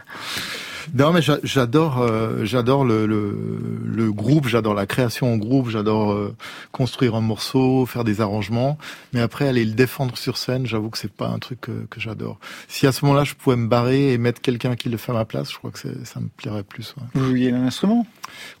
Non, 0.94 1.12
mais 1.12 1.20
j'a- 1.20 1.38
j'adore, 1.42 1.98
euh, 2.00 2.44
j'adore 2.44 2.84
le, 2.84 3.06
le, 3.06 3.36
le 3.84 4.12
groupe, 4.12 4.46
j'adore 4.46 4.72
la 4.72 4.86
création 4.86 5.32
en 5.32 5.36
groupe, 5.36 5.68
j'adore 5.68 6.12
euh, 6.12 6.32
construire 6.70 7.16
un 7.16 7.20
morceau, 7.20 7.86
faire 7.86 8.04
des 8.04 8.20
arrangements. 8.20 8.78
Mais 9.12 9.20
après, 9.20 9.48
aller 9.48 9.64
le 9.64 9.72
défendre 9.72 10.16
sur 10.16 10.36
scène, 10.38 10.64
j'avoue 10.64 10.88
que 10.90 10.98
c'est 10.98 11.10
pas 11.10 11.26
un 11.26 11.40
truc 11.40 11.60
que, 11.62 11.72
que 11.90 12.00
j'adore. 12.00 12.38
Si 12.68 12.86
à 12.86 12.92
ce 12.92 13.04
moment-là, 13.04 13.24
je 13.24 13.34
pouvais 13.34 13.56
me 13.56 13.66
barrer 13.66 14.12
et 14.12 14.18
mettre 14.18 14.40
quelqu'un 14.40 14.76
qui 14.76 14.88
le 14.88 14.96
fait 14.96 15.10
à 15.10 15.16
ma 15.16 15.24
place, 15.24 15.50
je 15.52 15.58
crois 15.58 15.72
que 15.72 15.78
ça 15.80 16.20
me 16.20 16.28
plairait 16.36 16.62
plus. 16.62 16.94
Ouais, 16.96 17.02
Vous 17.14 17.24
jouiez 17.30 17.50
d'un 17.50 17.66
instrument? 17.66 18.06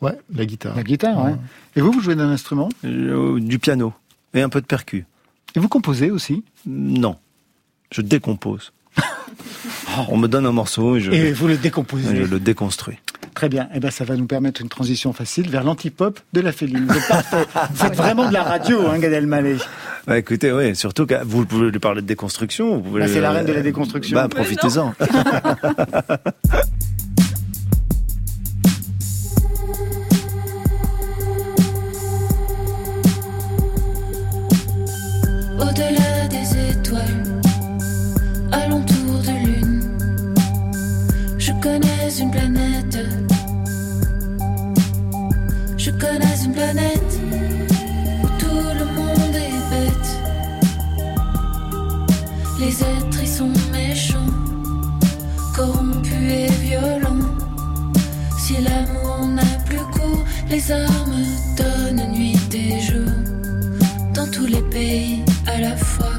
Ouais 0.02 0.18
la 0.34 0.46
guitare. 0.46 0.74
La 0.74 0.82
guitare, 0.82 1.16
ouais. 1.24 1.30
Ouais. 1.30 1.36
Et 1.76 1.80
vous, 1.80 1.92
vous 1.92 2.00
jouez 2.00 2.16
d'un 2.16 2.30
instrument? 2.30 2.68
Euh, 2.84 3.38
Du 3.38 3.60
piano 3.60 3.92
et 4.34 4.42
un 4.42 4.48
peu 4.48 4.60
de 4.60 4.66
percu. 4.66 5.04
Et 5.54 5.60
vous 5.60 5.68
composez 5.68 6.10
aussi 6.10 6.44
Non, 6.66 7.16
je 7.92 8.02
décompose. 8.02 8.72
On 10.08 10.16
me 10.18 10.28
donne 10.28 10.46
un 10.46 10.52
morceau 10.52 10.96
et 10.96 11.00
je, 11.00 11.10
Et 11.12 11.32
vous 11.32 11.46
le 11.48 11.54
et 11.54 11.58
décomposez. 11.58 12.14
je 12.16 12.22
le 12.24 12.38
déconstruis. 12.40 12.98
Très 13.34 13.48
bien. 13.50 13.68
Eh 13.74 13.80
ben, 13.80 13.90
ça 13.90 14.04
va 14.04 14.16
nous 14.16 14.26
permettre 14.26 14.62
une 14.62 14.68
transition 14.70 15.12
facile 15.12 15.50
vers 15.50 15.62
l'antipop 15.62 16.20
de 16.32 16.40
la 16.40 16.52
féline. 16.52 16.86
Parfait. 17.08 17.44
C'est 17.74 17.94
vraiment 17.94 18.28
de 18.28 18.32
la 18.32 18.42
radio, 18.42 18.86
hein, 18.88 18.98
Gad 18.98 19.12
Elmaleh. 19.12 19.58
Bah, 20.06 20.16
écoutez, 20.18 20.52
ouais, 20.52 20.74
surtout 20.74 21.04
que 21.04 21.22
vous 21.22 21.44
pouvez 21.44 21.70
lui 21.70 21.78
parler 21.78 22.00
de 22.00 22.06
déconstruction. 22.06 22.76
vous 22.76 22.80
pouvez- 22.82 23.00
Bah, 23.02 23.08
c'est 23.08 23.20
la 23.20 23.32
reine 23.32 23.44
de 23.46 23.52
la 23.52 23.60
déconstruction. 23.60 24.14
Bah, 24.16 24.28
profitez-en. 24.28 24.94
les 60.56 60.72
armes 60.72 61.24
donnent 61.58 62.12
nuit 62.12 62.38
et 62.54 62.80
jour 62.80 63.10
dans 64.14 64.26
tous 64.30 64.46
les 64.46 64.62
pays 64.62 65.22
à 65.46 65.60
la 65.60 65.76
fois. 65.76 66.16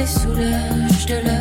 Les 0.00 1.04
de 1.06 1.20
la 1.26 1.39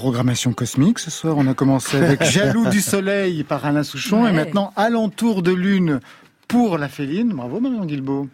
programmation 0.00 0.54
cosmique 0.54 0.98
ce 0.98 1.10
soir. 1.10 1.36
On 1.36 1.46
a 1.46 1.52
commencé 1.52 1.98
avec 1.98 2.24
Jaloux 2.36 2.66
du 2.70 2.80
soleil 2.80 3.44
par 3.44 3.66
Alain 3.66 3.82
Souchon 3.82 4.26
et 4.26 4.32
maintenant 4.32 4.72
Alentour 4.74 5.42
de 5.42 5.52
lune 5.52 6.00
pour 6.48 6.78
la 6.78 6.88
féline. 6.88 7.34
Bravo 7.34 7.60
Marion 7.60 7.84
Guilbeault. 7.84 8.26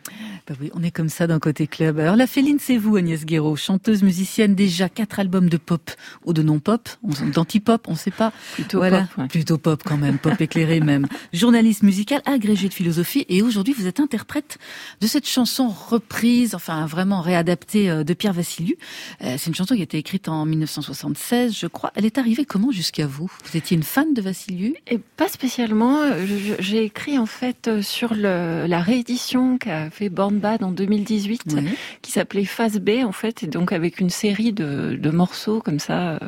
Bah 0.48 0.54
oui, 0.60 0.70
on 0.74 0.82
est 0.84 0.92
comme 0.92 1.08
ça 1.08 1.26
d'un 1.26 1.40
côté 1.40 1.66
club. 1.66 1.98
Alors 1.98 2.14
la 2.14 2.28
Féline, 2.28 2.58
c'est 2.60 2.76
vous, 2.76 2.94
Agnès 2.94 3.24
Guéraud, 3.26 3.56
chanteuse, 3.56 4.04
musicienne, 4.04 4.54
déjà 4.54 4.88
quatre 4.88 5.18
albums 5.18 5.48
de 5.48 5.56
pop 5.56 5.90
ou 6.24 6.32
de 6.32 6.40
non-pop, 6.40 6.88
on- 7.02 7.28
d'anti-pop, 7.30 7.86
on 7.88 7.96
sait 7.96 8.12
pas. 8.12 8.32
Plutôt 8.54 8.78
voilà, 8.78 9.00
pop, 9.00 9.18
ouais. 9.18 9.26
plutôt 9.28 9.58
pop 9.58 9.82
quand 9.84 9.96
même, 9.96 10.18
pop 10.18 10.40
éclairé 10.40 10.78
même. 10.78 11.08
Journaliste 11.32 11.82
musicale, 11.82 12.22
agrégée 12.26 12.68
de 12.68 12.74
philosophie, 12.74 13.26
et 13.28 13.42
aujourd'hui 13.42 13.74
vous 13.76 13.88
êtes 13.88 13.98
interprète 13.98 14.58
de 15.00 15.08
cette 15.08 15.26
chanson 15.28 15.66
reprise, 15.68 16.54
enfin 16.54 16.86
vraiment 16.86 17.22
réadaptée 17.22 17.90
euh, 17.90 18.04
de 18.04 18.14
Pierre 18.14 18.32
Vassiliou. 18.32 18.76
Euh, 19.22 19.34
C'est 19.38 19.48
une 19.48 19.56
chanson 19.56 19.74
qui 19.74 19.80
a 19.80 19.84
été 19.84 19.98
écrite 19.98 20.28
en 20.28 20.46
1976, 20.46 21.56
je 21.58 21.66
crois. 21.66 21.90
Elle 21.96 22.04
est 22.04 22.18
arrivée 22.18 22.44
comment 22.44 22.70
jusqu'à 22.70 23.08
vous? 23.08 23.28
Vous 23.50 23.56
étiez 23.56 23.76
une 23.76 23.82
fan 23.82 24.14
de 24.14 24.20
Vassiliou 24.22 24.74
Et 24.86 24.98
pas 25.16 25.26
spécialement. 25.28 25.98
Je- 26.24 26.54
J'ai 26.60 26.84
écrit 26.84 27.18
en 27.18 27.26
fait 27.26 27.66
euh, 27.66 27.82
sur 27.82 28.14
le, 28.14 28.66
la 28.68 28.80
réédition 28.80 29.58
qu'a 29.58 29.90
fait 29.90 30.08
Born 30.08 30.35
Bad 30.38 30.62
en 30.62 30.70
2018, 30.70 31.42
Ouais. 31.54 31.62
qui 32.02 32.12
s'appelait 32.12 32.44
Phase 32.44 32.78
B 32.80 33.02
en 33.04 33.12
fait, 33.12 33.42
et 33.42 33.46
donc 33.46 33.72
avec 33.72 34.00
une 34.00 34.10
série 34.10 34.52
de, 34.52 34.96
de 35.00 35.10
morceaux 35.10 35.60
comme 35.60 35.78
ça 35.78 36.14
euh, 36.14 36.18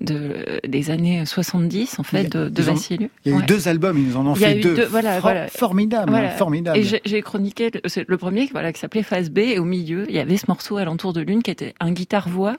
de 0.00 0.60
des 0.66 0.90
années 0.90 1.24
70 1.26 1.98
en 1.98 2.02
fait 2.02 2.24
de, 2.24 2.48
de 2.48 2.62
Vassiliou. 2.62 3.08
Il 3.24 3.30
y 3.30 3.34
a 3.34 3.36
eu 3.36 3.40
Ouais. 3.40 3.46
deux 3.46 3.68
albums, 3.68 3.98
ils 3.98 4.16
en 4.16 4.26
ont 4.26 4.34
Il 4.34 4.40
fait 4.40 4.58
eu 4.58 4.60
deux. 4.60 4.74
deux, 4.76 4.84
voilà, 4.86 5.12
For- 5.14 5.20
voilà. 5.22 5.48
Formidable, 5.48 6.10
Voilà. 6.10 6.30
formidable. 6.30 6.78
Et 6.78 6.82
j'ai- 6.82 7.22
chroniqué 7.22 7.70
le, 8.08 8.16
premier, 8.16 8.48
voilà, 8.52 8.72
qui 8.72 8.80
s'appelait 8.80 9.02
Phase 9.02 9.30
B, 9.30 9.38
et 9.38 9.58
au 9.58 9.64
milieu, 9.64 10.04
il 10.08 10.14
y 10.14 10.18
avait 10.18 10.36
ce 10.36 10.44
morceau 10.48 10.76
alentour 10.76 11.12
de 11.12 11.20
lune 11.20 11.42
qui 11.42 11.50
était 11.50 11.74
un 11.80 11.90
guitare-voix 11.92 12.56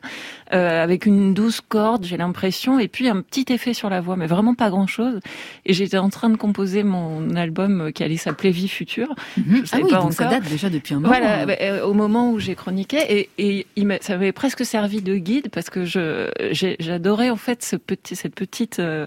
euh, 0.53 0.83
avec 0.83 1.05
une 1.05 1.33
douce 1.33 1.61
corde, 1.61 2.05
j'ai 2.05 2.17
l'impression, 2.17 2.79
et 2.79 2.87
puis 2.87 3.07
un 3.09 3.21
petit 3.21 3.45
effet 3.53 3.73
sur 3.73 3.89
la 3.89 4.01
voix, 4.01 4.15
mais 4.15 4.27
vraiment 4.27 4.55
pas 4.55 4.69
grand-chose. 4.69 5.19
Et 5.65 5.73
j'étais 5.73 5.97
en 5.97 6.09
train 6.09 6.29
de 6.29 6.37
composer 6.37 6.83
mon 6.83 7.35
album 7.35 7.91
qui 7.93 8.03
allait 8.03 8.17
s'appeler 8.17 8.51
Vie 8.51 8.67
future. 8.67 9.13
Mhm. 9.37 9.61
Je 9.65 9.69
Ah 9.73 9.77
oui, 9.83 9.89
pas 9.91 9.99
donc 10.01 10.13
ça 10.13 10.25
encore. 10.27 10.39
date 10.39 10.49
déjà 10.49 10.69
depuis 10.69 10.94
un 10.95 10.99
moment. 10.99 11.07
Voilà, 11.07 11.41
hein. 11.41 11.45
bah, 11.45 11.53
euh, 11.61 11.83
au 11.85 11.93
moment 11.93 12.31
où 12.31 12.39
j'ai 12.39 12.55
chroniqué, 12.55 12.97
et, 13.09 13.29
et 13.37 13.65
ça 14.01 14.13
m'avait 14.13 14.31
presque 14.31 14.65
servi 14.65 15.01
de 15.01 15.15
guide 15.15 15.49
parce 15.49 15.69
que 15.69 15.85
je 15.85 16.29
j'adorais 16.79 17.29
en 17.29 17.35
fait 17.35 17.63
ce 17.63 17.75
petit, 17.75 18.15
cette 18.15 18.35
petite, 18.35 18.79
euh, 18.79 19.05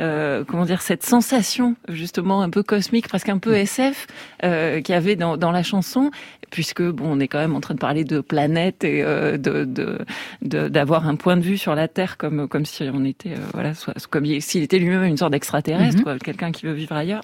euh, 0.00 0.44
comment 0.46 0.64
dire, 0.64 0.82
cette 0.82 1.04
sensation 1.04 1.76
justement 1.88 2.42
un 2.42 2.50
peu 2.50 2.62
cosmique, 2.62 3.08
presque 3.08 3.28
un 3.28 3.38
peu 3.38 3.54
SF 3.54 4.06
euh, 4.44 4.80
qu'il 4.80 4.94
y 4.94 4.98
avait 4.98 5.16
dans, 5.16 5.36
dans 5.36 5.50
la 5.50 5.62
chanson, 5.62 6.10
puisque 6.50 6.82
bon, 6.82 7.04
on 7.12 7.20
est 7.20 7.28
quand 7.28 7.38
même 7.38 7.54
en 7.54 7.60
train 7.60 7.74
de 7.74 7.78
parler 7.80 8.04
de 8.04 8.20
planète 8.20 8.84
et 8.84 9.02
euh, 9.02 9.36
de 9.36 9.64
de- 9.64 9.98
de- 10.42 10.68
d'avoir 10.68 11.06
un 11.08 11.16
point 11.16 11.36
de 11.36 11.42
vue 11.42 11.58
sur 11.58 11.74
la 11.74 11.88
Terre 11.88 12.16
comme 12.16 12.48
comme 12.48 12.64
si 12.64 12.84
on 12.92 13.04
était, 13.04 13.32
euh, 13.32 13.38
voilà, 13.54 13.74
soit, 13.74 13.94
comme 14.08 14.24
s'il 14.40 14.62
était 14.62 14.78
lui-même 14.78 15.04
une 15.04 15.16
sorte 15.16 15.32
d'extraterrestre, 15.32 16.02
quoi, 16.02 16.18
quelqu'un 16.18 16.52
qui 16.52 16.66
veut 16.66 16.72
vivre 16.72 16.94
ailleurs. 16.94 17.22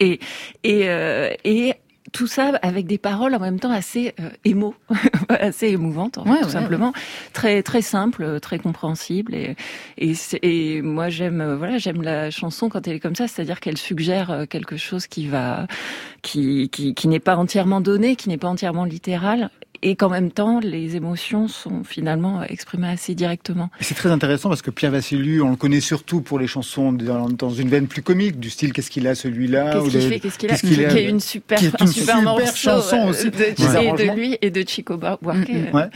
Et 0.00 0.20
et, 0.62 0.82
euh, 0.88 1.30
et 1.44 1.74
tout 2.14 2.28
ça 2.28 2.52
avec 2.62 2.86
des 2.86 2.96
paroles 2.96 3.34
en 3.34 3.40
même 3.40 3.58
temps 3.58 3.72
assez 3.72 4.14
euh, 4.20 4.30
émo, 4.44 4.74
assez 5.28 5.66
émouvantes, 5.68 6.16
en 6.16 6.24
fait, 6.24 6.30
Ouais, 6.30 6.38
tout 6.38 6.46
ouais, 6.46 6.52
simplement, 6.52 6.92
très 7.32 7.62
très 7.62 7.82
simple, 7.82 8.38
très 8.40 8.58
compréhensible. 8.58 9.34
Et 9.34 9.56
et, 9.98 10.14
et 10.42 10.80
moi 10.80 11.08
j'aime 11.08 11.40
euh, 11.40 11.56
voilà 11.56 11.76
j'aime 11.78 12.02
la 12.02 12.30
chanson 12.30 12.68
quand 12.68 12.86
elle 12.86 12.94
est 12.94 13.00
comme 13.00 13.16
ça, 13.16 13.26
c'est-à-dire 13.26 13.58
qu'elle 13.58 13.76
suggère 13.76 14.30
euh, 14.30 14.46
quelque 14.46 14.76
chose 14.76 15.08
qui 15.08 15.26
va 15.26 15.66
qui 16.22 16.70
qui, 16.70 16.94
qui 16.94 17.08
n'est 17.08 17.20
pas 17.20 17.36
entièrement 17.36 17.80
donné, 17.80 18.14
qui 18.14 18.28
n'est 18.28 18.38
pas 18.38 18.48
entièrement 18.48 18.84
littéral. 18.84 19.50
Et 19.82 19.96
qu'en 19.96 20.08
même 20.08 20.30
temps, 20.30 20.60
les 20.60 20.96
émotions 20.96 21.48
sont 21.48 21.84
finalement 21.84 22.42
exprimées 22.42 22.88
assez 22.88 23.14
directement. 23.14 23.70
C'est 23.80 23.94
très 23.94 24.10
intéressant 24.10 24.48
parce 24.48 24.62
que 24.62 24.70
Pierre 24.70 24.90
Vassiliou, 24.92 25.44
on 25.44 25.50
le 25.50 25.56
connaît 25.56 25.80
surtout 25.80 26.20
pour 26.20 26.38
les 26.38 26.46
chansons 26.46 26.92
dans, 26.92 27.50
une 27.50 27.68
veine 27.68 27.86
plus 27.86 28.02
comique, 28.02 28.40
du 28.40 28.50
style 28.50 28.72
Qu'est-ce 28.72 28.90
qu'il 28.90 29.06
a 29.06 29.14
celui-là 29.14 29.72
Qu'est-ce 29.74 29.90
qu'il 29.90 30.00
fait 30.08 30.20
Qu'est-ce 30.20 30.38
qu'il 30.66 30.84
a 30.84 30.88
Qui 30.88 30.98
est 30.98 31.08
une 31.10 31.20
super, 31.20 31.58
qui 31.58 31.66
est 31.66 31.68
une 31.68 31.74
un 31.80 31.86
super, 31.86 32.16
super 32.16 32.22
morceau 32.22 32.56
chanson 32.56 32.96
euh, 33.06 33.10
aussi. 33.10 33.30
de, 33.30 33.34
Ouais. 33.36 33.86
et 33.86 34.06
de 34.08 34.12
lui 34.14 34.38
et 34.40 34.50
de 34.50 34.64
Chico 34.66 34.96
Buarque. 34.96 35.22
Mm, 35.48 35.74
ouais. 35.76 35.88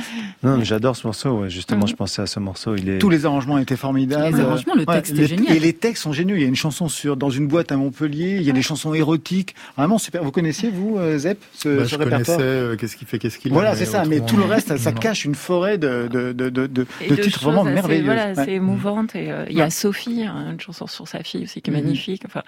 Non, 0.43 0.57
mais 0.59 0.65
j'adore 0.65 0.97
ce 0.97 1.07
morceau. 1.07 1.41
ouais. 1.41 1.51
Justement, 1.51 1.83
Mhm. 1.83 1.89
je 1.89 1.95
pensais 1.95 2.23
à 2.23 2.27
ce 2.27 2.41
morceau. 2.41 2.77
Il 2.77 2.89
est 2.89 2.99
Tous 2.99 3.09
les 3.11 3.25
arrangements 3.27 3.59
étaient 3.59 3.77
formidables. 3.77 4.35
Les 4.37 4.41
arrangements, 4.43 4.75
le 4.75 4.85
texte 4.87 5.13
est 5.15 5.17
les- 5.17 5.27
génial. 5.27 5.57
Et 5.57 5.61
les 5.61 5.73
textes 5.73 6.03
sont 6.03 6.13
géniaux. 6.13 6.37
Il 6.37 6.43
y 6.43 6.45
a 6.45 6.49
une 6.49 6.57
chanson 6.57 6.89
sur 6.89 7.17
dans 7.17 7.31
une 7.31 7.47
boîte 7.47 7.73
à 7.73 7.77
Montpellier. 7.77 8.37
Il 8.37 8.43
y 8.43 8.51
a 8.51 8.53
des 8.53 8.63
chansons 8.63 8.93
érotiques. 8.95 9.55
Vraiment 9.77 9.99
super. 9.99 10.23
Vous 10.25 10.31
connaissiez 10.33 10.71
vous 10.71 10.97
euh, 10.99 11.17
Zep 11.19 11.39
ce, 11.55 11.69
Bah, 11.69 11.85
ce 11.85 11.91
je 11.91 11.97
répertoire? 11.97 12.37
connaissais 12.37 12.43
euh, 12.43 12.77
qu'est-ce 12.77 12.97
qu'il 12.97 13.07
fait, 13.09 13.19
qu'est-ce 13.19 13.39
qu'il 13.39 13.51
a. 13.53 13.55
Voilà, 13.55 13.75
c'est 13.79 13.85
ça. 13.87 14.05
Mais 14.05 14.21
tout 14.21 14.37
le 14.37 14.45
reste, 14.45 14.77
ça, 14.77 14.93
cache 14.93 15.25
une 15.25 15.35
forêt 15.35 15.79
de 15.79 16.09
de 16.11 16.33
de 16.33 16.49
de, 16.51 16.67
de, 16.67 16.87
Et 17.01 17.09
de 17.09 17.15
de 17.17 17.23
titres 17.23 17.39
choses 17.41 17.45
vraiment 17.45 17.65
assez- 17.65 17.75
merveilleux. 17.75 18.05
Voilà, 18.05 18.29
Ouais. 18.29 18.45
c'est 18.45 18.53
émouvante. 18.53 19.15
Et 19.15 19.31
euh, 19.33 19.45
il 19.49 19.57
y 19.57 19.63
a. 19.63 19.71
Sophie, 19.71 20.25
hein, 20.25 20.53
une 20.53 20.61
chanson 20.61 20.87
sur 20.87 21.07
sa 21.07 21.23
fille 21.23 21.45
aussi 21.45 21.63
qui 21.63 21.71
est 21.71 21.75
Mhm. 21.75 21.83
magnifique. 21.83 22.23
Enfin, 22.27 22.43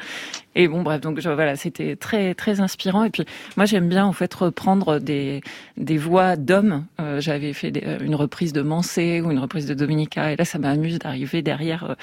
et 0.57 0.66
bon, 0.69 0.83
bref, 0.83 1.01
donc 1.01 1.21
voilà, 1.21 1.55
c'était 1.57 1.97
très 1.97 2.35
très 2.35 2.61
inspirant. 2.61 3.05
Et 3.05 3.11
puis 3.11 3.25
moi, 3.57 3.66
j'aime 3.66 3.88
bien 3.88 4.05
en 4.05 4.12
fait 4.12 4.33
reprendre 4.35 4.99
des 4.99 5.40
des 5.77 5.97
voix 5.99 6.37
d'hommes. 6.37 6.85
Euh, 7.01 7.21
J'avais 7.21 7.53
fait 7.53 7.71
des- 7.71 7.85
une 8.03 8.14
reprise 8.14 8.53
de 8.53 8.62
Mansé 8.62 9.21
ou 9.21 9.31
une 9.31 9.38
reprise 9.38 9.66
de 9.66 9.75
Dominica, 9.75 10.33
et 10.33 10.37
là, 10.37 10.45
ça 10.45 10.59
m'amuse 10.59 10.99
d'arriver 10.99 11.43
derrière, 11.43 11.85
euh, 11.85 11.95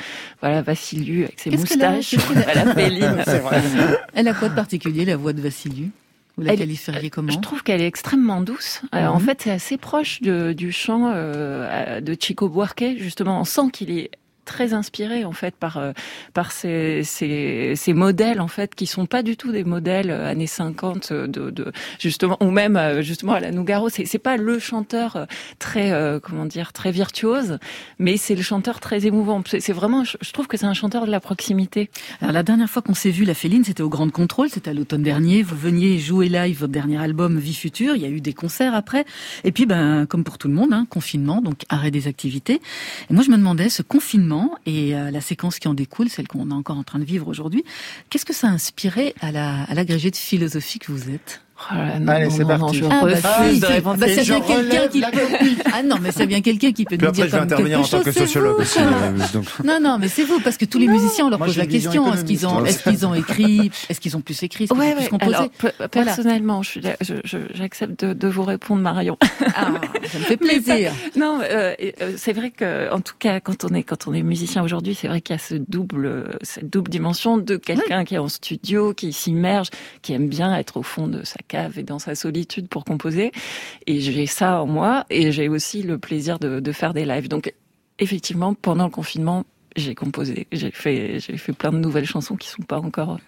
voilà, 0.42 0.62
Vassiliu 0.62 1.24
avec 1.26 1.40
ses 1.40 1.50
moustaches, 1.50 2.16
la 2.36 2.64
vrai. 3.42 3.62
Elle 4.14 4.28
a 4.28 4.34
quoi 4.34 4.50
de 4.50 4.56
particulier, 4.56 5.04
la 5.06 5.18
voix 5.18 5.34
de 5.34 5.42
Vassiliou 5.42 5.90
Vous 6.38 6.44
la 6.44 6.54
Elle- 6.54 6.60
qualifieriez 6.60 7.10
comment 7.10 7.32
Je 7.32 7.40
trouve 7.40 7.64
qu'elle 7.64 7.82
est 7.82 7.88
extrêmement 7.88 8.42
douce. 8.42 8.82
Euh, 8.94 9.02
Mhm. 9.02 9.08
En 9.08 9.20
fait, 9.20 9.42
c'est 9.42 9.52
assez 9.52 9.78
proche 9.78 10.22
de- 10.22 10.54
du 10.54 10.72
chant 10.72 11.12
euh, 11.14 12.00
de 12.00 12.16
Chico 12.20 12.48
Buarque. 12.48 12.86
Justement, 12.98 13.40
on 13.42 13.44
sent 13.44 13.70
qu'il 13.74 13.90
est 13.92 14.12
très 14.48 14.74
inspiré 14.74 15.26
en 15.26 15.34
fait 15.34 15.56
par 15.56 15.78
euh, 15.78 15.92
par 16.34 16.52
ces, 16.52 17.04
ces 17.04 17.94
modèles 17.94 18.42
en 18.42 18.48
fait 18.48 18.74
qui 18.74 18.88
sont 18.88 19.06
pas 19.06 19.22
du 19.22 19.38
tout 19.38 19.52
des 19.52 19.64
modèles 19.64 20.10
euh, 20.10 20.32
années 20.32 20.48
50 20.48 21.12
euh, 21.12 21.28
de, 21.28 21.72
justement 22.00 22.38
ou 22.42 22.50
même 22.50 23.02
justement 23.02 23.34
à 23.34 23.40
la 23.40 23.52
Nougaro 23.52 23.90
c'est 23.90 24.06
c'est 24.06 24.18
pas 24.18 24.38
le 24.38 24.58
chanteur 24.58 25.28
très 25.60 25.92
comment 26.24 26.46
dire 26.46 26.72
très 26.74 26.92
virtuose 26.92 27.60
mais 28.00 28.18
c'est 28.18 28.36
le 28.36 28.42
chanteur 28.42 28.80
très 28.80 29.06
émouvant 29.06 29.44
c'est 29.46 29.74
vraiment 29.74 30.04
je 30.04 30.32
trouve 30.32 30.48
que 30.48 30.58
c'est 30.58 30.66
un 30.66 30.74
chanteur 30.74 31.06
de 31.06 31.12
la 31.12 31.20
proximité 31.20 31.90
Alors 32.22 32.34
la 32.34 32.44
dernière 32.44 32.70
fois 32.70 32.82
qu'on 32.82 32.94
s'est 32.94 33.12
vu, 33.12 33.26
la 33.26 33.34
Féline, 33.34 33.64
c'était 33.64 33.84
au 33.84 33.90
Grand 33.90 34.10
Contrôle, 34.12 34.50
c'était 34.50 34.70
à 34.70 34.74
l'automne 34.74 35.04
dernier. 35.04 35.44
Vous 35.44 35.58
veniez 35.58 36.00
jouer 36.00 36.30
live 36.30 36.60
votre 36.60 36.72
dernier 36.72 36.98
album 36.98 37.38
Vie 37.38 37.54
Future. 37.54 37.96
Il 37.96 38.02
y 38.02 38.06
a 38.06 38.10
eu 38.10 38.22
des 38.22 38.34
concerts 38.34 38.74
après. 38.74 39.06
Et 39.44 39.52
puis, 39.52 39.66
ben, 39.66 40.06
comme 40.06 40.24
pour 40.24 40.38
tout 40.38 40.48
le 40.48 40.54
monde, 40.54 40.72
hein, 40.72 40.86
confinement, 40.90 41.42
donc 41.42 41.64
arrêt 41.70 41.92
des 41.92 42.08
activités. 42.08 42.62
Et 43.10 43.14
moi, 43.14 43.24
je 43.24 43.32
me 43.32 43.38
demandais, 43.38 43.70
ce 43.70 43.82
confinement 43.82 44.37
et 44.66 44.96
euh, 44.96 45.12
la 45.12 45.22
séquence 45.22 45.60
qui 45.60 45.68
en 45.68 45.74
découle, 45.74 46.10
celle 46.10 46.28
qu'on 46.28 46.52
est 46.52 46.54
encore 46.54 46.78
en 46.78 46.84
train 46.84 47.00
de 47.00 47.06
vivre 47.06 47.28
aujourd'hui, 47.28 47.64
qu'est-ce 48.10 48.26
que 48.26 48.34
ça 48.34 48.48
a 48.48 48.52
inspiré 48.52 49.14
à 49.20 49.32
la 49.32 49.64
à 49.64 49.74
l'agrégé 49.74 50.12
de 50.12 50.16
philosophie 50.16 50.80
que 50.80 50.92
vous 50.92 51.10
êtes? 51.10 51.42
Oh 51.60 51.74
là, 51.76 52.00
non, 52.00 52.12
Allez, 52.12 52.30
c'est 52.30 52.46
parti. 52.46 52.62
non, 52.62 52.72
je 52.74 52.86
Ah, 52.86 52.90
bah, 52.90 53.08
refuse 53.08 53.54
si, 53.56 53.60
de 53.60 53.66
si. 53.66 53.72
répondre. 53.74 53.98
Bah, 53.98 54.06
c'est 54.08 54.24
bien 54.24 54.42
quelqu'un 54.42 54.88
qui 54.88 55.02
peut. 55.02 55.64
Ah 55.74 55.84
non, 55.84 55.96
mais 56.00 56.12
c'est 56.12 56.28
bien 56.28 56.42
quelqu'un 56.42 56.72
qui 56.72 56.86
peut 56.86 56.98
Puis 56.98 57.06
nous 57.06 57.10
après, 57.10 57.22
dire 57.24 57.26
je 57.26 57.32
vais 57.36 57.42
intervenir 57.42 57.80
en 57.80 57.84
tant 57.84 58.02
que 58.02 58.12
sociologue 58.12 58.60
aussi. 58.60 58.80
euh, 58.80 59.12
donc- 59.34 59.46
Non, 59.64 59.80
non, 59.82 59.98
mais 60.00 60.08
c'est 60.08 60.24
vous, 60.24 60.40
parce 60.40 60.56
que 60.58 60.66
tous 60.66 60.78
les 60.78 60.88
musiciens, 60.88 61.26
on 61.26 61.30
leur 61.30 61.40
Moi, 61.40 61.48
pose 61.48 61.58
la 61.58 61.66
question, 61.66 62.14
est-ce 62.14 62.24
qu'ils 62.26 62.46
ont, 62.46 62.64
est-ce 62.64 62.84
qu'ils 62.84 63.06
ont 63.08 63.14
écrit, 63.16 63.72
est-ce 63.90 64.00
qu'ils 64.00 64.16
ont 64.16 64.22
plus 64.22 64.42
écrit, 64.44 64.66
est-ce 64.66 64.74
qu'ils 64.74 64.80
Ouais, 64.80 64.92
ont 64.92 64.96
plus 64.96 65.04
ouais. 65.04 65.10
composé 65.10 65.36
Alors, 65.36 65.90
personnellement, 65.90 66.62
là- 66.82 66.96
je- 67.02 67.14
je- 67.24 67.38
j'accepte 67.54 68.06
de, 68.06 68.14
de 68.14 68.28
vous 68.28 68.44
répondre, 68.44 68.82
Marion. 68.82 69.18
Ah, 69.56 69.72
ça 70.06 70.20
me 70.20 70.24
fait 70.26 70.38
plaisir. 70.38 70.92
Non, 71.16 71.40
euh, 71.42 71.74
euh, 72.02 72.14
c'est 72.18 72.34
vrai 72.34 72.52
que, 72.52 72.94
en 72.94 73.02
tout 73.02 73.16
cas, 73.18 73.40
quand 73.40 73.64
on 73.66 73.74
est 73.74 73.84
quand 73.84 74.08
on 74.08 74.14
est 74.14 74.22
musicien 74.24 74.64
aujourd'hui, 74.64 74.94
c'est 74.96 75.08
vrai 75.08 75.22
qu'il 75.22 75.36
y 75.36 75.40
a 75.40 75.42
ce 75.42 75.56
double 75.56 76.38
cette 76.44 76.70
double 76.70 76.90
dimension 76.92 77.38
de 77.38 77.56
quelqu'un 77.58 78.06
qui 78.06 78.16
est 78.16 78.20
en 78.20 78.28
studio, 78.30 78.94
qui 78.94 79.12
s'immerge, 79.12 79.70
qui 80.04 80.14
aime 80.14 80.28
bien 80.30 80.56
être 80.56 80.78
au 80.78 80.84
fond 80.84 81.08
de 81.08 81.24
sa 81.24 81.38
cave 81.48 81.80
et 81.80 81.84
dans 81.84 82.00
sa 82.00 82.16
solitude 82.16 82.68
pour 82.68 82.86
composer. 82.86 83.32
Et 83.86 84.00
j'ai 84.00 84.26
ça 84.26 84.62
en 84.62 84.68
moi, 84.68 85.06
et 85.10 85.32
j'ai 85.32 85.50
aussi 85.50 85.84
le 85.84 85.98
plaisir 85.98 86.40
de, 86.40 86.72
faire 86.72 86.94
des 86.94 87.06
lives. 87.06 87.28
Donc, 87.28 87.54
effectivement, 88.00 88.54
pendant 88.54 88.86
le 88.86 88.92
confinement. 88.92 89.46
J'ai 89.76 89.94
composé, 89.94 90.48
j'ai 90.52 90.72
fait, 90.72 91.20
j'ai 91.20 91.38
fait 91.38 91.54
plein 91.54 91.72
de 91.72 91.78
nouvelles 91.78 92.08
chansons 92.08 92.36
qui 92.36 92.48
sont 92.48 92.64
pas 92.64 92.80
encore, 92.80 93.20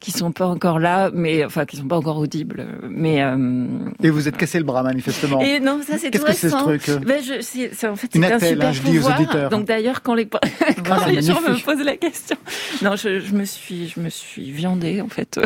qui 0.00 0.10
sont 0.12 0.32
pas 0.32 0.46
encore 0.46 0.78
là, 0.78 1.10
mais 1.12 1.44
enfin 1.44 1.66
qui 1.66 1.76
sont 1.76 1.86
pas 1.86 1.96
encore 1.98 2.16
audibles. 2.16 2.66
Mais 2.88 3.22
euh, 3.22 3.68
Et 4.02 4.08
vous 4.10 4.26
êtes 4.28 4.36
cassé 4.38 4.58
le 4.58 4.64
bras 4.64 4.82
manifestement. 4.82 5.40
et 5.40 5.60
non, 5.60 5.80
ça 5.86 5.98
c'est 5.98 6.10
tout 6.10 6.18
Qu'est-ce 6.24 6.24
que 6.24 6.32
c'est 6.32 6.48
ce 6.50 6.56
truc 6.56 6.88
euh 6.88 6.98
Ben, 7.00 7.22
je, 7.22 7.40
c'est, 7.42 7.70
c'est- 7.74 7.86
en 7.86 7.96
fait, 7.96 8.08
c'est 8.12 8.18
un 8.18 8.22
attelle, 8.22 8.48
super 8.54 8.68
hein, 8.68 8.72
je 8.72 8.80
dis 8.82 8.98
aux 8.98 9.10
auditeurs. 9.10 9.50
Donc 9.50 9.66
d'ailleurs, 9.66 10.00
quand 10.02 10.14
les, 10.14 10.26
quand 10.28 10.40
Voilà, 10.84 11.08
les 11.12 11.22
gens 11.22 11.40
me 11.42 11.62
posent 11.62 11.84
la 11.84 11.96
question, 11.96 12.36
non, 12.82 12.96
je, 12.96 13.20
je 13.20 13.34
me 13.34 13.44
suis, 13.44 13.88
je 13.88 14.00
me 14.00 14.08
suis 14.08 14.50
viandée 14.50 15.00
en 15.02 15.08
fait 15.08 15.38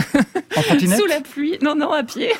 En 0.57 0.63
sous 0.97 1.07
la 1.07 1.21
pluie. 1.21 1.59
Non, 1.61 1.75
non, 1.75 1.93
à 1.93 2.05
pied. 2.05 2.31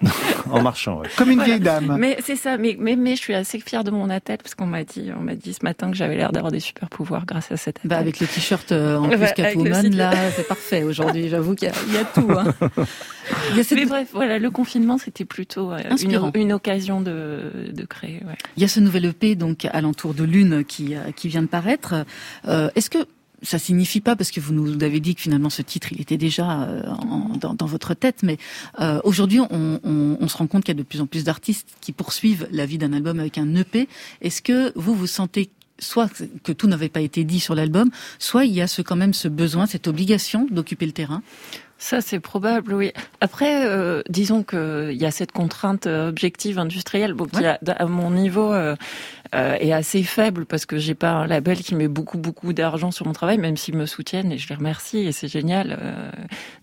En 0.50 0.62
marchant, 0.62 0.98
ouais. 1.00 1.08
Comme 1.16 1.30
une 1.30 1.36
Voilà. 1.36 1.50
vieille 1.54 1.60
dame. 1.60 1.96
Mais 1.98 2.16
c'est 2.24 2.34
ça. 2.36 2.56
Mais, 2.56 2.76
mais 2.78 2.96
mais 2.96 3.14
je 3.14 3.20
suis 3.20 3.34
assez 3.34 3.60
fière 3.60 3.84
de 3.84 3.90
mon 3.90 4.10
attelle 4.10 4.38
parce 4.38 4.54
qu'on 4.54 4.66
m'a 4.66 4.82
dit, 4.84 5.10
on 5.16 5.22
m'a 5.22 5.34
dit 5.36 5.52
ce 5.54 5.62
matin 5.64 5.90
que 5.90 5.96
j'avais 5.96 6.16
l'air 6.16 6.32
d'avoir 6.32 6.50
des 6.50 6.58
super 6.60 6.88
pouvoirs 6.88 7.24
grâce 7.26 7.52
à 7.52 7.56
cette 7.56 7.78
attelle. 7.78 7.88
Bah 7.88 7.98
avec 7.98 8.18
le 8.20 8.26
t-shirt 8.26 8.72
euh, 8.72 8.96
en 8.96 9.08
plus 9.08 9.16
le 9.18 9.26
Catwoman, 9.34 9.94
là, 9.94 10.12
c'est 10.34 10.48
parfait 10.48 10.82
aujourd'hui. 10.82 11.28
J'avoue 11.28 11.54
qu'il 11.54 11.68
y, 11.68 11.70
a- 11.70 11.74
il 11.86 11.94
y 11.94 11.98
a 11.98 12.04
tout. 12.04 12.30
Hein. 12.32 12.54
Il 13.52 13.56
y 13.58 13.60
a 13.60 13.64
cette- 13.64 13.78
Mais 13.78 13.84
bref, 13.84 14.08
voilà, 14.12 14.38
le 14.40 14.50
confinement, 14.50 14.98
c'était 14.98 15.24
plutôt 15.24 15.70
euh, 15.72 15.78
une 16.34 16.52
occasion 16.52 17.00
de, 17.00 17.70
de 17.72 17.84
créer. 17.84 18.22
Ouais. 18.26 18.34
Il 18.56 18.62
y 18.62 18.64
a 18.64 18.68
ce 18.68 18.80
nouvel 18.80 19.04
EP 19.04 19.36
donc 19.36 19.66
alentour 19.70 20.14
de 20.14 20.24
Lune 20.24 20.64
qui 20.64 20.96
euh, 20.96 21.12
qui 21.14 21.28
vient 21.28 21.42
de 21.42 21.46
paraître. 21.46 21.94
Euh, 22.48 22.70
Est-ce 22.74 22.90
que 22.90 22.98
ça 23.42 23.58
signifie 23.58 24.00
pas 24.00 24.16
parce 24.16 24.30
que 24.30 24.40
vous 24.40 24.52
nous 24.52 24.82
avez 24.84 25.00
dit 25.00 25.14
que 25.14 25.20
finalement 25.22 25.50
ce 25.50 25.62
titre 25.62 25.88
il 25.92 26.00
était 26.00 26.16
déjà 26.18 26.62
euh, 26.62 26.82
en- 26.88 27.36
dans, 27.40 27.54
dans 27.54 27.66
votre 27.66 27.94
tête, 27.94 28.22
mais 28.22 28.36
euh, 28.80 29.00
aujourd'hui 29.04 29.40
on, 29.40 29.80
on, 29.82 30.16
on 30.20 30.28
se 30.28 30.36
rend 30.36 30.46
compte 30.46 30.64
qu'il 30.64 30.74
y 30.74 30.78
a 30.78 30.82
de 30.82 30.86
plus 30.86 31.00
en 31.00 31.06
plus 31.06 31.24
d'artistes 31.24 31.68
qui 31.80 31.92
poursuivent 31.92 32.46
la 32.50 32.66
vie 32.66 32.78
d'un 32.78 32.92
album 32.92 33.18
avec 33.20 33.38
un 33.38 33.54
EP. 33.54 33.88
Est-ce 34.20 34.42
que 34.42 34.72
vous 34.76 34.94
vous 34.94 35.06
sentez 35.06 35.50
soit 35.78 36.10
que 36.44 36.52
tout 36.52 36.66
n'avait 36.68 36.90
pas 36.90 37.00
été 37.00 37.24
dit 37.24 37.40
sur 37.40 37.54
l'album, 37.54 37.88
soit 38.18 38.44
il 38.44 38.52
y 38.52 38.60
a 38.60 38.66
ce 38.66 38.82
quand 38.82 38.96
même 38.96 39.14
ce 39.14 39.28
besoin, 39.28 39.64
cette 39.66 39.88
obligation 39.88 40.46
d'occuper 40.50 40.84
le 40.84 40.92
terrain? 40.92 41.22
Ça, 41.78 42.02
c'est 42.02 42.20
probable, 42.20 42.74
oui. 42.74 42.92
Après, 43.22 43.64
euh, 43.66 44.02
disons 44.10 44.42
qu'il 44.42 44.92
y 45.00 45.06
a 45.06 45.10
cette 45.10 45.32
contrainte 45.32 45.86
euh, 45.86 46.10
objective 46.10 46.58
industrielle, 46.58 47.14
bon, 47.14 47.24
qui, 47.24 47.42
a- 47.46 47.58
à 47.66 47.86
mon 47.86 48.10
niveau, 48.10 48.52
euh, 48.52 48.76
euh, 49.34 49.54
est 49.60 49.72
assez 49.72 50.02
faible 50.02 50.44
parce 50.46 50.66
que 50.66 50.76
j'ai 50.78 50.94
pas 50.94 51.10
un 51.12 51.26
label 51.26 51.58
qui 51.58 51.74
met 51.74 51.88
beaucoup, 51.88 52.18
beaucoup 52.18 52.52
d'argent 52.52 52.90
sur 52.90 53.06
mon 53.06 53.12
travail, 53.12 53.38
même 53.38 53.56
s'ils 53.56 53.76
me 53.76 53.86
soutiennent 53.86 54.32
et 54.32 54.38
je 54.38 54.48
les 54.48 54.54
remercie 54.56 54.98
et 55.06 55.12
c'est 55.12 55.28
génial 55.28 55.78
euh, 55.80 56.10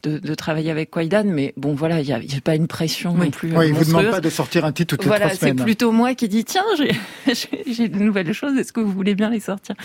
de, 0.04 0.18
de 0.20 0.36
travailler 0.36 0.70
avec 0.72 0.92
Kwaidan. 0.92 1.24
Mais 1.26 1.54
bon, 1.58 1.74
voilà, 1.76 2.02
il 2.02 2.08
y 2.08 2.14
a, 2.14 2.18
a 2.18 2.42
pas 2.44 2.56
une 2.56 2.68
pression 2.68 3.14
non 3.14 3.30
plus. 3.32 3.52
Oui, 3.52 3.58
euh, 3.58 3.66
il 3.68 3.74
vous 3.74 3.80
demande 3.86 4.04
monstrueuse. 4.04 4.12
pas 4.16 4.22
de 4.22 4.30
sortir 4.30 4.66
un 4.66 4.72
titre 4.72 4.96
toutes 4.96 5.04
les 5.04 5.08
Voilà, 5.08 5.26
trois 5.28 5.38
c'est 5.38 5.50
semaines. 5.50 5.64
plutôt 5.64 5.92
moi 5.92 6.14
qui 6.16 6.28
dis 6.28 6.44
tiens, 6.46 6.64
j'ai- 6.78 7.88
de 7.88 8.00
nouvelles 8.00 8.34
choses. 8.34 8.58
Est-ce 8.58 8.74
que 8.74 8.80
vous 8.82 8.92
voulez 8.92 9.16
bien 9.16 9.30
les 9.30 9.40
sortir? 9.40 9.76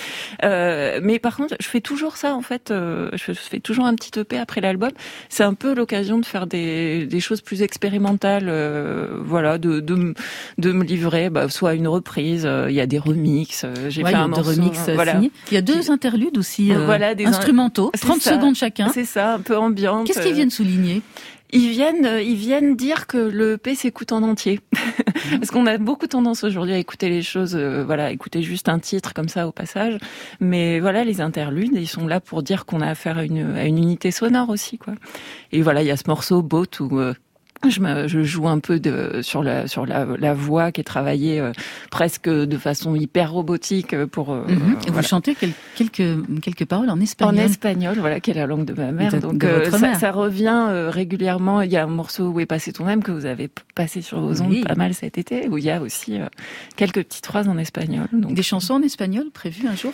Euh, 0.44 1.00
Mais 1.02 1.18
par 1.18 1.36
contre, 1.36 1.54
je 1.60 1.66
fais 1.68 1.80
toujours 1.80 2.16
ça 2.16 2.34
en 2.34 2.42
fait. 2.42 2.70
euh, 2.70 3.10
je 3.12 3.32
fais- 3.32 3.60
toujours 3.60 3.86
un 3.86 3.94
petit 3.94 4.18
EP 4.18 4.38
après 4.38 4.60
l'album. 4.60 4.90
C'est 5.28 5.44
un 5.44 5.54
peu 5.54 5.74
l'occasion 5.74 6.18
de 6.18 6.26
faire 6.26 6.46
des, 6.46 7.06
des 7.06 7.20
choses 7.20 7.40
plus 7.42 7.62
expérimentales. 7.62 8.46
euh, 8.48 9.18
voilà, 9.24 9.58
de, 9.58 9.80
de 9.80 10.14
de 10.58 10.72
me 10.72 10.84
livrer, 10.84 11.30
bah, 11.30 11.48
soit 11.48 11.70
à 11.70 11.74
une 11.74 11.88
reprise. 11.88 12.44
Il 12.72 12.76
y 12.76 12.80
a 12.80 12.86
des 12.86 12.98
remixes. 12.98 13.64
euh, 13.64 13.90
J'ai 13.90 14.02
Ouais, 14.02 14.10
fait 14.10 14.16
un 14.16 14.28
morceau. 14.28 14.50
remix 14.50 14.78
voilà. 14.94 15.20
Il 15.20 15.54
y 15.54 15.56
a 15.56 15.62
deux 15.62 15.90
interludes 15.90 16.38
aussi 16.38 16.72
euh, 16.72 16.84
Voilà, 16.86 17.14
des- 17.14 17.26
instrumentaux, 17.26 17.90
C'est 17.94 18.00
30 18.06 18.20
ça. 18.22 18.34
secondes 18.34 18.54
chacun. 18.56 18.88
C'est 18.92 19.04
ça, 19.04 19.34
un 19.34 19.40
peu 19.40 19.56
ambiante. 19.56 20.06
Qu'est-ce 20.06 20.20
qu'ils 20.22 20.32
euh, 20.32 20.34
viennent 20.34 20.50
souligner? 20.50 21.02
Ils 21.54 21.68
viennent, 21.68 22.08
ils 22.24 22.34
viennent 22.36 22.76
dire 22.76 23.06
que 23.06 23.18
le 23.18 23.52
EP 23.54 23.74
s'écoute 23.74 24.12
en 24.12 24.22
entier. 24.22 24.60
Parce 25.38 25.50
qu'on 25.50 25.66
a 25.66 25.76
beaucoup 25.76 26.06
tendance 26.06 26.44
aujourd'hui 26.44 26.72
à 26.72 26.78
écouter 26.78 27.10
les 27.10 27.20
choses, 27.22 27.54
euh, 27.54 27.84
voilà, 27.84 28.10
écouter 28.10 28.42
juste 28.42 28.70
un 28.70 28.78
titre 28.78 29.12
comme 29.12 29.28
ça 29.28 29.46
au 29.46 29.52
passage. 29.52 29.98
Mais 30.40 30.80
voilà, 30.80 31.04
les 31.04 31.20
interludes, 31.20 31.72
ils 31.74 31.86
sont 31.86 32.06
là 32.06 32.20
pour 32.20 32.42
dire 32.42 32.64
qu'on 32.64 32.80
a 32.80 32.86
affaire 32.88 33.18
à 33.18 33.24
une, 33.24 33.54
à 33.54 33.64
une 33.66 33.76
unité 33.76 34.10
sonore 34.10 34.48
aussi, 34.48 34.78
quoi. 34.78 34.94
Et 35.52 35.60
voilà, 35.60 35.82
il 35.82 35.88
y 35.88 35.90
a 35.90 35.96
ce 35.98 36.04
morceau 36.08 36.40
Boat 36.40 36.64
où 36.80 36.98
euh, 36.98 37.12
je, 37.68 37.80
me, 37.80 38.08
je 38.08 38.22
joue 38.22 38.48
un 38.48 38.58
peu 38.58 38.80
de, 38.80 39.20
sur 39.22 39.42
la 39.42 39.66
sur 39.68 39.86
la, 39.86 40.06
la 40.18 40.34
voix 40.34 40.72
qui 40.72 40.80
est 40.80 40.84
travaillée 40.84 41.40
euh, 41.40 41.52
presque 41.90 42.28
de 42.28 42.56
façon 42.58 42.94
hyper 42.94 43.32
robotique 43.32 43.94
euh, 43.94 44.06
pour. 44.06 44.32
euh, 44.32 44.44
Mhm. 44.48 44.76
Et 44.86 44.90
vous 44.90 45.02
chantez 45.02 45.34
quel- 45.38 45.52
quelques 45.76 46.40
quelques 46.42 46.64
paroles 46.66 46.90
en 46.90 46.94
En 46.94 47.00
espagnol. 47.00 47.38
espagnol, 47.44 47.96
voilà, 47.98 48.20
qui 48.20 48.30
est 48.30 48.34
la 48.34 48.46
langue 48.46 48.64
de 48.64 48.74
ma 48.74 48.92
mère. 48.92 49.12
De- 49.12 49.18
Donc 49.18 49.38
de 49.38 49.46
euh, 49.46 49.70
ça, 49.70 49.94
ça 49.94 50.10
revient 50.12 50.66
euh, 50.70 50.90
régulièrement. 50.90 51.62
Il 51.62 51.70
y 51.70 51.76
a 51.76 51.84
un 51.84 51.86
morceau 51.86 52.28
où 52.30 52.40
est 52.40 52.46
passé 52.46 52.72
ton 52.72 52.86
âme 52.86 53.02
que 53.02 53.12
vous 53.12 53.26
avez 53.26 53.48
passé 53.74 54.02
sur 54.02 54.20
vos 54.20 54.40
ondes 54.42 54.50
Oui. 54.50 54.62
pas 54.64 54.74
mal 54.74 54.94
cet 54.94 55.18
été, 55.18 55.48
où 55.48 55.58
il 55.58 55.64
y 55.64 55.70
a 55.70 55.80
aussi 55.80 56.20
euh, 56.20 56.26
quelques 56.76 57.02
petites 57.04 57.26
phrases 57.26 57.48
en 57.48 57.58
espagnol. 57.58 58.06
Donc 58.12 58.34
Des 58.34 58.42
chansons 58.42 58.74
en 58.74 58.82
espagnol 58.82 59.26
prévues 59.32 59.66
un 59.68 59.76
jour? 59.76 59.92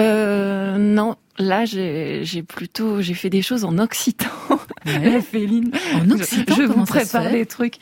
Euh, 0.00 0.76
non, 0.76 1.16
là 1.38 1.64
j'ai 1.64 2.42
plutôt 2.46 3.00
j'ai 3.00 3.14
fait 3.14 3.30
des 3.30 3.42
choses 3.42 3.64
en 3.64 3.78
occitan. 3.78 4.28
Ouais. 4.86 5.20
Féline. 5.20 5.70
En 5.94 6.10
occitan, 6.10 6.54
je, 6.56 6.62
vous 6.62 6.84
prépare 6.84 7.30
les 7.30 7.46
trucs 7.46 7.76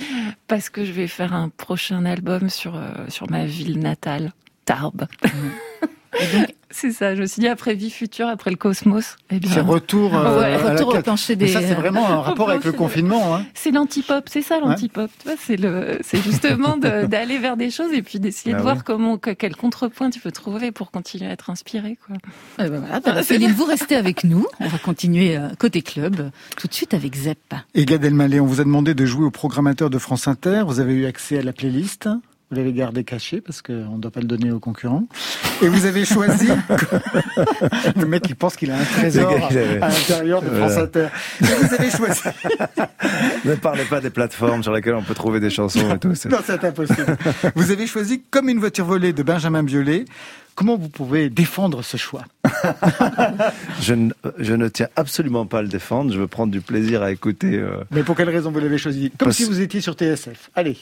parce 0.46 0.68
que 0.70 0.85
je 0.85 0.92
vais 0.92 1.07
faire 1.07 1.33
un 1.33 1.48
prochain 1.48 2.05
album 2.05 2.48
sur 2.51 2.77
euh, 2.77 3.09
sur 3.09 3.31
ma 3.31 3.46
ville 3.46 3.79
natale, 3.79 4.33
Tarbes. 4.64 5.07
c'est 6.70 6.90
ça. 6.92 7.14
Je 7.14 7.20
me 7.22 7.27
suis 7.27 7.40
dit 7.40 7.48
après 7.48 7.75
vie 7.75 7.90
future, 7.90 8.29
après 8.29 8.51
le 8.51 8.57
cosmos. 8.57 9.16
Eh 9.31 9.38
bien, 9.38 9.51
C'est 9.51 9.61
retour, 9.61 10.14
euh, 10.16 10.38
Ouais, 10.40 10.44
à 10.46 10.51
la 10.62 10.70
Retour 10.72 10.88
au 10.88 10.92
carte. 10.92 11.05
plancher 11.05 11.35
Mais 11.37 11.46
des. 11.46 11.53
ça, 11.53 11.61
c'est 11.61 11.75
vraiment 11.75 12.09
un 12.09 12.20
rapport 12.22 12.51
avec 12.51 12.64
le 12.64 12.72
confinement. 12.72 13.35
Hein. 13.35 13.44
C'est 13.55 13.70
l'antipop, 13.70 14.29
c'est 14.29 14.42
ça 14.42 14.59
l'antipop. 14.61 15.11
Tu 15.20 15.29
vois, 15.29 15.37
c'est 15.38 15.57
le, 15.57 15.98
c'est 16.03 16.22
justement 16.22 16.77
de- 16.77 17.07
d'aller 17.07 17.38
vers 17.38 17.57
des 17.57 17.70
choses 17.70 17.92
et 17.92 18.03
puis 18.03 18.20
d'essayer 18.20 18.53
Ah 18.55 18.59
de 18.59 18.62
oui. 18.62 18.70
voir 18.70 18.85
comment, 18.85 19.16
que- 19.18 19.31
quel 19.31 19.57
contrepoint 19.57 20.11
tu 20.11 20.20
peux 20.20 20.33
trouver 20.33 20.70
pour 20.72 20.90
continuer 20.90 21.27
à 21.27 21.33
être 21.33 21.51
inspiré, 21.51 21.98
quoi. 22.07 22.16
Eh 22.59 22.68
ben 22.68 22.81
voilà, 22.81 23.01
bah, 23.01 23.22
Céline, 23.22 23.53
vous 23.53 23.64
restez 23.64 23.96
avec 23.96 24.25
nous. 24.25 24.46
On 24.61 24.68
va 24.68 24.79
continuer 24.79 25.37
euh, 25.37 25.48
côté 25.59 25.83
club 25.83 26.31
tout 26.57 26.66
de 26.68 26.75
suite 26.75 26.94
avec 26.94 27.14
Zepp. 27.14 27.55
Et 27.75 27.85
Gad 27.85 28.05
Elmaleh, 28.05 28.40
on 28.40 28.46
vous 28.46 28.61
a 28.61 28.64
demandé 28.64 28.94
de 28.94 29.05
jouer 29.07 29.25
au 29.27 29.31
programmateur 29.31 29.90
de 29.90 29.98
France 29.98 30.29
Inter. 30.29 30.62
Vous 30.66 30.81
avez 30.81 30.94
eu 30.94 31.07
accès 31.07 31.38
à 31.38 31.42
la 31.42 31.53
playlist. 31.53 32.09
Vous 32.53 32.59
l'avez 32.59 32.75
gardé 32.75 33.03
caché 33.03 33.41
parce 33.41 33.62
qu'on 33.62 33.97
ne 33.97 33.99
doit 33.99 34.11
pas 34.11 34.21
le 34.21 34.27
donner 34.27 34.51
aux 34.53 34.61
concurrents. 34.61 35.05
Et 35.62 35.69
vous 35.69 35.87
avez 35.87 36.05
choisi. 36.05 36.49
le 37.97 38.05
mec, 38.05 38.25
il 38.29 38.37
pense 38.37 38.57
qu'il 38.57 38.71
a 38.71 38.77
un 38.77 38.85
trésor 38.85 39.33
à 39.33 39.88
l'intérieur 39.88 40.43
de 40.43 40.49
France 40.49 40.73
Voilà. 40.73 40.83
Inter. 40.83 41.07
Et 41.41 41.45
vous 41.45 41.75
avez 41.75 41.91
choisi. 41.91 42.21
Ne 43.45 43.55
parlez 43.57 43.85
pas 43.85 44.01
des 44.01 44.11
plateformes 44.11 44.62
sur 44.62 44.73
lesquelles 44.73 44.95
on 44.95 45.03
peut 45.03 45.15
trouver 45.15 45.41
des 45.41 45.49
chansons 45.51 45.95
et 45.95 45.99
tout. 45.99 46.09
Non, 46.29 46.38
c'est 46.45 46.62
impossible. 46.65 47.17
Vous 47.57 47.71
avez 47.71 47.87
choisi 47.87 48.23
Comme 48.31 48.49
une 48.51 48.59
voiture 48.59 48.85
volée 48.85 49.12
de 49.15 49.23
Benjamin 49.23 49.62
Biolay. 49.62 50.05
Comment 50.55 50.77
vous 50.77 50.88
pouvez 50.91 51.31
défendre 51.31 51.83
ce 51.83 51.97
choix 51.97 52.23
Je 53.81 53.95
ne, 53.95 54.12
je 54.38 54.53
ne 54.55 54.69
tiens 54.69 54.88
absolument 54.97 55.47
pas 55.47 55.59
à 55.59 55.62
le 55.62 55.69
défendre. 55.69 56.12
Je 56.12 56.19
veux 56.19 56.27
prendre 56.29 56.53
du 56.53 56.61
plaisir 56.61 57.03
à 57.03 57.11
écouter. 57.11 57.55
euh, 57.55 57.83
Mais 57.91 58.03
pour 58.03 58.15
quelle 58.15 58.29
raison 58.31 58.51
vous 58.53 58.61
l'avez 58.61 58.79
choisi 58.79 59.11
Comme 59.19 59.27
Parce- 59.29 59.38
si 59.38 59.45
vous 59.45 59.61
étiez 59.61 59.81
sur 59.81 59.95
TSF. 59.95 60.51
Allez. 60.55 60.77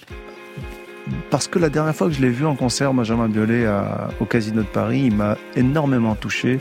Parce 1.30 1.48
que 1.48 1.58
la 1.58 1.68
dernière 1.68 1.94
fois 1.94 2.08
que 2.08 2.14
je 2.14 2.20
l'ai 2.20 2.30
vu 2.30 2.44
en 2.46 2.54
concert, 2.56 2.92
Benjamin 2.94 3.28
Biolay, 3.28 3.66
à- 3.66 4.08
au 4.20 4.24
Casino 4.24 4.62
de 4.62 4.66
Paris, 4.66 5.02
il 5.06 5.14
m'a 5.14 5.36
énormément 5.56 6.14
touché 6.14 6.58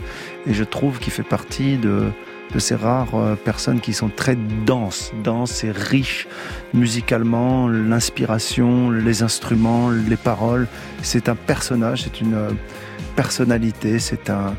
et 0.48 0.54
je 0.54 0.64
trouve 0.64 1.00
qu'il 1.00 1.12
fait 1.14 1.24
partie 1.24 1.78
de, 1.78 2.04
de 2.54 2.60
ces 2.60 2.76
rares 2.76 3.16
euh, 3.16 3.36
personnes 3.36 3.80
qui 3.80 3.94
sont 3.94 4.10
très 4.10 4.36
denses, 4.66 5.12
denses 5.24 5.64
et 5.64 5.72
riches 5.72 6.28
musicalement, 6.74 7.68
l'inspiration, 7.68 8.90
les 8.92 9.24
instruments, 9.24 9.90
les 9.90 10.18
paroles. 10.18 10.68
C'est 11.02 11.30
un 11.30 11.36
personnage, 11.36 12.04
c'est 12.04 12.22
une 12.22 12.34
euh, 12.36 12.50
personnalité, 13.16 14.00
c'est 14.00 14.30
un... 14.30 14.56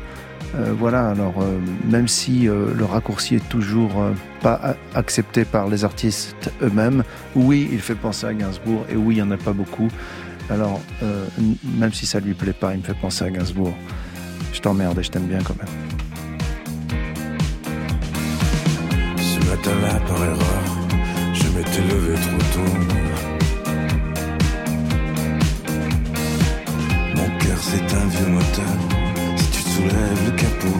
euh, 0.55 0.73
voilà, 0.77 1.09
alors 1.09 1.35
euh, 1.41 1.59
même 1.89 2.09
si 2.09 2.49
euh, 2.49 2.73
le 2.75 2.83
raccourci 2.83 3.35
est 3.35 3.49
toujours 3.49 3.91
pas 4.41 4.75
accepté 4.93 5.45
par 5.45 5.67
les 5.67 5.85
artistes 5.85 6.51
eux-mêmes, 6.61 7.03
oui, 7.35 7.69
il 7.71 7.79
fait 7.79 7.95
penser 7.95 8.27
à 8.27 8.33
Gainsbourg 8.33 8.85
et 8.89 8.95
oui, 8.95 9.15
il 9.15 9.17
n'y 9.17 9.21
en 9.21 9.31
a 9.31 9.37
pas 9.37 9.53
beaucoup. 9.53 9.87
Alors, 10.49 10.81
même 11.77 11.93
si 11.93 12.05
ça 12.05 12.19
lui 12.19 12.33
plaît 12.33 12.51
pas, 12.51 12.73
il 12.73 12.79
me 12.79 12.83
fait 12.83 12.97
penser 12.99 13.23
à 13.23 13.29
Gainsbourg. 13.29 13.73
Je 14.51 14.59
t'emmerde 14.59 14.99
et 14.99 15.03
je 15.03 15.09
t'aime 15.09 15.27
bien 15.27 15.39
quand 15.41 15.55
même. 15.57 15.67
Ce 19.17 19.39
matin-là, 19.49 19.99
par 20.07 20.23
erreur, 20.23 20.63
je 21.33 21.43
m'étais 21.57 21.81
levé 21.81 22.15
trop 22.15 22.43
tôt. 22.53 22.73
Mon 27.15 27.37
cœur, 27.39 27.57
c'est 27.61 27.95
un 27.95 28.07
vieux 28.07 28.27
moteur. 28.27 28.80
Soulèves 29.81 30.25
le 30.25 30.31
capot. 30.31 30.79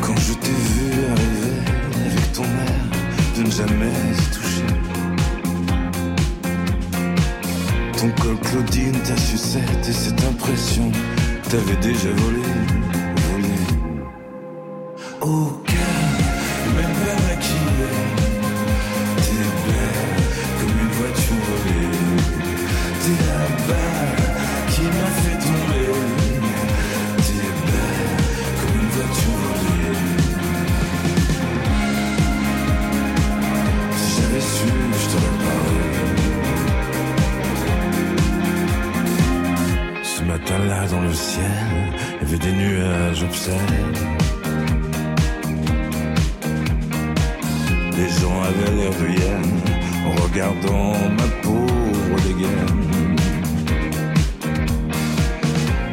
Quand 0.00 0.16
je 0.16 0.32
t'ai 0.34 0.50
vu 0.50 1.04
arriver 1.12 1.58
avec 2.06 2.32
ton 2.32 2.42
air 2.42 2.84
de 3.36 3.42
ne 3.44 3.50
jamais 3.52 3.92
y 4.10 4.26
toucher. 4.34 4.70
Ton 7.98 8.10
col 8.20 8.38
Claudine, 8.38 8.98
ta 9.06 9.16
sucette 9.16 9.88
et 9.88 9.92
cette 9.92 10.24
impression 10.24 10.90
T'avais 11.48 11.76
déjà 11.76 12.10
volé 12.10 12.42
le 41.08 41.14
ciel, 41.14 41.44
y 42.20 42.24
avait 42.24 42.38
des 42.38 42.52
nuages 42.52 43.22
obscènes. 43.22 43.94
Les 47.96 48.08
gens 48.18 48.38
avaient 48.50 48.74
l'air 48.76 48.92
de 49.00 50.08
en 50.08 50.12
regardant 50.24 50.92
ma 51.18 51.28
pauvre 51.42 52.16
dégaine. 52.26 52.84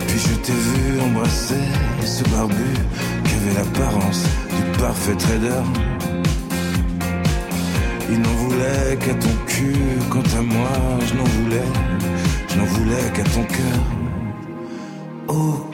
Puis 0.08 0.20
je 0.20 0.34
t'ai 0.46 0.60
vu 0.68 1.02
embrasser 1.08 1.66
ce 2.04 2.24
barbu 2.32 2.72
qui 3.26 3.34
avait 3.36 3.56
l'apparence 3.60 4.24
du 4.56 4.80
parfait 4.80 5.16
trader. 5.16 5.66
Il 8.12 8.20
n'en 8.20 8.36
voulait 8.44 8.98
qu'à 9.00 9.14
ton 9.14 9.36
cul, 9.48 9.76
quant 10.10 10.30
à 10.40 10.42
moi, 10.42 10.78
je 11.08 11.14
n'en 11.16 11.24
voulais, 11.24 11.70
je 12.50 12.58
n'en 12.58 12.66
voulais 12.66 13.12
qu'à 13.14 13.24
ton 13.24 13.44
cœur. 13.44 13.95
Au 15.36 15.65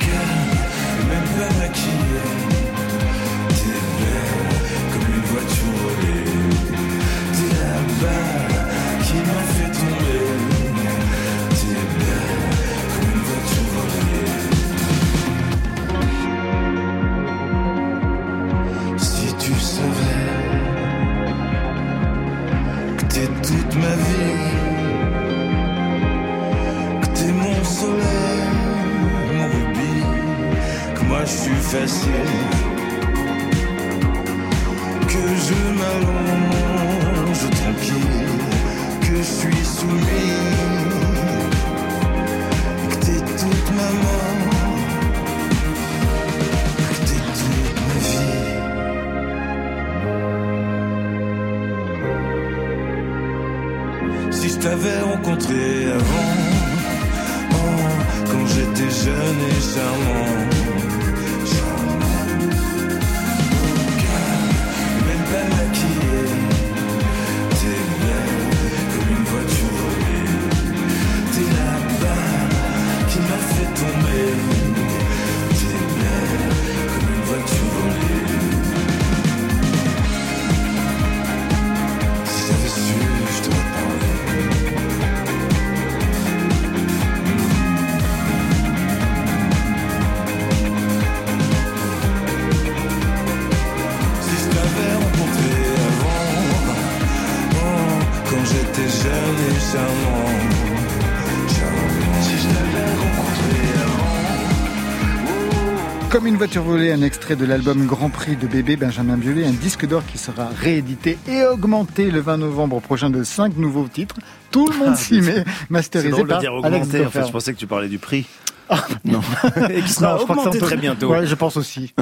voiture 106.51 106.69
volée, 106.69 106.91
un 106.91 107.01
extrait 107.01 107.37
de 107.37 107.45
l'album 107.45 107.85
Grand 107.85 108.09
Prix 108.09 108.35
de 108.35 108.45
bébé 108.45 108.75
Benjamin 108.75 109.15
Biolay, 109.15 109.45
un 109.45 109.53
disque 109.53 109.87
d'or 109.87 110.03
qui 110.05 110.17
sera 110.17 110.49
réédité 110.49 111.17
et 111.29 111.45
augmenté 111.45 112.11
le 112.11 112.19
20 112.19 112.39
novembre 112.39 112.81
prochain 112.81 113.09
de 113.09 113.23
5 113.23 113.55
nouveaux 113.55 113.87
titres. 113.87 114.17
Tout 114.51 114.67
le 114.67 114.77
monde 114.77 114.89
Ah, 114.91 114.97
s'y 114.97 115.21
met, 115.21 115.45
masterisé 115.69 116.21
de 116.21 116.39
dire 116.39 116.53
augmenté. 116.53 117.05
En 117.05 117.09
fait, 117.09 117.25
je 117.25 117.31
pensais 117.31 117.53
que 117.53 117.57
tu 117.57 117.67
parlais 117.67 117.87
du 117.87 117.99
prix. 117.99 118.25
non. 119.05 119.21
Et 119.69 119.81
qui 119.81 119.93
sera 119.93 120.15
Non, 120.15 120.17
je 120.19 120.23
crois 120.23 120.35
que 120.35 120.39
augmenté 120.41 120.59
ça, 120.59 120.65
on 120.65 120.67
très 120.67 120.75
bientôt. 120.75 121.07
Ouais, 121.09 121.25
je 121.25 121.35
pense 121.35 121.55
aussi. 121.55 121.93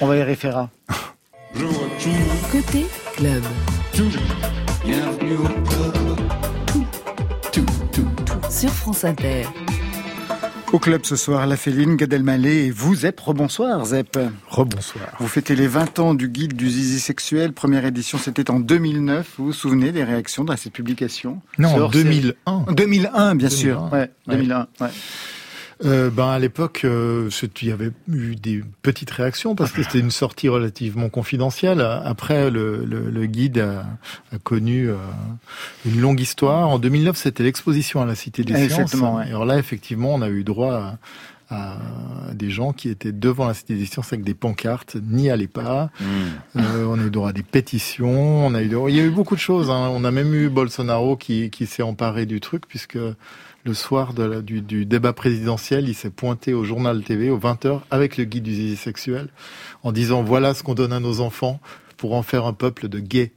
On 0.00 0.06
va 0.06 0.16
y 0.16 0.22
référer. 0.22 0.64
Côté 2.50 2.86
club. 3.14 3.42
Sur 8.48 8.70
France 8.70 9.04
Inter. 9.04 9.44
Au 10.72 10.78
club 10.78 11.00
ce 11.06 11.16
soir, 11.16 11.46
La 11.46 11.56
Féline, 11.56 11.96
Gad 11.96 12.12
Elmaleh 12.12 12.66
et 12.66 12.70
vous, 12.70 12.94
Zep. 12.94 13.18
Rebonsoir, 13.20 13.84
Zep. 13.86 14.18
Rebonsoir. 14.48 15.06
Vous 15.18 15.26
fêtez 15.26 15.56
les 15.56 15.66
20 15.66 15.98
ans 15.98 16.12
du 16.14 16.28
guide 16.28 16.54
du 16.54 16.68
zizi 16.68 17.00
sexuel. 17.00 17.52
Première 17.54 17.86
édition, 17.86 18.18
c'était 18.18 18.50
en 18.50 18.60
2009. 18.60 19.34
Vous 19.38 19.46
vous 19.46 19.52
souvenez 19.54 19.92
des 19.92 20.04
réactions 20.04 20.44
dans 20.44 20.56
cette 20.58 20.74
publication? 20.74 21.40
Non, 21.58 21.70
en 21.70 21.78
hors-série. 21.78 22.20
2001. 22.20 22.72
2001, 22.74 23.34
bien 23.34 23.48
sûr. 23.48 23.80
2001. 23.90 23.90
Ouais, 23.98 24.10
Ouais. 24.26 24.36
2001. 24.36 24.66
ouais. 24.82 24.88
Euh, 25.84 26.10
ben 26.10 26.28
à 26.28 26.38
l'époque, 26.38 26.82
euh, 26.84 27.30
il 27.62 27.68
y 27.68 27.72
avait 27.72 27.92
eu 28.12 28.34
des 28.34 28.64
petites 28.82 29.10
réactions 29.10 29.54
parce 29.54 29.70
que 29.70 29.82
c'était 29.82 30.00
une 30.00 30.10
sortie 30.10 30.48
relativement 30.48 31.08
confidentielle. 31.08 31.80
Après, 31.80 32.50
le, 32.50 32.84
le, 32.84 33.10
le 33.10 33.26
guide 33.26 33.58
a, 33.58 33.86
a 34.32 34.38
connu 34.42 34.88
euh, 34.88 34.96
une 35.86 36.00
longue 36.00 36.20
histoire. 36.20 36.68
En 36.68 36.78
2009, 36.78 37.16
c'était 37.16 37.44
l'exposition 37.44 38.02
à 38.02 38.06
la 38.06 38.16
Cité 38.16 38.42
des 38.42 38.68
Sciences. 38.68 38.94
ouais. 38.94 39.26
Et 39.26 39.28
alors 39.28 39.44
là, 39.44 39.58
effectivement, 39.58 40.14
on 40.14 40.22
a 40.22 40.28
eu 40.28 40.42
droit 40.42 40.74
à, 40.74 40.98
à 41.50 41.76
des 42.34 42.50
gens 42.50 42.72
qui 42.72 42.88
étaient 42.90 43.12
devant 43.12 43.46
la 43.46 43.54
Cité 43.54 43.74
des 43.74 43.86
Sciences 43.86 44.12
avec 44.12 44.24
des 44.24 44.34
pancartes, 44.34 44.96
n'y 44.96 45.30
allez 45.30 45.46
pas. 45.48 45.90
Euh, 46.56 46.84
on 46.86 46.98
a 46.98 47.04
eu 47.04 47.10
droit 47.10 47.30
à 47.30 47.32
des 47.32 47.42
pétitions, 47.42 48.46
on 48.46 48.54
a 48.54 48.62
eu 48.62 48.68
droit- 48.68 48.90
il 48.90 48.96
y 48.96 49.00
a 49.00 49.04
eu 49.04 49.10
beaucoup 49.10 49.34
de 49.34 49.40
choses. 49.40 49.70
hein. 49.70 49.88
On 49.92 50.04
a 50.04 50.10
même 50.10 50.34
eu 50.34 50.48
Bolsonaro 50.50 51.16
qui, 51.16 51.48
qui 51.50 51.66
s'est 51.66 51.82
emparé 51.82 52.26
du 52.26 52.40
truc 52.40 52.66
puisque 52.68 52.98
le 53.64 53.74
soir 53.74 54.12
de 54.14 54.22
la- 54.22 54.40
du, 54.42 54.60
du 54.60 54.84
débat 54.86 55.12
présidentiel, 55.12 55.88
il 55.88 55.94
s'est 55.94 56.10
pointé 56.10 56.52
au 56.54 56.64
journal 56.64 57.02
TV 57.02 57.30
aux 57.30 57.38
20h 57.38 57.80
avec 57.90 58.16
le 58.18 58.24
guide 58.24 58.44
du 58.44 58.54
zizi 58.54 58.76
sexuel 58.76 59.28
en 59.82 59.92
disant 59.92 60.22
voilà 60.22 60.52
ce 60.54 60.62
qu'on 60.62 60.74
donne 60.74 60.92
à 60.92 61.00
nos 61.00 61.20
enfants 61.20 61.60
pour 61.96 62.14
en 62.14 62.22
faire 62.22 62.44
un 62.46 62.52
peuple 62.52 62.88
de 62.88 62.98
gays. 63.00 63.32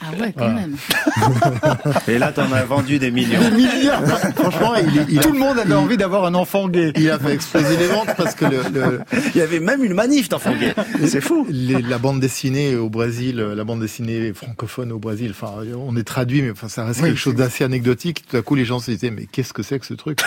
Ah 0.00 0.06
ouais, 0.20 0.32
quand 0.36 0.44
Voilà. 0.50 0.54
même. 0.60 0.76
Et 2.08 2.18
là, 2.18 2.32
t'en 2.32 2.50
as 2.52 2.64
vendu 2.64 2.98
des 2.98 3.10
millions. 3.10 3.40
Des 3.40 3.50
milliards. 3.50 4.02
Franchement, 4.36 4.74
il, 4.76 4.98
est- 4.98 5.06
il 5.08 5.18
a, 5.18 5.22
Tout 5.22 5.32
le 5.32 5.38
monde 5.38 5.58
avait 5.58 5.74
envie 5.74 5.96
d'avoir 5.96 6.24
un 6.24 6.34
enfant 6.34 6.68
gay. 6.68 6.92
il 6.96 7.10
a 7.10 7.18
fait 7.18 7.32
exploser 7.34 7.76
les 7.76 7.86
ventes 7.86 8.10
parce 8.16 8.34
que 8.34 8.44
le, 8.44 8.62
le- 8.72 9.00
Il 9.34 9.38
y 9.38 9.40
avait 9.42 9.60
même 9.60 9.84
une 9.84 9.94
manif 9.94 10.28
d'enfants 10.28 10.54
gays. 10.58 10.74
C'est 11.06 11.20
fou. 11.20 11.46
les- 11.50 11.82
la 11.82 11.98
bande 11.98 12.20
dessinée 12.20 12.76
au 12.76 12.88
Brésil, 12.90 13.36
la 13.36 13.64
bande 13.64 13.80
dessinée 13.80 14.32
francophone 14.32 14.92
au 14.92 14.98
Brésil, 14.98 15.30
enfin, 15.32 15.52
on 15.76 15.96
est 15.96 16.02
traduit, 16.04 16.42
mais 16.42 16.50
enfin, 16.50 16.68
ça 16.68 16.84
reste 16.84 17.00
Oui, 17.00 17.08
quelque 17.08 17.18
chose 17.18 17.34
d'assez 17.34 17.64
anecdotique. 17.64 18.24
Tout 18.28 18.36
à 18.36 18.42
coup, 18.42 18.54
les 18.54 18.64
gens 18.64 18.78
se 18.78 18.90
disaient, 18.90 19.10
mais 19.10 19.26
qu'est-ce 19.30 19.52
que 19.52 19.62
c'est 19.62 19.78
que 19.78 19.86
ce 19.86 19.94
truc 19.94 20.20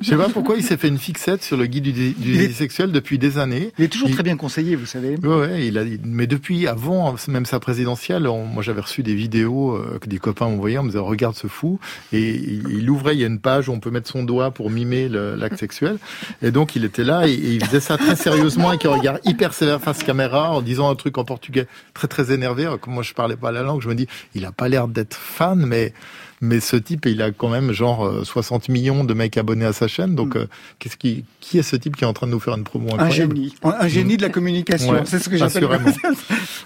Je 0.00 0.08
sais 0.10 0.16
pas 0.16 0.28
pourquoi 0.28 0.56
il 0.56 0.62
s'est 0.64 0.76
fait 0.76 0.88
une 0.88 0.98
fixette 0.98 1.42
sur 1.42 1.56
le 1.56 1.66
guide 1.66 1.84
du, 1.92 2.10
du 2.12 2.36
est- 2.42 2.52
sexuel 2.52 2.92
depuis 2.92 3.18
des 3.18 3.38
années. 3.38 3.72
Il 3.78 3.84
est 3.84 3.88
toujours 3.88 4.08
Il- 4.08 4.14
très 4.14 4.22
bien 4.22 4.36
conseillé, 4.36 4.76
vous 4.76 4.86
savez. 4.86 5.16
Ouais, 5.22 5.36
ouais, 5.36 5.66
il 5.66 5.78
a, 5.78 5.82
mais 6.04 6.26
depuis 6.26 6.66
avant 6.66 7.14
même 7.28 7.46
sa 7.46 7.60
présidentielle, 7.60 8.26
on- 8.26 8.46
moi 8.50 8.62
j'avais 8.62 8.80
reçu 8.80 9.02
des 9.02 9.14
vidéos 9.14 9.74
euh, 9.74 9.98
que 10.00 10.08
des 10.08 10.18
copains 10.18 10.48
m'envoyaient 10.48 10.78
en 10.78 10.82
me 10.82 10.90
disant 10.90 11.04
regarde 11.04 11.34
ce 11.34 11.46
fou 11.46 11.78
et 12.12 12.30
il, 12.30 12.88
ouvrait, 12.90 13.14
il 13.14 13.20
y 13.20 13.24
a 13.24 13.26
une 13.26 13.40
page 13.40 13.68
où 13.68 13.72
on 13.72 13.80
peut 13.80 13.90
mettre 13.90 14.08
son 14.08 14.24
doigt 14.24 14.50
pour 14.50 14.70
mimer 14.70 15.08
l'acte 15.08 15.58
sexuel 15.58 15.98
et 16.42 16.50
donc 16.50 16.76
il 16.76 16.84
était 16.84 17.04
là 17.04 17.26
et, 17.26 17.32
et 17.32 17.54
il 17.54 17.64
faisait 17.64 17.80
ça 17.80 17.96
très 17.96 18.16
sérieusement 18.16 18.70
avec 18.70 18.84
un 18.84 18.90
regard 18.90 19.18
hyper 19.24 19.54
sévère 19.54 19.80
face 19.80 20.02
caméra 20.02 20.50
en 20.50 20.62
disant 20.62 20.90
un 20.90 20.94
truc 20.94 21.18
en 21.18 21.24
portugais 21.24 21.66
très 21.94 22.08
très 22.08 22.32
énervé. 22.32 22.68
Comme 22.80 22.94
moi 22.94 23.02
je 23.02 23.14
parlais 23.14 23.36
pas 23.36 23.52
la 23.52 23.62
langue, 23.62 23.80
je 23.80 23.88
me 23.88 23.94
dis 23.94 24.06
il 24.34 24.44
a 24.44 24.52
pas 24.52 24.68
l'air 24.68 24.88
d'être 24.88 25.16
fan, 25.16 25.64
mais 25.64 25.92
mais 26.40 26.60
ce 26.60 26.76
type, 26.76 27.06
il 27.06 27.20
a 27.22 27.30
quand 27.32 27.48
même 27.48 27.72
genre 27.72 28.06
euh, 28.06 28.24
60 28.24 28.68
millions 28.68 29.04
de 29.04 29.14
mecs 29.14 29.36
abonnés 29.36 29.66
à 29.66 29.72
sa 29.72 29.88
chaîne. 29.88 30.14
Donc, 30.14 30.36
euh, 30.36 30.46
qu'est-ce 30.78 30.96
qui, 30.96 31.24
qui 31.40 31.58
est 31.58 31.62
ce 31.62 31.76
type 31.76 31.96
qui 31.96 32.04
est 32.04 32.06
en 32.06 32.12
train 32.12 32.26
de 32.26 32.32
nous 32.32 32.40
faire 32.40 32.54
une 32.56 32.64
promo 32.64 32.88
Un 32.94 32.98
incroyable 33.00 33.36
génie. 33.36 33.54
Un 33.62 33.88
génie 33.88 34.16
de 34.16 34.22
la 34.22 34.30
communication. 34.30 34.92
Ouais, 34.92 35.02
c'est 35.04 35.18
ce 35.18 35.28
que 35.28 35.36
j'appelle. 35.36 35.68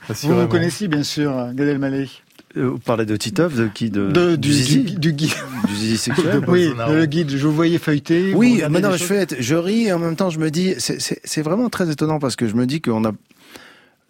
Vous 0.08 0.40
vous 0.40 0.46
connaissez, 0.48 0.88
bien 0.88 1.02
sûr, 1.02 1.32
Gad 1.54 1.68
Elmaleh. 1.68 2.08
Euh, 2.56 2.68
Vous 2.70 2.78
parlez 2.78 3.04
de 3.04 3.16
Titov, 3.16 3.56
de 3.56 3.66
qui 3.66 3.90
de, 3.90 4.10
De, 4.12 4.36
du 4.36 4.48
du, 4.48 4.52
zizi 4.52 4.82
du, 4.82 4.98
du 4.98 5.12
guide. 5.12 5.30
Du 5.66 5.74
zizi 5.74 5.96
sexuel 5.98 6.40
De 6.40 6.46
Oui, 6.50 6.70
le 6.88 7.04
guide. 7.06 7.30
Je 7.30 7.46
vous 7.46 7.52
voyais 7.54 7.78
feuilleter. 7.78 8.32
Oui, 8.34 8.54
regardez 8.54 8.74
mais 8.74 8.80
non, 8.80 8.90
des 8.92 8.98
je 8.98 9.04
fais, 9.04 9.26
je 9.38 9.54
ris 9.56 9.86
et 9.86 9.92
en 9.92 9.98
même 9.98 10.14
temps 10.14 10.30
je 10.30 10.38
me 10.38 10.50
dis, 10.50 10.74
c'est 10.78 11.42
vraiment 11.42 11.68
très 11.68 11.90
étonnant 11.90 12.20
parce 12.20 12.36
que 12.36 12.46
je 12.46 12.54
me 12.54 12.66
dis 12.66 12.80
qu'on 12.80 13.04
a. 13.04 13.12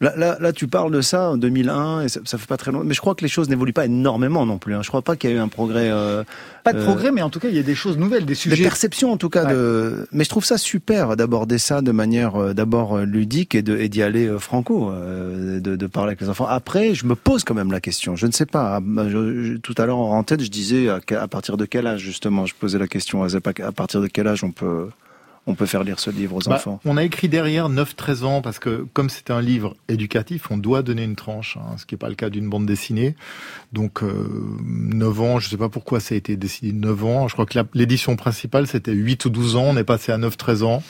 Là, 0.04 0.12
là, 0.16 0.36
là, 0.38 0.52
tu 0.52 0.66
parles 0.68 0.92
de 0.92 1.00
ça 1.00 1.30
en 1.30 1.36
2001 1.38 2.02
et 2.02 2.08
ça, 2.08 2.20
ça 2.24 2.36
fait 2.36 2.46
pas 2.46 2.56
très 2.58 2.70
longtemps. 2.72 2.84
Mais 2.84 2.92
je 2.94 3.00
crois 3.00 3.14
que 3.14 3.22
les 3.22 3.28
choses 3.28 3.48
n'évoluent 3.48 3.72
pas 3.72 3.86
énormément 3.86 4.44
non 4.44 4.58
plus. 4.58 4.74
Hein. 4.74 4.82
Je 4.82 4.88
crois 4.88 5.00
pas 5.02 5.16
qu'il 5.16 5.30
y 5.30 5.32
a 5.32 5.36
eu 5.36 5.38
un 5.40 5.48
progrès. 5.48 5.88
Euh, 5.90 6.24
Pas 6.62 6.72
de 6.74 6.78
euh, 6.80 6.84
progrès, 6.84 7.10
mais 7.10 7.22
en 7.22 7.30
tout 7.30 7.40
cas, 7.40 7.48
il 7.48 7.56
y 7.56 7.58
a 7.58 7.62
des 7.62 7.74
choses 7.74 7.96
nouvelles, 7.96 8.22
des 8.26 8.32
des 8.32 8.34
sujets. 8.34 8.62
perceptions 8.62 9.10
en 9.12 9.16
tout 9.16 9.30
cas. 9.30 9.46
De... 9.46 10.06
Mais 10.12 10.24
je 10.24 10.28
trouve 10.28 10.44
ça 10.44 10.58
super 10.58 11.16
d'aborder 11.16 11.56
ça 11.58 11.80
de 11.80 11.90
manière 11.92 12.36
euh, 12.36 12.52
d'abord 12.54 12.98
ludique 12.98 13.54
et 13.54 13.62
d'y 13.62 14.02
aller 14.02 14.30
franco, 14.38 14.90
euh, 14.90 15.58
de, 15.60 15.74
de 15.76 15.86
parler 15.86 16.08
avec 16.10 16.20
les 16.20 16.28
enfants. 16.28 16.46
Après, 16.46 16.94
je 16.94 17.06
me 17.06 17.14
pose 17.14 17.42
quand 17.44 17.54
même 17.54 17.72
la 17.72 17.80
question. 17.80 18.14
Je 18.14 18.26
ne 18.26 18.32
sais 18.32 18.46
pas. 18.46 18.76
Ah, 18.98 19.08
je- 19.08 19.42
je- 19.44 19.56
tout 19.56 19.74
à 19.78 19.86
l'heure 19.86 19.98
en 19.98 20.22
tête, 20.22 20.42
je 20.42 20.50
disais 20.50 20.88
à, 20.88 21.28
partir 21.28 21.56
de 21.56 21.64
quel 21.64 21.86
âge 21.86 22.00
justement. 22.00 22.44
Je 22.46 22.54
posais 22.54 22.78
la 22.78 22.88
question 22.88 23.22
à 23.22 23.28
Zep, 23.30 23.46
à 23.60 23.72
partir 23.72 24.00
de 24.00 24.06
quel 24.08 24.28
âge 24.28 24.44
on 24.44 24.50
peut 24.52 24.88
on 25.46 25.54
peut 25.54 25.66
faire 25.66 25.84
lire 25.84 26.00
ce 26.00 26.10
livre 26.10 26.36
aux 26.36 26.40
Bah, 26.48 26.56
enfants. 26.56 26.80
on 26.84 26.96
a 26.96 27.04
écrit 27.04 27.28
derrière 27.28 27.68
9-13 27.68 28.24
ans 28.24 28.40
parce 28.42 28.58
que 28.58 28.86
comme 28.92 29.10
c'est 29.10 29.30
un 29.30 29.40
livre 29.42 29.76
éducatif, 29.88 30.50
on 30.50 30.56
doit 30.56 30.82
donner 30.82 31.04
une 31.04 31.16
tranche, 31.16 31.58
hein, 31.60 31.76
ce 31.76 31.84
qui 31.86 31.94
n'est 31.94 31.98
pas 31.98 32.08
le 32.08 32.14
cas 32.14 32.30
d'une 32.30 32.48
bande 32.48 32.66
dessinée. 32.66 33.14
Donc 33.72 34.02
euh, 34.02 34.12
9 34.64 35.20
ans, 35.20 35.38
je 35.40 35.48
sais 35.48 35.56
pas 35.56 35.68
pourquoi 35.68 36.00
ça 36.00 36.14
a 36.14 36.18
été 36.18 36.36
décidé 36.36 36.72
9 36.72 37.04
ans. 37.04 37.28
Je 37.28 37.34
crois 37.34 37.46
que 37.46 37.58
l'édition 37.74 38.16
principale 38.16 38.66
c'était 38.66 38.92
8 38.92 39.24
ou 39.26 39.30
12 39.30 39.56
ans, 39.56 39.64
on 39.68 39.76
est 39.76 39.84
passé 39.84 40.12
à 40.12 40.18
9-13 40.18 40.62
ans. 40.62 40.82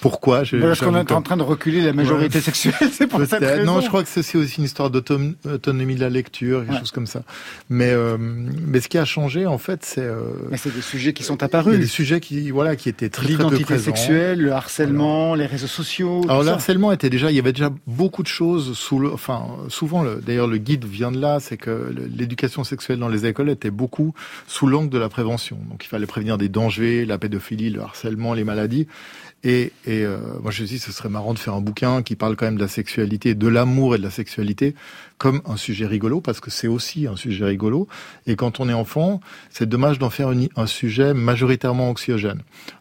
Pourquoi? 0.00 0.42
Parce 0.50 0.80
qu'on 0.80 0.94
est 0.96 1.12
en 1.12 1.22
train 1.22 1.36
de 1.36 1.42
reculer 1.42 1.80
la 1.80 1.92
majorité 1.92 2.36
Ouais. 2.38 2.42
sexuelle, 2.44 2.74
c'est 2.92 3.06
pour 3.06 3.20
cette 3.24 3.40
raison. 3.40 3.64
Non, 3.74 3.80
je 3.80 3.88
crois 3.88 4.02
que 4.02 4.08
c'est 4.08 4.36
aussi 4.36 4.58
une 4.58 4.64
histoire 4.64 4.90
d'autonomie 4.90 5.94
de 5.94 6.00
la 6.00 6.10
lecture, 6.10 6.60
quelque 6.60 6.72
Ouais. 6.72 6.78
chose 6.80 6.90
comme 6.90 7.06
ça. 7.06 7.22
Mais 7.70 7.90
euh, 7.90 8.16
mais 8.18 8.80
ce 8.80 8.88
qui 8.88 8.98
a 8.98 9.04
changé 9.04 9.46
en 9.46 9.58
fait, 9.58 9.84
c'est 9.84 10.00
euh, 10.02 10.24
Mais 10.50 10.56
c'est 10.56 10.74
des 10.74 10.82
sujets 10.82 11.12
qui 11.12 11.22
sont 11.22 11.36
il 11.36 11.40
y 11.40 11.44
a 11.44 11.48
des 11.48 11.54
apparus. 11.56 11.90
sujets 11.90 12.20
qui 12.20 12.50
voilà 12.50 12.76
qui 12.76 12.88
étaient 12.88 13.08
très 13.08 13.26
très 13.26 13.36
peu 13.36 13.58
présents. 13.58 13.92
Le 14.10 14.52
harcèlement, 14.52 15.34
les 15.34 15.46
réseaux 15.46 15.66
sociaux. 15.66 16.22
Alors 16.28 16.40
le 16.42 16.46
ça. 16.48 16.54
harcèlement 16.54 16.92
était 16.92 17.10
déjà, 17.10 17.30
il 17.30 17.36
y 17.36 17.38
avait 17.38 17.52
déjà 17.52 17.70
beaucoup 17.86 18.22
de 18.22 18.28
choses 18.28 18.76
sous 18.76 18.98
le, 18.98 19.12
enfin 19.12 19.46
souvent, 19.68 20.02
le- 20.02 20.20
d'ailleurs 20.24 20.46
le 20.46 20.58
guide 20.58 20.84
vient 20.84 21.12
de 21.12 21.18
là, 21.20 21.38
c'est 21.40 21.56
que 21.56 21.94
l'éducation 22.14 22.64
sexuelle 22.64 22.98
dans 22.98 23.08
les 23.08 23.26
écoles 23.26 23.50
était 23.50 23.70
beaucoup 23.70 24.14
sous 24.46 24.66
l'angle 24.66 24.90
de 24.90 24.98
la 24.98 25.08
prévention. 25.08 25.58
Donc 25.70 25.84
il 25.84 25.88
fallait 25.88 26.06
prévenir 26.06 26.38
des 26.38 26.48
dangers, 26.48 27.04
la 27.04 27.18
pédophilie, 27.18 27.70
le 27.70 27.80
harcèlement, 27.82 28.34
les 28.34 28.44
maladies. 28.44 28.86
Et, 29.44 29.72
et 29.86 30.04
euh, 30.04 30.18
moi 30.40 30.52
je 30.52 30.62
me 30.62 30.68
dis, 30.68 30.78
ce 30.78 30.92
serait 30.92 31.08
marrant 31.08 31.34
de 31.34 31.38
faire 31.38 31.54
un 31.54 31.60
bouquin 31.60 32.02
qui 32.02 32.14
parle 32.14 32.36
quand 32.36 32.44
même 32.46 32.54
de 32.56 32.60
la 32.62 32.68
sexualité, 32.68 33.34
de 33.34 33.48
l'amour 33.48 33.94
et 33.96 33.98
de 33.98 34.02
la 34.04 34.10
sexualité 34.10 34.74
comme 35.22 35.40
un 35.46 35.56
sujet 35.56 35.86
rigolo, 35.86 36.20
parce 36.20 36.40
que 36.40 36.50
c'est 36.50 36.66
aussi 36.66 37.06
un 37.06 37.14
sujet 37.14 37.44
rigolo. 37.44 37.86
Et 38.26 38.34
quand 38.34 38.58
on 38.58 38.68
est 38.68 38.72
enfant, 38.72 39.20
c'est 39.50 39.68
dommage 39.68 40.00
d'en 40.00 40.10
faire 40.10 40.32
une- 40.32 40.48
un 40.56 40.66
sujet 40.66 41.14
majoritairement 41.14 41.88
anxiogène. 41.90 42.40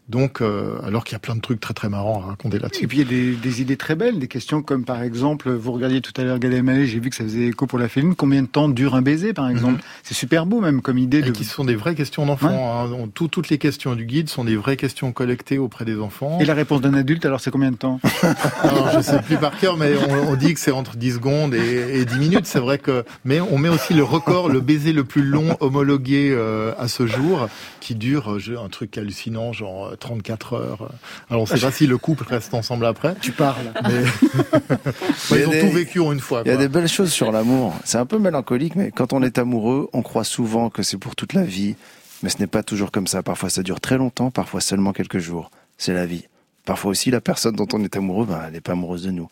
Donc, 0.10 0.42
euh, 0.42 0.76
alors 0.86 1.04
qu'il 1.06 1.14
y 1.14 1.16
a 1.16 1.20
plein 1.20 1.36
de 1.36 1.42
trucs 1.42 1.60
très 1.62 1.74
très 1.74 1.88
marrants 1.88 2.22
à 2.24 2.26
raconter 2.32 2.58
là-dessus. 2.60 2.84
Et 2.84 2.88
puis 2.88 2.98
il 2.98 3.04
y 3.04 3.06
a 3.06 3.10
des, 3.10 3.32
des 3.36 3.62
idées 3.62 3.78
très 3.78 3.96
belles, 3.96 4.18
des 4.20 4.28
questions 4.28 4.62
comme 4.62 4.84
par 4.84 5.02
exemple, 5.04 5.50
vous 5.52 5.72
regardiez 5.72 6.02
tout 6.02 6.12
à 6.20 6.24
l'heure 6.26 6.38
Gad 6.40 6.52
j'ai 6.52 7.00
vu 7.00 7.10
que 7.12 7.16
ça 7.16 7.24
faisait 7.24 7.46
écho 7.46 7.66
pour 7.68 7.80
la 7.80 7.88
féline, 7.88 8.16
combien 8.16 8.42
de 8.42 8.48
temps 8.48 8.68
dure 8.68 8.96
un 8.96 9.02
baiser 9.02 9.32
par 9.34 9.48
exemple 9.48 9.82
C'est 10.04 10.14
super 10.16 10.46
beau 10.48 10.60
même 10.60 10.82
comme 10.82 10.98
idée 10.98 11.20
Mhm. 11.22 11.28
Et 11.28 11.30
de... 11.30 11.32
qui 11.34 11.46
sont 11.46 11.64
des 11.64 11.76
vraies 11.76 11.96
questions 11.96 12.26
d'enfants. 12.26 12.50
hein. 12.92 13.08
Tout- 13.14 13.28
toutes 13.30 13.48
les 13.50 13.58
questions 13.60 13.96
du 13.96 14.06
guide 14.06 14.28
sont 14.30 14.44
des 14.44 14.56
vraies 14.58 14.76
questions 14.76 15.12
collectées 15.14 15.60
auprès 15.60 15.86
des 15.86 15.98
enfants. 16.00 16.40
Et 16.42 16.46
la 16.46 16.56
réponse 16.56 16.82
d'un 16.82 16.94
adulte, 16.96 17.26
alors 17.26 17.40
c'est 17.40 17.52
combien 17.52 17.72
de 17.72 17.78
temps 17.78 18.00
Alors, 18.64 18.90
je 18.96 19.02
sais 19.02 19.22
plus 19.22 19.38
par 19.38 19.58
cœur, 19.60 19.78
mais 19.78 19.94
on, 20.10 20.32
on 20.32 20.36
dit 20.36 20.54
que 20.54 20.60
c'est 20.60 20.72
entre 20.72 20.98
10 20.98 21.14
secondes 21.14 21.54
et, 21.54 22.00
et 22.02 22.06
10 22.06 22.20
minutes. 22.20 22.31
C'est 22.44 22.60
vrai 22.60 22.78
que, 22.78 23.04
mais 23.26 23.40
on 23.42 23.58
met 23.58 23.70
aussi 23.70 23.94
le 23.94 24.04
record, 24.04 24.50
le 24.50 24.60
baiser 24.62 24.94
le 24.94 25.04
plus 25.04 25.24
long 25.24 25.56
homologué 25.60 26.30
euh, 26.32 26.74
à 26.78 26.88
ce 26.88 27.08
jour, 27.08 27.48
qui 27.80 27.96
dure 27.96 28.34
euh, 28.34 28.40
je- 28.40 28.54
un 28.56 28.70
truc 28.70 28.98
hallucinant, 28.98 29.54
genre 29.54 29.88
euh, 29.88 29.96
34 29.96 30.54
heures. 30.54 30.90
Alors 31.30 31.44
on 31.44 31.46
sait 31.46 31.60
pas 31.60 31.72
si 31.72 31.88
le 31.88 31.98
couple 31.98 32.24
reste 32.28 32.54
ensemble 32.54 32.86
après. 32.86 33.16
Tu 33.22 33.32
parles. 33.32 33.72
Mais 33.84 35.40
ils 35.42 35.48
ont 35.48 35.52
des- 35.52 35.62
tout 35.62 35.70
vécu 35.72 36.00
en 36.00 36.12
une 36.12 36.20
fois. 36.20 36.42
Il 36.46 36.50
y 36.50 36.54
a 36.54 36.58
des 36.58 36.68
belles 36.68 36.88
choses 36.88 37.12
sur 37.12 37.32
l'amour. 37.32 37.76
C'est 37.84 37.98
un 37.98 38.06
peu 38.06 38.20
mélancolique, 38.20 38.76
mais 38.76 38.92
quand 38.92 39.14
on 39.14 39.22
est 39.24 39.38
amoureux, 39.38 39.90
on 39.94 40.02
croit 40.02 40.24
souvent 40.24 40.70
que 40.70 40.84
c'est 40.84 40.98
pour 40.98 41.16
toute 41.16 41.34
la 41.34 41.44
vie. 41.44 41.76
Mais 42.24 42.30
ce 42.30 42.38
n'est 42.40 42.48
pas 42.48 42.62
toujours 42.64 42.92
comme 42.92 43.08
ça. 43.08 43.24
Parfois 43.24 43.50
ça 43.50 43.64
dure 43.64 43.80
très 43.80 43.98
longtemps, 43.98 44.30
parfois 44.32 44.62
seulement 44.62 44.94
quelques 44.94 45.20
jours. 45.20 45.50
C'est 45.78 45.94
la 45.94 46.06
vie. 46.06 46.26
Parfois 46.66 46.92
aussi, 46.92 47.10
la 47.10 47.22
personne 47.22 47.56
dont 47.56 47.68
on 47.74 47.84
est 47.84 47.96
amoureux, 47.96 48.28
ben, 48.28 48.40
elle 48.46 48.54
n'est 48.54 48.62
pas 48.62 48.74
amoureuse 48.74 49.04
de 49.04 49.12
nous. 49.12 49.28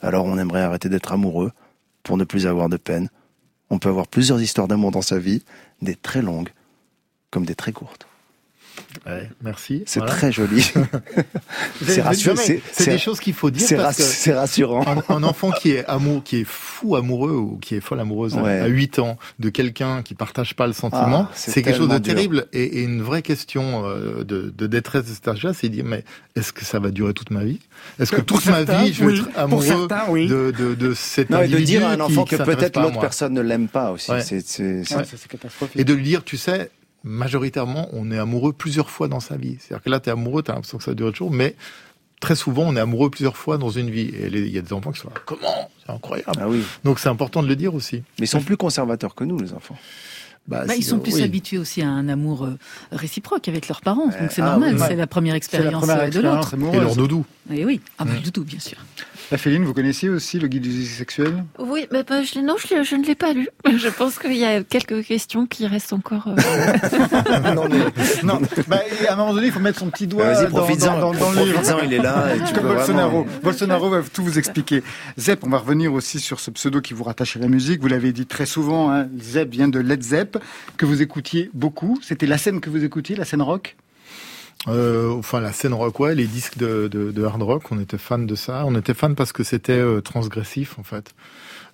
Alors 0.00 0.24
on 0.26 0.38
aimerait 0.38 0.62
arrêter 0.62 0.88
d'être 0.88 1.10
amoureux 1.12 1.50
pour 2.08 2.16
ne 2.16 2.24
plus 2.24 2.46
avoir 2.46 2.70
de 2.70 2.78
peine. 2.78 3.10
On 3.68 3.78
peut 3.78 3.90
avoir 3.90 4.08
plusieurs 4.08 4.40
histoires 4.40 4.66
d'amour 4.66 4.90
dans 4.92 5.02
sa 5.02 5.18
vie, 5.18 5.42
des 5.82 5.94
très 5.94 6.22
longues 6.22 6.48
comme 7.30 7.44
des 7.44 7.54
très 7.54 7.70
courtes. 7.70 8.07
Ouais, 9.06 9.28
merci. 9.42 9.82
C'est 9.86 10.00
Voilà. 10.00 10.14
très 10.14 10.32
joli. 10.32 10.62
c'est 11.86 12.02
rassurant. 12.02 12.36
C'est 12.72 12.90
des 12.90 12.98
choses 12.98 13.20
qu'il 13.20 13.34
faut 13.34 13.50
dire 13.50 13.66
C'est 13.92 14.32
rassurant. 14.34 14.84
un, 15.08 15.14
un 15.14 15.22
enfant 15.22 15.50
qui 15.50 15.70
est 15.72 15.84
amour, 15.86 16.22
qui 16.24 16.38
est 16.38 16.46
fou 16.46 16.96
amoureux 16.96 17.32
ou 17.32 17.58
qui 17.58 17.74
est 17.76 17.80
folle 17.80 18.00
amoureuse 18.00 18.36
à- 18.36 18.42
Ouais. 18.42 18.60
à 18.60 18.66
8 18.66 18.98
ans 18.98 19.18
de 19.38 19.48
quelqu'un 19.50 20.02
qui 20.02 20.14
partage 20.14 20.54
pas 20.54 20.66
le 20.66 20.72
sentiment, 20.72 21.26
Ah, 21.28 21.32
c'est 21.34 21.50
c'est 21.52 21.62
quelque 21.62 21.76
chose 21.76 21.88
de 21.88 21.98
dur. 21.98 22.14
terrible 22.14 22.46
et, 22.52 22.62
et 22.64 22.82
une 22.82 23.02
vraie 23.02 23.22
question 23.22 23.84
euh, 23.86 24.24
de, 24.24 24.52
de 24.56 24.66
détresse 24.66 25.04
de 25.04 25.14
cet 25.14 25.28
âge-là, 25.28 25.52
c'est 25.54 25.68
de 25.68 25.74
dire 25.74 25.84
mais 25.84 26.04
est-ce 26.36 26.52
que 26.52 26.64
ça 26.64 26.78
va 26.78 26.90
durer 26.90 27.14
toute 27.14 27.30
ma 27.30 27.44
vie? 27.44 27.60
Est-ce 28.00 28.12
que 28.12 28.20
toute 28.20 28.46
ma 28.46 28.62
vie 28.64 28.92
je 28.92 29.04
vais 29.04 29.12
oui. 29.12 29.18
être 29.20 29.38
amoureux 29.38 29.64
certains, 29.64 30.02
oui. 30.08 30.26
de, 30.28 30.52
de, 30.56 30.74
de 30.74 30.94
cet 30.94 31.30
Non, 31.30 31.38
et 31.38 31.48
de 31.48 31.54
individu 31.54 31.64
dire 31.78 31.86
à 31.86 31.90
un 31.92 32.00
enfant 32.00 32.24
qui- 32.24 32.36
que 32.36 32.42
peut-être 32.42 32.80
l'autre 32.80 33.00
personne 33.00 33.34
ne 33.34 33.40
l'aime 33.40 33.68
pas 33.68 33.90
aussi. 33.92 34.10
Ouais. 34.10 34.22
C'est, 34.22 34.40
c'est, 34.46 34.84
c'est- 34.84 34.96
Ouais, 34.96 35.04
ça, 35.04 35.16
c'est 35.16 35.28
catastrophique. 35.28 35.78
Et 35.80 35.84
de 35.84 35.92
lui 35.94 36.02
dire, 36.04 36.24
tu 36.24 36.36
sais, 36.36 36.70
majoritairement, 37.04 37.88
on 37.92 38.10
est 38.10 38.18
amoureux 38.18 38.52
plusieurs 38.52 38.90
fois 38.90 39.08
dans 39.08 39.20
sa 39.20 39.36
vie. 39.36 39.56
C'est-à-dire 39.60 39.82
que 39.84 39.90
là, 39.90 40.00
tu 40.00 40.08
es 40.08 40.12
amoureux, 40.12 40.42
tu 40.42 40.50
as 40.50 40.54
l'impression 40.54 40.78
que 40.78 40.84
ça 40.84 40.94
dure 40.94 41.10
toujours, 41.12 41.30
mais 41.30 41.54
très 42.20 42.34
souvent, 42.36 42.64
on 42.66 42.76
est 42.76 42.80
amoureux 42.80 43.10
plusieurs 43.10 43.36
fois 43.36 43.58
dans 43.58 43.70
une 43.70 43.90
vie. 43.90 44.08
Et 44.18 44.26
il 44.26 44.48
y 44.48 44.58
a 44.58 44.62
des 44.62 44.72
enfants 44.72 44.92
qui 44.92 45.00
sont 45.00 45.08
là, 45.08 45.14
comment? 45.24 45.70
C'est 45.86 45.92
incroyable. 45.92 46.32
Ah 46.40 46.48
oui. 46.48 46.62
Donc 46.84 46.98
c'est 46.98 47.08
important 47.08 47.42
de 47.42 47.48
le 47.48 47.56
dire 47.56 47.74
aussi. 47.74 48.02
Mais 48.18 48.24
ils 48.24 48.28
sont 48.28 48.40
plus 48.42 48.56
conservateurs 48.56 49.14
que 49.14 49.24
nous, 49.24 49.38
les 49.38 49.52
enfants. 49.52 49.76
Bah, 50.48 50.64
Bah, 50.66 50.74
ils 50.74 50.82
sont 50.82 50.98
plus 50.98 51.16
oui. 51.16 51.22
habitués 51.22 51.58
aussi 51.58 51.82
à 51.82 51.88
un 51.90 52.08
amour 52.08 52.44
euh, 52.46 52.58
réciproque 52.90 53.48
avec 53.48 53.68
leurs 53.68 53.82
parents, 53.82 54.06
donc 54.06 54.30
c'est 54.30 54.40
ah 54.40 54.46
normal, 54.52 54.76
oui. 54.76 54.82
c'est 54.88 54.96
la 54.96 55.06
première 55.06 55.34
la 55.34 55.36
expérience 55.36 55.82
première 55.84 56.04
euh, 56.04 56.08
de 56.08 56.20
l'autre. 56.20 56.54
Et 56.72 56.80
leur 56.80 56.96
doudou. 56.96 57.26
Et 57.52 57.66
oui, 57.66 57.82
ah 57.98 58.04
bah, 58.06 58.12
Mm. 58.12 58.14
le 58.14 58.20
doudou, 58.22 58.44
bien 58.44 58.58
sûr. 58.58 58.78
La 59.30 59.36
Féline, 59.36 59.64
vous 59.64 59.74
connaissiez 59.74 60.08
aussi 60.08 60.38
le 60.38 60.48
guide 60.48 60.62
du 60.62 60.86
sexuel? 60.86 61.44
Oui, 61.58 61.86
mais 61.92 62.02
bah, 62.02 62.22
je, 62.22 62.38
non, 62.40 62.54
je, 62.56 62.96
ne 62.96 63.04
l'ai 63.04 63.14
pas 63.14 63.34
lu. 63.34 63.46
Je 63.76 63.88
pense 63.88 64.18
qu'il 64.18 64.34
y 64.36 64.44
a 64.44 64.62
quelques 64.64 65.04
questions 65.04 65.44
qui 65.44 65.66
restent 65.66 65.92
encore. 65.92 66.28
euh, 66.28 67.54
non, 67.54 67.68
mais... 67.68 67.78
Non, 68.22 68.40
bah, 68.68 68.80
à 69.06 69.12
un 69.12 69.16
moment 69.16 69.34
donné, 69.34 69.48
il 69.48 69.52
faut 69.52 69.60
mettre 69.60 69.80
son 69.80 69.90
petit 69.90 70.06
doigt 70.06 70.32
dans, 70.46 70.50
dans, 70.66 71.12
dans, 71.12 71.12
dans 71.12 71.32
le 71.32 71.42
livre. 71.44 71.60
Il 71.84 71.92
est 71.92 71.98
là. 71.98 72.34
Et 72.34 72.38
tu 72.46 72.54
Comme 72.54 72.62
peux 72.62 72.74
Bolsonaro. 72.74 73.10
vraiment- 73.24 73.26
Bolsonaro 73.42 73.90
va 73.90 74.02
tout 74.02 74.24
vous 74.24 74.38
expliquer. 74.38 74.82
Zep, 75.18 75.40
on 75.44 75.50
va 75.50 75.58
revenir 75.58 75.92
aussi 75.92 76.20
sur 76.20 76.40
ce 76.40 76.50
pseudo 76.50 76.80
qui 76.80 76.94
vous 76.94 77.04
rattache 77.04 77.36
à 77.36 77.40
la 77.40 77.48
musique. 77.48 77.82
Vous 77.82 77.88
l'avez 77.88 78.12
dit 78.12 78.24
très 78.24 78.46
souvent, 78.46 78.90
hein, 78.90 79.08
Zep 79.20 79.50
vient 79.50 79.68
de 79.68 79.78
Led 79.78 80.02
Zepp, 80.02 80.38
que 80.78 80.86
vous 80.86 81.02
écoutiez 81.02 81.50
beaucoup. 81.52 81.98
C'était 82.02 82.26
la 82.26 82.38
scène 82.38 82.60
que 82.60 82.70
vous 82.70 82.82
écoutiez, 82.82 83.14
la 83.14 83.26
scène 83.26 83.42
rock? 83.42 83.76
Euh, 84.68 85.10
enfin, 85.12 85.40
la 85.40 85.52
scène 85.52 85.74
rock, 85.74 85.98
ouais, 86.00 86.14
les 86.14 86.26
disques 86.26 86.58
de, 86.58 87.24
hard 87.24 87.42
rock, 87.42 87.70
on 87.70 87.80
était 87.80 87.98
fan 87.98 88.26
de 88.26 88.34
ça. 88.34 88.64
On 88.66 88.74
était 88.74 88.94
fan 88.94 89.14
parce 89.14 89.32
que 89.32 89.42
c'était 89.42 89.72
euh, 89.72 90.00
transgressif, 90.00 90.78
en 90.78 90.82
fait. 90.82 91.14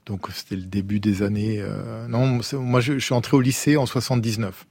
Donc, 0.07 0.27
c'était 0.33 0.57
le 0.57 0.63
début 0.63 1.01
des 1.01 1.23
années. 1.23 1.61
euh, 1.61 2.07
non, 2.09 2.41
moi, 2.55 2.81
je, 2.81 2.95
je 2.95 3.05
suis 3.05 3.15
entré 3.15 3.37
au 3.37 3.41
lycée 3.41 3.77
en 3.77 3.87
79. 3.87 4.67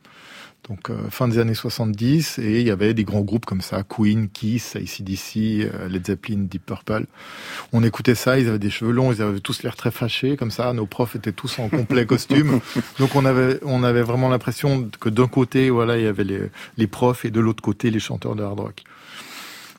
Donc, 0.69 0.89
euh, 0.89 1.09
fin 1.09 1.27
des 1.27 1.39
années 1.39 1.53
70, 1.53 2.39
et 2.39 2.61
il 2.61 2.67
y 2.67 2.71
avait 2.71 2.93
des 2.93 3.03
grands 3.03 3.21
groupes 3.21 3.45
comme 3.45 3.59
ça, 3.59 3.83
Queen, 3.83 4.29
Kiss, 4.29 4.77
ACDC, 4.77 5.35
euh, 5.37 5.89
Led 5.89 6.05
Zeppelin, 6.05 6.45
Deep 6.49 6.65
Purple. 6.65 7.05
On 7.73 7.83
écoutait 7.83 8.15
ça, 8.15 8.39
ils 8.39 8.47
avaient 8.47 8.59
des 8.59 8.69
cheveux 8.69 8.93
longs, 8.93 9.11
ils 9.11 9.21
avaient 9.21 9.41
tous 9.41 9.63
l'air 9.63 9.75
très 9.75 9.91
fâchés, 9.91 10.37
comme 10.37 10.51
ça. 10.51 10.71
Nos 10.71 10.85
profs 10.85 11.17
étaient 11.17 11.33
tous 11.33 11.59
en 11.59 11.67
complet 11.67 12.05
costume. 12.05 12.61
Donc, 12.99 13.15
on 13.15 13.25
avait, 13.25 13.59
on 13.63 13.83
avait 13.83 14.03
vraiment 14.03 14.29
l'impression 14.29 14.89
que 15.01 15.09
d'un 15.09 15.27
côté, 15.27 15.69
voilà, 15.69 15.97
il 15.97 16.05
y 16.05 16.07
avait 16.07 16.23
les, 16.23 16.49
les 16.77 16.87
profs, 16.87 17.25
et 17.25 17.31
de 17.31 17.41
l'autre 17.41 17.61
côté, 17.61 17.91
les 17.91 17.99
chanteurs 17.99 18.35
de 18.35 18.43
hard 18.43 18.59
rock. 18.59 18.83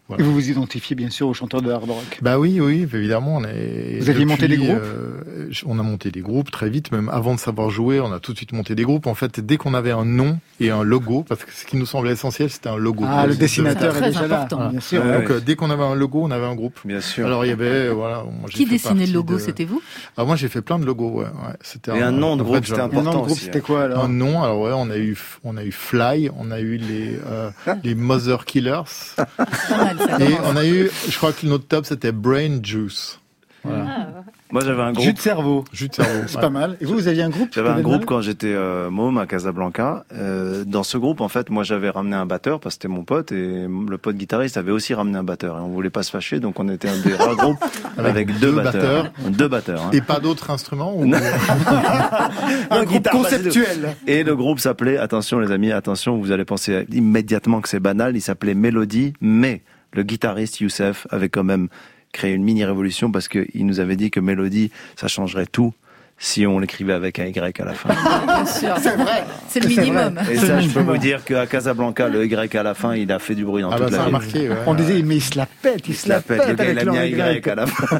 Voilà. 0.09 0.23
Et 0.23 0.27
vous 0.27 0.35
vous 0.35 0.51
identifiez 0.51 0.95
bien 0.95 1.09
sûr 1.09 1.29
aux 1.29 1.35
chanteurs 1.35 1.63
de 1.63 1.71
hard 1.71 1.89
rock. 1.89 2.19
Bah 2.21 2.39
oui, 2.39 2.61
oui, 2.61 2.83
évidemment. 2.93 3.37
On 3.39 3.45
est, 3.45 3.99
Vous 4.01 4.11
aviez 4.11 4.27
monté 4.27 4.49
des 4.49 4.59
groupes 4.59 4.77
euh, 4.79 5.51
On 5.65 5.79
a 5.79 5.83
monté 5.83 6.11
des 6.11 6.21
groupes 6.21 6.51
très 6.51 6.69
vite, 6.69 6.93
même 6.93 7.09
avant 7.09 7.35
de 7.35 7.41
savoir 7.41 7.71
jouer, 7.71 8.01
on 8.01 8.13
a 8.13 8.21
tout 8.21 8.33
de 8.33 8.37
suite 8.37 8.53
monté 8.53 8.75
des 8.75 8.83
groupes. 8.83 9.07
En 9.07 9.15
fait, 9.15 9.41
dès 9.41 9.57
qu'on 9.57 9.73
avait 9.73 9.93
un 9.93 10.05
nom 10.05 10.39
et 10.61 10.71
un 10.71 10.83
logo, 10.83 11.25
parce 11.27 11.43
que 11.45 11.51
ce 11.53 11.65
qui 11.65 11.79
nous 11.79 11.87
semblait 11.87 12.13
essentiel, 12.13 12.51
c'était 12.51 12.69
un 12.69 12.77
logo. 12.77 13.05
Ah, 13.09 13.27
le 13.27 13.35
De- 13.35 13.39
dessinateur 13.41 13.97
est 13.97 14.01
très 14.01 14.09
déjà 14.11 14.27
là, 14.29 14.43
important. 14.43 14.69
bien 14.69 14.81
sûr. 14.81 15.03
Ouais. 15.03 15.21
Donc, 15.21 15.31
euh, 15.31 15.41
dès 15.41 15.57
qu'on 15.57 15.71
avait 15.71 15.83
un 15.83 15.95
logo, 15.95 16.21
on 16.23 16.31
avait 16.31 16.45
un 16.47 16.55
groupe. 16.55 16.79
Bien 16.85 17.01
sûr. 17.01 17.27
Alors, 17.27 17.47
il 17.47 17.49
y 17.49 17.53
avait, 17.53 17.65
euh, 17.89 17.93
voilà. 17.95 18.25
moi, 18.25 18.51
Qui 18.51 18.67
fait 18.67 18.73
dessinait 18.73 19.07
le 19.07 19.13
logo 19.15 19.35
de- 19.35 19.39
C'était 19.39 19.65
vous? 19.65 19.81
Ah, 20.19 20.25
moi, 20.27 20.37
j'ai 20.37 20.49
fait 20.49 20.61
plein 20.61 20.79
de 20.79 20.85
logos, 20.85 21.13
ouais. 21.13 21.25
ouais. 21.25 21.55
C'était 21.63 21.97
Et 21.97 22.03
un 22.03 22.13
nom 22.13 22.37
de 22.37 22.43
groupe, 22.43 22.65
c'était 22.67 22.75
Et 22.75 22.77
le 22.77 22.83
nom 22.93 23.01
important 23.01 23.21
de 23.23 23.25
groupe, 23.27 23.39
c'était 23.39 23.61
quoi 23.63 23.85
alors? 23.85 24.05
Un 24.05 24.09
nom, 24.09 24.43
alors 24.43 24.61
ouais, 24.61 24.73
on 24.75 24.91
a 24.91 24.99
eu, 24.99 25.17
on 25.45 25.57
a 25.57 25.65
eu 25.65 25.73
Fly, 25.73 26.29
on 26.39 26.51
a 26.51 26.61
eu 26.61 26.77
les, 26.77 27.19
euh, 27.27 27.51
les 27.83 27.95
Mother 27.95 28.45
Killers, 28.45 28.83
mal, 29.97 30.09
ça 30.11 30.25
et 30.25 30.37
on 30.45 30.57
a 30.57 30.67
eu, 30.67 30.91
je 31.09 31.17
crois 31.17 31.33
que 31.33 31.47
notre 31.47 31.67
top 31.67 31.87
c'était 31.87 32.13
Brain 32.13 32.61
Juice. 32.63 33.19
Voilà. 33.65 34.25
Moi, 34.53 34.63
j'avais 34.63 34.83
un 34.83 34.93
Jus 34.93 35.01
groupe. 35.01 35.15
de 35.17 35.21
cerveau. 35.21 35.65
Jus 35.73 35.89
de 35.89 35.95
cerveau. 35.95 36.21
C'est 36.29 36.37
ouais. 36.37 36.41
pas 36.43 36.51
mal. 36.51 36.77
Et 36.81 36.85
vous, 36.85 36.95
vous 36.95 37.09
aviez 37.09 37.23
un 37.23 37.31
groupe 37.31 37.49
J'avais 37.53 37.71
un 37.71 37.81
groupe 37.81 38.05
quand 38.05 38.21
j'étais 38.21 38.53
euh, 38.53 38.91
môme 38.91 39.17
à 39.19 39.27
Casablanca. 39.27 40.05
Euh, 40.13 40.65
dans 40.65 40.83
ce 40.83 40.99
groupe, 40.99 41.21
en 41.23 41.29
fait, 41.29 41.51
moi, 41.51 41.65
j'avais 41.65 41.89
ramené 41.91 42.15
un 42.15 42.27
batteur 42.27 42.61
parce 42.61 42.75
que 42.77 42.83
c'était 42.83 42.95
mon 42.95 43.05
pote 43.05 43.33
et 43.33 43.67
le 43.67 43.99
pote 43.99 44.17
guitariste 44.17 44.57
avait 44.59 44.71
aussi 44.71 44.93
ramené 44.95 45.17
un 45.17 45.25
batteur. 45.25 45.57
Et 45.57 45.61
on 45.61 45.69
voulait 45.69 45.91
pas 45.91 46.03
se 46.03 46.11
fâcher, 46.11 46.41
donc 46.41 46.61
on 46.61 46.69
était 46.69 46.89
un 46.89 46.99
des 46.99 47.15
rares 47.15 47.37
groupes 47.37 47.65
avec, 47.99 48.39
deux, 48.39 48.53
deux 48.53 48.53
batteurs. 48.53 49.11
Deux 49.31 49.49
batteurs. 49.49 49.83
hein. 49.87 49.91
Et 49.93 50.03
pas 50.03 50.21
d'autres 50.21 50.51
instruments 50.51 50.95
ou... 50.95 51.07
Non. 51.07 51.19
Un 52.71 52.85
groupe 52.85 53.09
conceptuel. 53.09 53.97
Et 54.07 54.23
le 54.23 54.37
groupe 54.37 54.61
s'appelait, 54.61 54.99
attention 54.99 55.41
les 55.41 55.51
amis, 55.51 55.73
attention, 55.73 56.19
vous 56.19 56.33
allez 56.33 56.45
penser 56.45 56.87
immédiatement 56.93 57.61
que 57.61 57.69
c'est 57.69 57.81
banal, 57.81 58.15
il 58.17 58.21
s'appelait 58.21 58.55
Mélodie, 58.55 59.15
mais 59.21 59.63
le 59.95 60.03
guitariste 60.03 60.61
Youssef 60.61 61.07
avait 61.11 61.29
quand 61.29 61.45
même 61.45 61.69
créé 62.13 62.33
une 62.35 62.45
mini 62.45 62.65
révolution 62.65 63.11
parce 63.11 63.29
qu'il 63.29 63.67
nous 63.67 63.81
avait 63.81 63.97
dit 63.97 64.11
que 64.11 64.21
Mélodie, 64.21 64.71
ça 64.97 65.09
changerait 65.09 65.47
tout 65.47 65.73
si 66.17 66.47
on 66.47 66.61
l'écrivait 66.61 66.93
avec 66.93 67.19
un 67.19 67.25
Y 67.27 67.61
à 67.61 67.65
la 67.65 67.73
fin. 67.75 67.89
Bien 68.27 68.47
sûr. 68.47 68.75
C'est 68.79 68.95
vrai. 68.97 69.25
C'est 69.49 69.59
le 69.59 69.69
minimum. 69.69 70.21
Et 70.31 70.37
ça, 70.37 70.61
je 70.61 70.69
peux 70.69 70.81
vous 70.81 70.97
dire 70.97 71.25
qu'à 71.25 71.45
Casablanca, 71.47 72.09
le 72.09 72.25
Y 72.25 72.55
à 72.57 72.63
la 72.63 72.75
fin, 72.75 72.95
il 72.95 73.11
a 73.11 73.19
fait 73.19 73.35
du 73.35 73.45
bruit 73.45 73.63
dans 73.63 73.71
Ah 73.73 73.77
toute 73.79 73.87
bah 73.87 73.91
ça 73.91 73.97
la 73.97 74.03
a 74.03 74.05
ville. 74.07 74.13
marqué, 74.13 74.49
ouais. 74.49 74.57
On 74.69 74.75
disait, 74.75 75.03
mais 75.03 75.17
il 75.17 75.21
se 75.21 75.37
la 75.37 75.47
pète, 75.47 75.89
il 75.89 75.91
Il 75.91 75.97
se 75.97 76.09
la 76.09 76.21
pète, 76.21 76.39
gars, 76.57 76.71
il 76.71 76.79
a 76.79 76.83
avec 76.83 76.89
mis 76.89 76.99
un 77.21 77.33
Y 77.33 77.49
à 77.49 77.55
la 77.57 77.67
fin. 77.67 77.99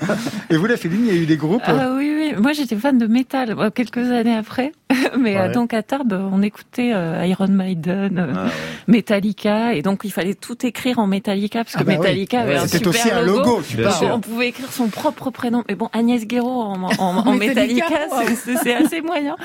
Et 0.49 0.57
vous, 0.57 0.67
la 0.67 0.77
Féline, 0.77 1.07
il 1.09 1.13
y 1.13 1.19
a 1.19 1.21
eu 1.21 1.27
des 1.27 1.37
groupes 1.37 1.63
Ah 1.67 1.93
oui, 1.97 2.15
oui. 2.17 2.35
Moi, 2.41 2.53
j'étais 2.53 2.77
fan 2.77 2.99
de 2.99 3.07
métal 3.09 3.57
euh, 3.59 3.71
quelques 3.71 3.99
années 3.99 4.37
après. 4.37 4.71
Mais 5.19 5.37
euh, 5.37 5.47
Ouais. 5.49 5.53
donc 5.53 5.75
à 5.75 5.83
Tarbes, 5.83 6.13
on 6.33 6.43
écoutait 6.43 6.93
euh, 6.95 7.25
Iron 7.27 7.49
Maiden, 7.49 8.19
euh, 8.19 8.33
Ah 8.37 8.45
ouais. 8.45 8.51
Metallica, 8.89 9.75
et 9.75 9.83
donc 9.83 10.01
il 10.05 10.13
fallait 10.13 10.35
tout 10.35 10.65
écrire 10.67 10.99
en 10.99 11.07
Metallica 11.07 11.65
parce 11.65 11.75
que 11.75 11.81
Ah 11.81 11.85
bah 11.85 11.93
oui. 11.93 11.99
Metallica 11.99 12.41
avait 12.41 12.57
un 12.57 12.67
C'était 12.67 12.79
super 12.91 12.91
aussi 12.91 13.11
un 13.11 13.23
logo, 13.23 13.63
sûr. 13.63 14.11
On 14.15 14.21
pouvait 14.21 14.49
écrire 14.49 14.71
son 14.73 14.89
propre 14.89 15.31
prénom. 15.31 15.65
Mais 15.69 15.75
bon, 15.75 15.89
Agnès 15.93 16.27
Guéraud 16.27 16.63
en, 16.63 16.83
en, 16.83 16.91
en 16.99 17.19
En 17.27 17.33
Metallica, 17.35 17.89
Metallica, 17.91 18.35
c'est- 18.63 18.75
assez 18.75 19.01
moyen. 19.01 19.37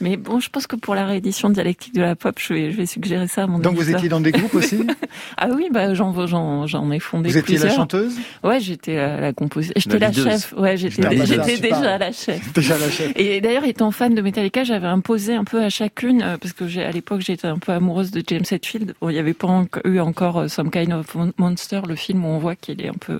Mais 0.00 0.16
bon, 0.16 0.40
je 0.40 0.48
pense 0.50 0.66
que 0.66 0.76
pour 0.76 0.94
la 0.94 1.04
réédition 1.06 1.50
dialectique 1.50 1.94
de 1.94 2.02
la 2.02 2.14
pop, 2.16 2.36
je 2.38 2.52
vais, 2.54 2.72
je 2.72 2.76
vais 2.76 2.86
suggérer 2.86 3.26
ça 3.26 3.44
à 3.44 3.46
mon 3.46 3.58
Donc 3.58 3.74
vous 3.76 3.90
étiez 3.90 4.08
dans 4.08 4.20
des 4.20 4.32
groupes 4.32 4.54
aussi? 4.54 4.78
Ah 5.36 5.48
oui, 5.54 5.68
bah 5.72 5.94
j'en 5.94 6.26
j'en 6.26 6.66
j'en 6.66 6.90
ai 6.90 6.98
fondé 7.00 7.28
Vous 7.30 7.36
étiez 7.38 7.54
plusieurs. 7.54 7.70
la 7.72 7.76
chanteuse? 7.76 8.16
Ouais, 8.44 8.60
j'étais 8.60 8.96
la, 8.96 9.20
la 9.20 9.32
composition. 9.32 9.74
J'étais 9.76 9.98
La 9.98 10.12
chef. 10.12 10.52
Ouais, 10.56 10.76
j'étais 10.76 11.02
Ah, 11.04 11.08
bah, 11.10 11.14
déjà 11.16 11.36
parles. 11.70 11.98
la 12.00 12.12
chef. 12.12 12.52
Déjà 12.52 12.78
la 12.78 12.88
chef. 12.90 13.12
Et 13.16 13.40
d'ailleurs, 13.40 13.64
étant 13.64 13.90
fan 13.90 14.14
de 14.14 14.20
Metallica, 14.22 14.64
j'avais 14.64 14.86
imposé 14.98 15.34
un 15.34 15.44
peu 15.44 15.62
à 15.62 15.70
chacune, 15.70 16.22
euh, 16.22 16.36
parce 16.36 16.52
que 16.52 16.66
j'ai, 16.66 16.82
à 16.84 16.90
l'époque, 16.90 17.20
j'étais 17.20 17.46
un 17.46 17.58
peu 17.58 17.72
amoureuse 17.72 18.10
de 18.10 18.22
James 18.26 18.44
Hetfield. 18.50 18.94
Bon, 19.00 19.08
il 19.08 19.14
n'y 19.14 19.18
avait 19.18 19.34
pas 19.34 19.64
eu 19.84 19.98
encore 20.00 20.38
euh, 20.40 20.48
Some 20.48 20.70
Kind 20.70 20.92
of 20.92 21.14
Mon- 21.14 21.32
Monster, 21.38 21.80
le 21.88 21.94
film 21.96 22.24
où 22.24 22.28
on 22.28 22.38
voit 22.38 22.56
qu'il 22.56 22.80
est 22.82 22.88
un 22.88 22.92
peu, 23.00 23.18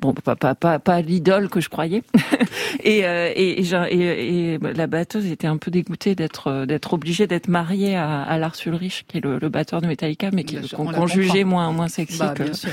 bon, 0.00 0.12
pas, 0.14 0.34
pas, 0.36 0.54
pas, 0.54 0.78
pas 0.78 1.00
l'idole 1.00 1.48
que 1.48 1.60
je 1.60 1.68
croyais. 1.68 2.02
et, 2.82 3.04
euh, 3.06 3.30
et, 3.34 3.60
et, 3.60 3.74
et- 3.92 4.54
et 4.54 4.58
la 4.58 4.86
batteuse 4.86 5.26
était 5.26 5.46
un 5.46 5.56
peu 5.56 5.70
dégoûtée 5.70 6.14
d'être, 6.14 6.48
euh, 6.48 6.66
d'être 6.66 6.92
obligée 6.94 7.26
d'être 7.26 7.48
mariée 7.48 7.96
à, 7.96 8.22
à 8.22 8.38
Lars 8.38 8.56
Ulrich, 8.66 9.04
qui 9.06 9.18
est 9.18 9.20
le, 9.24 9.38
le 9.38 9.48
batteur 9.48 9.80
de 9.80 9.86
Metallica, 9.86 10.30
mais 10.32 10.44
qui, 10.44 10.56
qu'on, 10.70 10.86
qu'on 10.86 11.06
jugeait 11.06 11.44
moins, 11.44 11.70
moins 11.72 11.88
sexy 11.88 12.18
Bah, 12.18 12.34
que, 12.36 12.42
bien 12.44 12.52
sûr. 12.54 12.70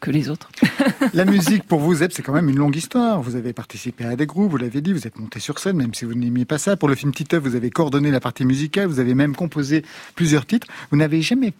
Que 0.00 0.10
les 0.10 0.30
autres. 0.30 0.50
La 1.14 1.24
musique, 1.24 1.64
pour 1.64 1.80
vous, 1.80 1.94
Zeb, 1.96 2.10
c'est 2.12 2.22
quand 2.22 2.32
même 2.32 2.48
une 2.48 2.56
longue 2.58 2.76
histoire. 2.76 3.20
Vous 3.20 3.36
avez 3.36 3.52
participé 3.52 4.04
à 4.04 4.16
des 4.16 4.26
groupes, 4.26 4.50
vous 4.50 4.56
l'avez 4.56 4.80
dit, 4.80 4.92
vous 4.92 5.06
êtes 5.06 5.18
monté 5.18 5.40
sur 5.40 5.58
scène, 5.58 5.76
même 5.76 5.94
si 5.94 6.04
vous 6.04 6.14
n'aimiez 6.14 6.44
pas 6.44 6.58
ça. 6.58 6.76
Pour 6.76 6.88
le 6.88 6.94
film 6.94 7.12
Titeuf, 7.12 7.42
vous 7.42 7.54
avez 7.54 7.70
coordonné 7.70 8.10
la 8.10 8.20
partie 8.20 8.44
musicale, 8.44 8.86
vous 8.86 8.98
avez 9.00 9.14
même 9.14 9.36
composé 9.36 9.84
plusieurs 10.14 10.46
titres. 10.46 10.66
Vous 10.90 10.96
n'avez 10.96 11.22
jamais 11.22 11.52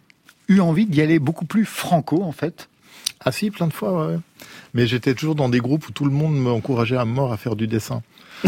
eu 0.48 0.60
envie 0.60 0.86
d'y 0.86 1.00
aller 1.02 1.18
beaucoup 1.18 1.44
plus 1.44 1.64
franco, 1.64 2.22
en 2.22 2.32
fait? 2.32 2.68
Ah 3.24 3.32
si, 3.32 3.50
plein 3.50 3.66
de 3.66 3.72
fois, 3.72 4.06
ouais. 4.06 4.16
Mais 4.72 4.86
j'étais 4.86 5.14
toujours 5.14 5.34
dans 5.34 5.48
des 5.48 5.60
groupes 5.60 5.88
où 5.88 5.92
tout 5.92 6.04
le 6.06 6.10
monde 6.10 6.36
m'encourageait 6.38 6.96
à 6.96 7.04
mort 7.04 7.32
à 7.32 7.36
faire 7.36 7.56
du 7.56 7.66
dessin. 7.66 8.02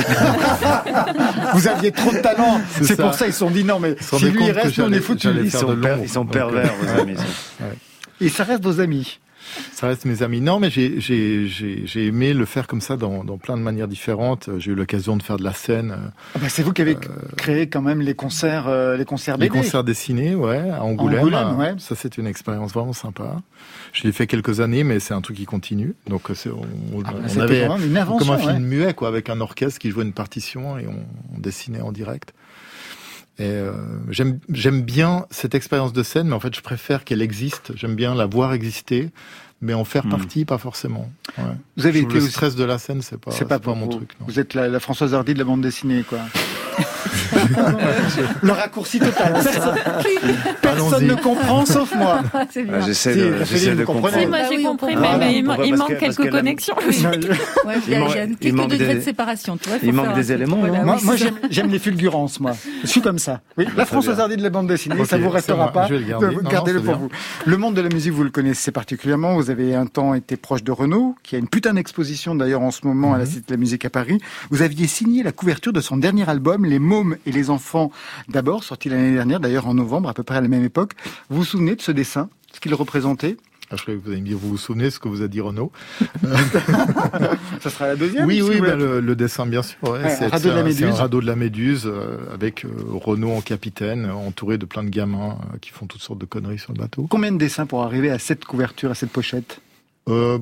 Vous 1.54 1.68
aviez 1.68 1.92
trop 1.92 2.12
de 2.12 2.18
talent. 2.18 2.60
C'est 2.80 2.96
pour 2.96 3.12
ça 3.12 3.26
ils 3.26 3.32
se 3.32 3.40
sont 3.40 3.50
dit 3.50 3.64
non, 3.64 3.78
mais 3.78 3.96
si 4.00 4.30
lui 4.30 4.46
il 4.46 4.50
reste, 4.52 4.78
on 4.78 4.90
est 4.90 5.20
j'allais 5.20 5.44
Ils 5.44 5.50
sont, 5.50 5.76
per- 5.76 5.98
ils 6.02 6.26
pervers, 6.30 6.72
vos 6.80 7.00
amis. 7.00 7.16
Et 8.20 8.30
ça 8.30 8.44
reste 8.44 8.62
vos 8.62 8.80
amis. 8.80 9.18
Ça 9.72 9.86
reste 9.86 10.04
mes 10.04 10.22
amis. 10.22 10.40
Non, 10.40 10.58
mais 10.60 10.70
j'ai 10.70 11.00
j'ai 11.00 11.46
j'ai 11.46 11.82
j'ai 11.86 12.06
aimé 12.06 12.32
le 12.34 12.44
faire 12.44 12.66
comme 12.66 12.80
ça 12.80 12.96
dans 12.96 13.24
dans 13.24 13.38
plein 13.38 13.56
de 13.56 13.62
manières 13.62 13.88
différentes. 13.88 14.48
J'ai 14.58 14.72
eu 14.72 14.74
l'occasion 14.74 15.16
de 15.16 15.22
faire 15.22 15.36
de 15.36 15.44
la 15.44 15.52
scène, 15.52 15.90
euh, 15.92 16.08
Ah 16.34 16.38
bah, 16.40 16.48
c'est 16.48 16.62
vous 16.62 16.72
qui 16.72 16.82
avez 16.82 16.96
créé 17.36 17.68
quand 17.68 17.82
même 17.82 18.00
les 18.00 18.14
concerts, 18.14 18.68
euh, 18.68 18.96
les 18.96 19.04
concerts 19.04 19.36
les 19.36 19.48
BD. 19.48 19.58
concerts 19.58 19.84
dessinés, 19.84 20.34
ouais, 20.34 20.70
à 20.70 20.82
Angoulême. 20.82 21.20
Angoulême, 21.20 21.58
ouais. 21.58 21.74
Ça, 21.78 21.94
c'est 21.94 22.18
une 22.18 22.26
expérience 22.26 22.72
vraiment 22.72 22.92
sympa. 22.92 23.40
Je 23.92 24.04
l'ai 24.04 24.12
fait 24.12 24.26
quelques 24.26 24.60
années, 24.60 24.84
mais 24.84 25.00
c'est 25.00 25.14
un 25.14 25.20
truc 25.20 25.36
qui 25.36 25.44
continue. 25.44 25.94
Donc, 26.08 26.30
euh, 26.30 26.34
c'est 26.34 26.50
on, 26.50 26.62
Ah 27.04 27.12
bah, 27.12 27.18
on 27.36 27.40
avait 27.40 27.66
une 27.86 27.96
invention. 27.96 28.18
comme 28.18 28.30
un 28.34 28.38
film 28.52 28.64
muet, 28.64 28.94
quoi, 28.94 29.08
avec 29.08 29.28
un 29.28 29.40
orchestre 29.40 29.78
qui 29.78 29.90
jouait 29.90 30.04
une 30.04 30.12
partition 30.12 30.78
et 30.78 30.86
on, 30.86 31.04
on 31.34 31.38
dessinait 31.38 31.80
en 31.80 31.92
direct. 31.92 32.32
Et 33.38 33.44
euh, 33.44 33.72
j'aime 34.10 34.38
j'aime 34.50 34.82
bien 34.82 35.26
cette 35.30 35.54
expérience 35.54 35.92
de 35.92 36.02
scène, 36.02 36.28
mais 36.28 36.34
en 36.34 36.40
fait, 36.40 36.54
je 36.54 36.60
préfère 36.60 37.04
qu'elle 37.04 37.22
existe. 37.22 37.72
J'aime 37.76 37.94
bien 37.94 38.14
la 38.14 38.26
voir 38.26 38.52
exister, 38.52 39.10
mais 39.62 39.72
en 39.74 39.84
faire 39.84 40.04
Hmm. 40.06 40.10
partie, 40.10 40.44
pas 40.44 40.58
forcément. 40.58 41.10
Ouais. 41.38 41.44
Vous 41.76 41.86
avez 41.86 42.00
Je- 42.00 42.04
été 42.04 42.14
le 42.14 42.20
aussi- 42.22 42.30
stress 42.30 42.54
de 42.56 42.64
la 42.64 42.78
scène, 42.78 43.00
c'est 43.02 43.18
pas, 43.18 43.30
C'est 43.30 43.46
pas 43.48 43.58
pour 43.58 43.74
mon 43.74 43.86
vous. 43.86 43.92
truc. 43.96 44.10
non. 44.20 44.26
Vous 44.26 44.38
êtes 44.38 44.52
la, 44.54 44.68
la 44.68 44.80
Françoise 44.80 45.14
Hardy 45.14 45.32
de 45.34 45.38
la 45.38 45.44
bande 45.44 45.62
dessinée, 45.62 46.02
quoi. 46.06 46.18
Le 48.42 48.52
raccourci 48.52 48.98
total. 48.98 49.32
Personne, 49.32 49.74
personne 50.60 51.06
ne 51.06 51.14
comprend 51.14 51.64
sauf 51.66 51.94
moi. 51.94 52.20
Ah, 52.34 52.44
bien. 52.54 52.80
J'essaie 52.86 53.14
Si, 53.44 53.70
de, 53.70 53.84
comprendre. 53.84 54.16
Moi 54.16 54.26
Bah 54.30 54.38
j'ai 54.50 54.62
compris, 54.62 54.96
mais, 54.96 55.18
mais 55.18 55.34
il, 55.38 55.44
manque 55.76 55.88
que- 55.94 56.00
quelques 56.00 56.30
connexions. 56.30 56.74
Ouais, 57.64 57.74
il 58.42 58.54
manque- 58.54 58.68
des- 58.76 58.94
de 58.94 59.00
séparation. 59.00 59.56
Tu 59.56 59.68
vois, 59.68 59.78
faut 59.78 59.86
il 59.86 59.92
manque 59.92 60.14
des 60.14 60.32
éléments, 60.32 60.56
Voilà, 60.58 60.80
hein. 60.82 60.96
Moi, 61.02 61.14
j'aime 61.50 61.70
les 61.70 61.78
fulgurances, 61.78 62.40
moi. 62.40 62.52
Je 62.82 62.86
suis 62.88 63.00
comme 63.00 63.18
ça. 63.18 63.40
Oui, 63.58 63.66
la 63.76 63.84
Françoise. 63.86 64.18
Hardy 64.20 64.36
de 64.36 64.42
la 64.42 64.50
bande 64.50 64.66
dessinée, 64.68 64.96
Ok, 65.00 65.06
ça 65.06 65.18
vous 65.18 65.30
restera 65.30 65.72
pas. 65.72 65.88
Gardez-le 66.50 66.80
pour 66.80 66.96
vous. 66.96 67.08
Le 67.46 67.56
monde 67.56 67.74
de 67.74 67.80
la 67.80 67.88
musique, 67.88 68.12
vous 68.12 68.24
le 68.24 68.30
connaissez 68.30 68.70
particulièrement. 68.72 69.34
Vous 69.36 69.50
avez 69.50 69.74
un 69.74 69.86
temps 69.86 70.14
été 70.14 70.36
proche 70.36 70.62
de 70.62 70.72
Renaud, 70.72 71.16
qui 71.22 71.34
a 71.36 71.38
une 71.38 71.48
putain 71.48 71.74
d'exposition 71.74 72.34
d'ailleurs 72.34 72.62
en 72.62 72.70
ce 72.70 72.86
moment 72.86 73.14
à 73.14 73.18
la 73.18 73.24
Mhm. 73.24 73.30
Cité 73.30 73.40
de 73.48 73.52
la 73.52 73.56
Musique 73.58 73.84
à 73.84 73.90
Paris. 73.90 74.20
Vous 74.50 74.62
aviez 74.62 74.86
signé 74.86 75.22
la 75.22 75.32
couverture 75.32 75.72
de 75.72 75.80
son 75.80 75.96
dernier 75.96 76.28
album, 76.28 76.64
Les 76.64 76.78
Et 77.26 77.32
les 77.32 77.50
Enfants, 77.50 77.90
d'abord, 78.28 78.64
sorti 78.64 78.88
l'année 78.88 79.12
dernière, 79.12 79.40
d'ailleurs 79.40 79.66
en 79.66 79.74
novembre, 79.74 80.08
à 80.08 80.14
peu 80.14 80.22
près 80.22 80.36
à 80.36 80.40
la 80.40 80.48
même 80.48 80.64
époque. 80.64 80.92
Vous 81.30 81.38
vous 81.38 81.44
souvenez 81.44 81.76
de 81.76 81.82
ce 81.82 81.92
dessin, 81.92 82.28
ce 82.52 82.60
qu'il 82.60 82.74
représentait? 82.74 83.36
Ah, 83.70 83.76
je 83.76 83.82
croyais 83.82 83.98
que 83.98 84.04
vous 84.04 84.10
allez 84.12 84.20
me 84.20 84.26
dire, 84.26 84.36
vous 84.36 84.50
vous 84.50 84.58
souvenez 84.58 84.90
ce 84.90 84.98
que 84.98 85.08
vous 85.08 85.22
a 85.22 85.28
dit 85.28 85.40
Renaud? 85.40 85.72
Ça 87.60 87.70
sera 87.70 87.86
la 87.86 87.96
deuxième 87.96 88.26
Oui, 88.26 88.42
oui, 88.42 88.60
bah, 88.60 88.74
le, 88.76 89.00
le 89.00 89.16
dessin, 89.16 89.46
bien 89.46 89.62
sûr. 89.62 89.78
ouais, 89.84 89.90
Ouais, 89.90 90.10
c'est 90.10 90.24
un 90.26 90.28
radeau 90.28 90.48
de 90.50 90.54
la 90.54 90.60
un- 90.60 90.64
Méduse. 90.64 90.90
radeau 90.90 91.20
de 91.20 91.26
la 91.26 91.36
Méduse 91.36 91.84
euh, 91.86 92.18
avec 92.34 92.64
euh, 92.64 92.68
Renaud 92.90 93.30
en 93.32 93.40
capitaine, 93.40 94.10
entouré 94.10 94.58
de 94.58 94.66
plein 94.66 94.84
de 94.84 94.90
gamins 94.90 95.38
euh, 95.54 95.58
qui 95.60 95.70
font 95.70 95.86
toutes 95.86 96.02
sortes 96.02 96.18
de 96.18 96.26
conneries 96.26 96.58
sur 96.58 96.72
le 96.72 96.78
bateau. 96.78 97.06
Combien 97.08 97.32
de 97.32 97.38
dessins 97.38 97.66
pour 97.66 97.82
arriver 97.82 98.10
à 98.10 98.18
cette 98.18 98.44
couverture, 98.44 98.90
à 98.90 98.94
cette 98.94 99.10
pochette? 99.10 99.60
Euh, 100.08 100.38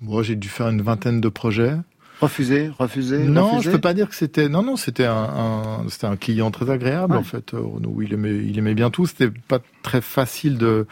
moi, 0.00 0.22
j'ai 0.22 0.36
dû 0.36 0.48
faire 0.48 0.68
une 0.68 0.80
vingtaine 0.82 1.20
de 1.20 1.28
projets. 1.28 1.74
Refusé, 2.20 2.70
refusé, 2.78 3.18
Non, 3.18 3.48
refusé 3.50 3.62
je 3.64 3.70
peux 3.76 3.80
pas 3.80 3.94
dire 3.94 4.08
que 4.08 4.14
c'était. 4.14 4.48
Non, 4.48 4.62
non, 4.62 4.76
c'était 4.76 5.04
un, 5.06 5.14
un- 5.14 5.88
c'était 5.88 6.06
un 6.06 6.16
client 6.16 6.50
très 6.50 6.68
agréable 6.70 7.12
Ouais. 7.12 7.18
en 7.20 7.22
fait. 7.24 7.54
Euh, 7.54 7.60
Renaud, 7.60 8.00
il 8.02 8.12
aimait, 8.12 8.34
il 8.36 8.58
aimait 8.58 8.74
bien 8.74 8.90
tout. 8.90 9.06
C'était 9.06 9.30
pas 9.30 9.60
très 9.82 10.00
facile 10.00 10.58
de 10.58 10.86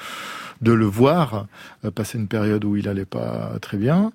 de 0.63 0.73
le 0.73 0.87
voir 0.87 1.47
euh, 1.85 1.91
passer 1.91 2.17
une 2.19 2.29
période 2.29 2.65
où 2.65 2.77
il 2.77 2.89
allait 2.89 3.05
pas 3.05 3.55
très 3.61 3.77
bien. 3.77 4.13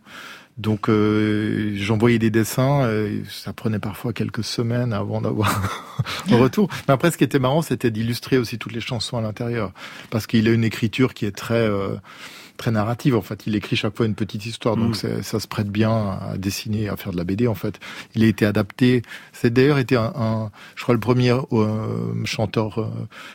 Donc 0.58 0.90
euh, 0.90 1.72
j'envoyais 1.76 2.20
des 2.20 2.30
dessins, 2.30 2.88
et 2.90 3.24
ça 3.30 3.52
prenait 3.54 3.80
parfois 3.80 4.14
quelques 4.14 4.44
semaines 4.44 4.94
avant 4.94 5.22
d'avoir 5.22 6.04
un 6.32 6.38
retour. 6.38 6.70
Mais 6.88 6.94
après, 6.94 7.10
ce 7.12 7.18
qui 7.18 7.24
était 7.24 7.40
marrant, 7.40 7.62
c'était 7.62 7.90
d'illustrer 7.92 8.38
aussi 8.38 8.58
toutes 8.58 8.74
les 8.74 8.82
chansons 8.82 9.18
à 9.18 9.22
l'intérieur, 9.22 9.72
parce 10.12 10.28
qu'il 10.28 10.48
a 10.48 10.52
une 10.52 10.64
écriture 10.64 11.14
qui 11.14 11.26
est 11.26 11.36
très 11.36 11.56
euh, 11.68 11.96
très 12.62 12.72
narrative. 12.72 13.16
En 13.16 13.22
fait, 13.22 13.44
il 13.48 13.56
écrit 13.56 13.76
chaque 13.76 13.98
fois 13.98 14.06
une 14.06 14.14
petite 14.16 14.46
histoire, 14.46 14.78
donc 14.78 14.96
Mm. 15.04 15.24
ça 15.24 15.40
se 15.40 15.48
prête 15.48 15.68
bien 15.70 15.92
à 15.92 16.38
dessiner, 16.38 16.88
à 16.90 16.96
faire 16.96 17.12
de 17.12 17.18
la 17.18 17.24
BD. 17.24 17.48
En 17.48 17.56
fait, 17.56 17.80
il 18.16 18.24
a 18.24 18.28
été 18.28 18.46
adapté. 18.46 19.02
C'est 19.34 19.52
d'ailleurs 19.52 19.80
été 19.80 19.96
un, 19.96 20.14
un- 20.16 20.52
je 20.76 20.84
crois, 20.84 20.94
le 20.94 21.00
premier 21.00 21.32
euh, 21.32 22.26
chanteur 22.26 22.80
euh, 22.80 22.88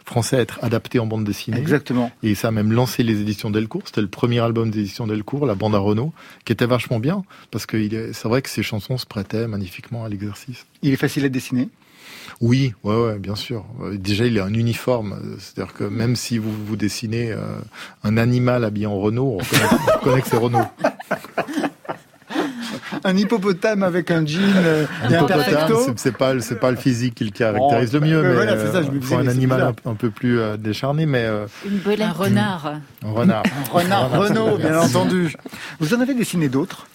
français 0.04 0.36
à 0.36 0.40
être 0.40 0.58
adapté 0.62 0.98
en 0.98 1.06
bande 1.06 1.24
dessinée. 1.24 1.58
Exactement. 1.58 2.10
Et 2.22 2.34
ça 2.34 2.48
a 2.48 2.50
même 2.52 2.72
lancé 2.72 3.02
les 3.02 3.20
éditions 3.20 3.50
Delcourt. 3.50 3.82
C'était 3.86 4.00
le 4.00 4.08
premier 4.08 4.38
album 4.40 4.70
des 4.70 4.80
éditions 4.80 5.06
Delcourt, 5.06 5.44
la 5.46 5.54
bande 5.56 5.74
à 5.74 5.78
Renault, 5.78 6.12
qui 6.44 6.52
était 6.52 6.66
vachement 6.66 7.00
bien, 7.00 7.24
parce 7.50 7.66
que 7.66 7.76
c'est 8.12 8.28
vrai 8.28 8.42
que 8.42 8.48
ces 8.48 8.62
chansons 8.62 8.96
se 8.96 9.06
prêtaient 9.06 9.48
magnifiquement 9.48 10.04
à 10.04 10.08
l'exercice. 10.08 10.66
Il 10.82 10.92
est 10.92 10.96
facile 10.96 11.24
à 11.24 11.28
dessiner. 11.28 11.68
Oui, 12.40 12.74
ouais, 12.84 12.94
ouais, 12.96 13.18
bien 13.18 13.34
sûr. 13.36 13.64
Euh, 13.82 13.96
Déjà, 13.96 14.24
il 14.26 14.36
est 14.36 14.40
un 14.40 14.52
uniforme. 14.54 15.12
Euh, 15.14 15.36
C'est-à-dire 15.38 15.72
que 15.74 15.84
même 15.84 16.16
si 16.16 16.38
vous 16.38 16.52
vous 16.66 16.76
dessinez 16.76 17.32
euh, 17.32 17.38
un 18.04 18.16
animal 18.16 18.64
habillé 18.64 18.86
en 18.86 18.98
Renault, 18.98 19.36
on 19.38 19.38
reconnaît, 19.38 19.80
on 19.94 19.98
reconnaît 19.98 20.22
que 20.22 20.28
c'est 20.28 20.36
Renault. 20.36 20.66
Un 23.04 23.16
hippopotame 23.16 23.82
avec 23.82 24.10
un 24.10 24.24
jean 24.26 24.40
euh, 24.56 24.84
et 25.02 25.14
un 25.14 25.18
hippopotame, 25.24 25.70
c'est- 25.96 26.12
pas, 26.16 26.40
c'est 26.40 26.58
pas 26.58 26.70
le 26.70 26.76
physique 26.76 27.14
qui 27.14 27.24
le 27.24 27.30
caractérise 27.30 27.90
Oh, 27.94 27.98
le 28.00 28.06
mieux, 28.06 28.22
mais 28.22 28.28
mais 28.28 28.34
voilà, 28.34 28.56
c'est 28.58 28.72
ça, 28.72 28.82
je 28.82 28.88
euh, 28.88 28.92
me 28.92 29.00
faut 29.00 29.16
disais, 29.16 29.28
un 29.28 29.28
animal 29.28 29.60
un, 29.84 29.90
un 29.90 29.94
peu 29.94 30.10
plus 30.10 30.40
euh, 30.40 30.56
décharné, 30.56 31.06
mais 31.06 31.24
euh, 31.24 31.46
Une 31.64 31.78
belette. 31.78 32.00
Un 32.08 32.12
renard. 32.12 32.72
un 33.04 33.10
renard. 33.10 33.42
Renard 33.72 34.10
Renault, 34.10 34.56
bien 34.58 34.78
entendu. 34.80 35.34
Vous 35.78 35.94
en 35.94 36.00
avez 36.00 36.14
dessiné 36.14 36.48
d'autres? 36.48 36.86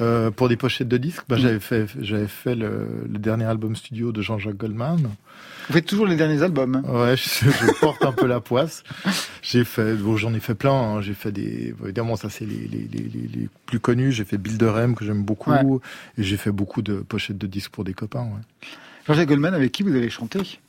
Euh, 0.00 0.30
pour 0.30 0.48
des 0.48 0.56
pochettes 0.56 0.86
de 0.86 0.96
disques, 0.96 1.24
bah, 1.28 1.36
j'avais 1.38 1.58
fait, 1.58 1.86
j'avais 2.00 2.28
fait 2.28 2.54
le, 2.54 2.86
le 3.10 3.18
dernier 3.18 3.46
album 3.46 3.74
studio 3.74 4.12
de 4.12 4.22
Jean-Jacques 4.22 4.56
Goldman. 4.56 5.00
Vous 5.66 5.74
faites 5.74 5.86
toujours 5.86 6.06
les 6.06 6.14
derniers 6.14 6.40
albums. 6.42 6.76
hein? 6.76 6.82
Ouais, 6.88 7.16
je, 7.16 7.46
je 7.50 7.80
porte 7.80 8.04
un 8.04 8.12
peu 8.12 8.26
la 8.26 8.38
poisse. 8.38 8.84
J'ai 9.42 9.64
fait, 9.64 9.94
bon, 9.94 10.16
j'en 10.16 10.32
ai 10.34 10.38
fait 10.40 10.54
plein. 10.54 10.72
hein. 10.72 11.00
J'ai 11.00 11.14
fait 11.14 11.32
des, 11.32 11.74
évidemment, 11.82 12.14
ça 12.14 12.30
c'est 12.30 12.46
les, 12.46 12.68
les, 12.68 12.88
les, 12.92 13.48
plus 13.66 13.80
connus. 13.80 14.12
J'ai 14.12 14.24
fait 14.24 14.38
Bill 14.38 14.56
de 14.56 14.66
Rem 14.66 14.94
que 14.94 15.04
j'aime 15.04 15.24
beaucoup, 15.24 15.50
Ouais. 15.50 15.62
et 16.16 16.22
j'ai 16.22 16.36
fait 16.36 16.52
beaucoup 16.52 16.80
de 16.80 16.94
pochettes 16.98 17.38
de 17.38 17.48
disques 17.48 17.72
pour 17.72 17.82
des 17.82 17.92
copains. 17.94 18.22
Ouais. 18.22 18.68
Jean-Jacques 19.08 19.28
Goldman, 19.28 19.52
avec 19.54 19.72
qui 19.72 19.82
vous 19.82 19.96
avez 19.96 20.10
chanté 20.10 20.60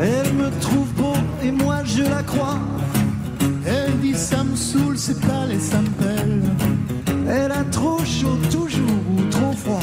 Elle 0.00 0.32
me 0.32 0.50
trouve 0.62 0.90
beau 0.94 1.14
et 1.42 1.50
moi 1.50 1.84
je 1.84 2.02
la 2.02 2.22
crois. 2.22 2.58
Elle 3.66 3.98
dit 4.00 4.14
ça 4.14 4.42
me 4.42 4.56
saoule, 4.56 4.96
c'est 4.96 5.20
pas 5.20 5.44
les 5.46 5.56
me. 5.58 6.15
Elle 7.28 7.50
a 7.52 7.64
trop 7.70 7.98
chaud 8.04 8.38
toujours 8.50 8.80
ou 9.16 9.22
trop 9.30 9.52
froid. 9.52 9.80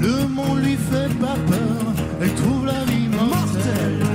Le 0.00 0.26
monde 0.28 0.62
lui 0.64 0.76
fait 0.76 1.12
pas 1.18 1.34
peur, 1.48 1.92
elle 2.22 2.34
trouve 2.34 2.66
la 2.66 2.84
vie 2.92 3.08
mortelle. 3.08 4.06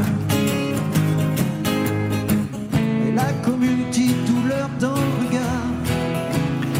Elle 3.07 3.19
a 3.19 3.31
comme 3.43 3.63
une 3.63 3.85
petite 3.89 4.25
douleur 4.25 4.69
dans 4.79 4.93
le 4.95 5.27
regard. 5.27 5.41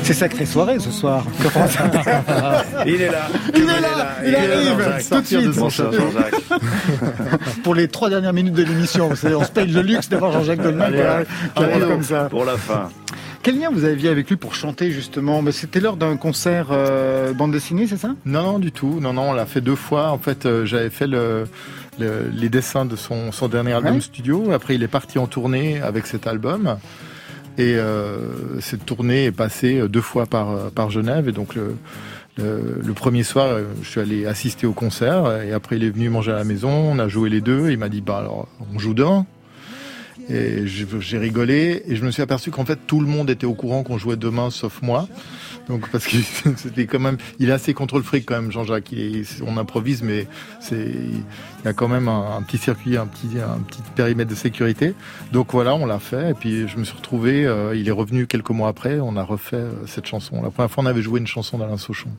C'est 0.03 0.13
sacrée 0.13 0.45
soirée 0.45 0.79
ce 0.79 0.91
soir. 0.91 1.23
Il 2.85 3.01
est 3.01 3.09
là. 3.11 3.27
Il 3.55 3.61
est 3.63 3.65
là, 3.65 4.17
il 4.23 4.35
arrive, 4.35 5.07
tout 5.09 5.21
de 5.21 5.25
suite. 5.25 5.53
Jean-Jacques. 5.53 6.35
Pour 7.63 7.73
les 7.75 7.87
trois 7.87 8.09
dernières 8.09 8.33
minutes 8.33 8.53
de 8.53 8.63
l'émission, 8.63 9.07
vous 9.09 9.15
savez, 9.15 9.33
on 9.35 9.43
se 9.43 9.51
paye 9.51 9.67
le 9.67 9.81
luxe 9.81 10.07
d'avoir 10.09 10.31
Jean-Jacques 10.31 10.61
Goldman 10.61 10.93
qui 10.93 11.01
arrive- 11.01 11.87
comme 11.87 12.03
ça. 12.03 12.25
Pour 12.29 12.45
la 12.45 12.55
fin. 12.57 12.89
Quel 13.45 13.59
lien 13.59 13.69
vous 13.71 13.83
aviez 13.85 14.09
avec 14.09 14.27
lui 14.27 14.37
pour 14.37 14.55
chanter 14.55 14.89
justement? 14.89 15.43
C'était 15.51 15.79
lors 15.79 15.97
d'un 15.97 16.17
concert 16.17 16.69
euh, 16.71 17.31
bande 17.31 17.51
dessinée, 17.51 17.85
c'est 17.85 17.97
ça? 17.97 18.15
Non, 18.25 18.41
non, 18.41 18.57
du 18.57 18.71
tout. 18.71 18.99
Non, 18.99 19.13
non, 19.13 19.29
on 19.29 19.33
l'a 19.33 19.45
fait 19.45 19.61
deux 19.61 19.75
fois. 19.75 20.09
En 20.09 20.17
fait, 20.17 20.47
euh, 20.47 20.65
j'avais 20.65 20.89
fait 20.89 21.05
le, 21.05 21.43
le- 21.99 22.27
les 22.33 22.49
dessins 22.49 22.85
de 22.85 22.95
son, 22.95 23.31
son 23.31 23.47
dernier 23.47 23.73
album 23.73 23.93
Ouais. 23.93 24.01
studio. 24.01 24.51
Après, 24.51 24.73
il 24.73 24.81
est 24.81 24.87
parti 24.87 25.19
en 25.19 25.27
tournée 25.27 25.79
avec 25.79 26.07
cet 26.07 26.25
album. 26.25 26.77
Et 27.59 27.75
euh, 27.75 28.59
cette 28.61 28.83
tournée 28.83 29.25
est 29.25 29.31
passée 29.31 29.87
deux 29.89 30.01
fois 30.01 30.25
par, 30.25 30.49
euh, 30.49 30.69
par 30.73 30.89
Genève. 30.89 31.29
Et 31.29 31.31
donc, 31.31 31.53
le, 31.53 31.75
le, 32.39 32.81
le 32.83 32.93
premier 32.93 33.21
soir, 33.21 33.45
euh, 33.45 33.65
je 33.83 33.87
suis 33.87 33.99
allé 33.99 34.25
assister 34.25 34.65
au 34.65 34.73
concert. 34.73 35.43
Et 35.43 35.53
après, 35.53 35.75
il 35.77 35.83
est 35.83 35.91
venu 35.91 36.09
manger 36.09 36.31
à 36.31 36.37
la 36.37 36.45
maison. 36.45 36.71
On 36.71 36.97
a 36.97 37.07
joué 37.07 37.29
les 37.29 37.41
deux. 37.41 37.69
Il 37.69 37.77
m'a 37.77 37.89
dit, 37.89 38.01
bah 38.01 38.17
alors, 38.17 38.47
on 38.73 38.79
joue 38.79 38.95
demain. 38.95 39.27
Et 40.29 40.65
j'ai 40.65 41.17
rigolé 41.19 41.83
et 41.87 41.95
je 41.95 42.03
me 42.03 42.09
suis 42.09 42.23
aperçu 42.23 42.49
qu'en 42.49 42.65
fait 42.65 42.79
tout 42.87 42.99
le 42.99 43.05
monde 43.07 43.29
était 43.29 43.45
au 43.45 43.53
courant 43.53 43.83
qu'on 43.83 43.97
jouait 43.99 44.15
demain 44.15 44.49
sauf 44.49 44.81
moi. 44.81 45.07
Donc 45.67 45.87
parce 45.91 46.05
que 46.07 46.17
c'était 46.57 46.87
quand 46.87 46.99
même, 46.99 47.17
il 47.39 47.49
est 47.49 47.53
assez 47.53 47.73
contre 47.75 47.97
le 47.97 48.03
fric 48.03 48.25
quand 48.25 48.41
même 48.41 48.51
Jean-Jacques. 48.51 48.91
Il 48.91 49.17
est- 49.17 49.41
On 49.45 49.57
improvise 49.57 50.01
mais 50.01 50.27
c'est, 50.59 50.83
il 50.95 51.65
y 51.65 51.67
a 51.67 51.73
quand 51.73 51.87
même 51.87 52.07
un, 52.07 52.37
un 52.37 52.41
petit 52.41 52.57
circuit, 52.57 52.97
un 52.97 53.05
petit, 53.05 53.37
un 53.39 53.59
petit 53.59 53.81
périmètre 53.95 54.29
de 54.31 54.35
sécurité. 54.35 54.95
Donc 55.31 55.51
voilà, 55.51 55.75
on 55.75 55.85
l'a 55.85 55.99
fait 55.99 56.31
et 56.31 56.33
puis 56.33 56.67
je 56.67 56.77
me 56.77 56.83
suis 56.85 56.95
retrouvé. 56.97 57.45
euh, 57.45 57.75
il 57.75 57.87
est 57.87 57.91
revenu 57.91 58.25
quelques 58.25 58.49
mois 58.49 58.69
après. 58.69 58.99
On 58.99 59.17
a 59.17 59.23
refait 59.23 59.57
euh, 59.57 59.71
cette 59.85 60.07
chanson. 60.07 60.41
La 60.41 60.49
première 60.49 60.71
fois 60.71 60.83
on 60.83 60.87
avait 60.87 61.01
joué 61.03 61.19
une 61.19 61.27
chanson 61.27 61.57
d'Alain 61.59 61.77
Souchon. 61.77 62.09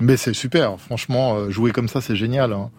Mais 0.00 0.16
c'est 0.16 0.32
super, 0.34 0.78
franchement, 0.80 1.34
euh, 1.36 1.50
jouer 1.50 1.72
comme 1.72 1.88
ça 1.88 2.00
c'est 2.00 2.16
génial. 2.16 2.52
hein. 2.52 2.70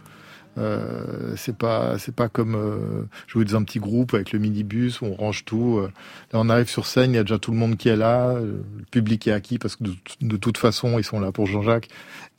Euh, 0.58 1.34
c'est 1.38 1.56
pas 1.56 1.98
c'est 1.98 2.14
pas 2.14 2.28
comme 2.28 2.56
euh, 2.56 3.04
jouer 3.28 3.46
dans 3.46 3.56
un 3.56 3.64
petit 3.64 3.80
groupe 3.80 4.14
avec 4.14 4.34
le 4.34 4.40
minibus 4.40 5.00
où 5.02 5.06
on 5.06 5.14
range 5.16 5.46
tout. 5.46 5.78
euh. 5.80 5.90
Là, 6.34 6.40
on 6.42 6.50
arrive 6.50 6.68
sur 6.70 6.86
scène, 6.88 7.12
il 7.14 7.16
y 7.16 7.20
a 7.20 7.24
déjà 7.24 7.40
tout 7.40 7.52
le 7.52 7.58
monde 7.58 7.78
qui 7.78 7.88
est 7.88 7.96
là, 7.96 8.32
euh, 8.32 8.62
le 8.78 8.84
public 8.92 9.28
est 9.28 9.32
acquis 9.32 9.58
parce 9.60 9.78
que 9.78 9.86
de, 9.86 9.94
de 10.22 10.36
toute 10.38 10.58
façon 10.58 11.00
ils 11.00 11.06
sont 11.06 11.20
là 11.22 11.32
pour 11.32 11.48
Jean-Jacques. 11.48 11.88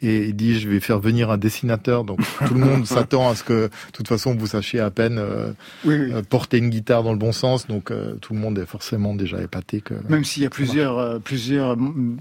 Et 0.03 0.27
il 0.29 0.37
dit 0.37 0.59
je 0.61 0.69
vais 0.69 0.81
faire 0.81 0.99
venir 0.99 1.31
un 1.31 1.39
dessinateur, 1.39 2.05
donc 2.05 2.19
tout 2.47 2.55
le 2.55 2.61
monde 2.61 2.87
s'attend 2.87 3.31
à 3.31 3.35
ce 3.35 3.45
que 3.45 3.67
de 3.67 3.71
toute 3.95 4.09
façon 4.09 4.35
vous 4.37 4.47
sachiez 4.49 4.81
à 4.81 4.91
peine 4.91 5.17
euh, 5.19 5.53
Oui, 5.87 5.97
oui. 5.97 6.23
porter 6.29 6.59
une 6.59 6.69
guitare 6.71 7.03
dans 7.05 7.13
le 7.13 7.19
bon 7.19 7.33
sens, 7.33 7.67
donc 7.67 7.91
euh, 7.91 8.17
tout 8.21 8.35
le 8.35 8.41
monde 8.41 8.59
est 8.59 8.67
forcément 8.67 9.15
déjà 9.15 9.41
épaté 9.41 9.81
que. 9.81 9.95
Même 10.11 10.25
s'il 10.25 10.43
y 10.43 10.47
a 10.47 10.51
plusieurs, 10.51 11.19
plusieurs, 11.21 11.77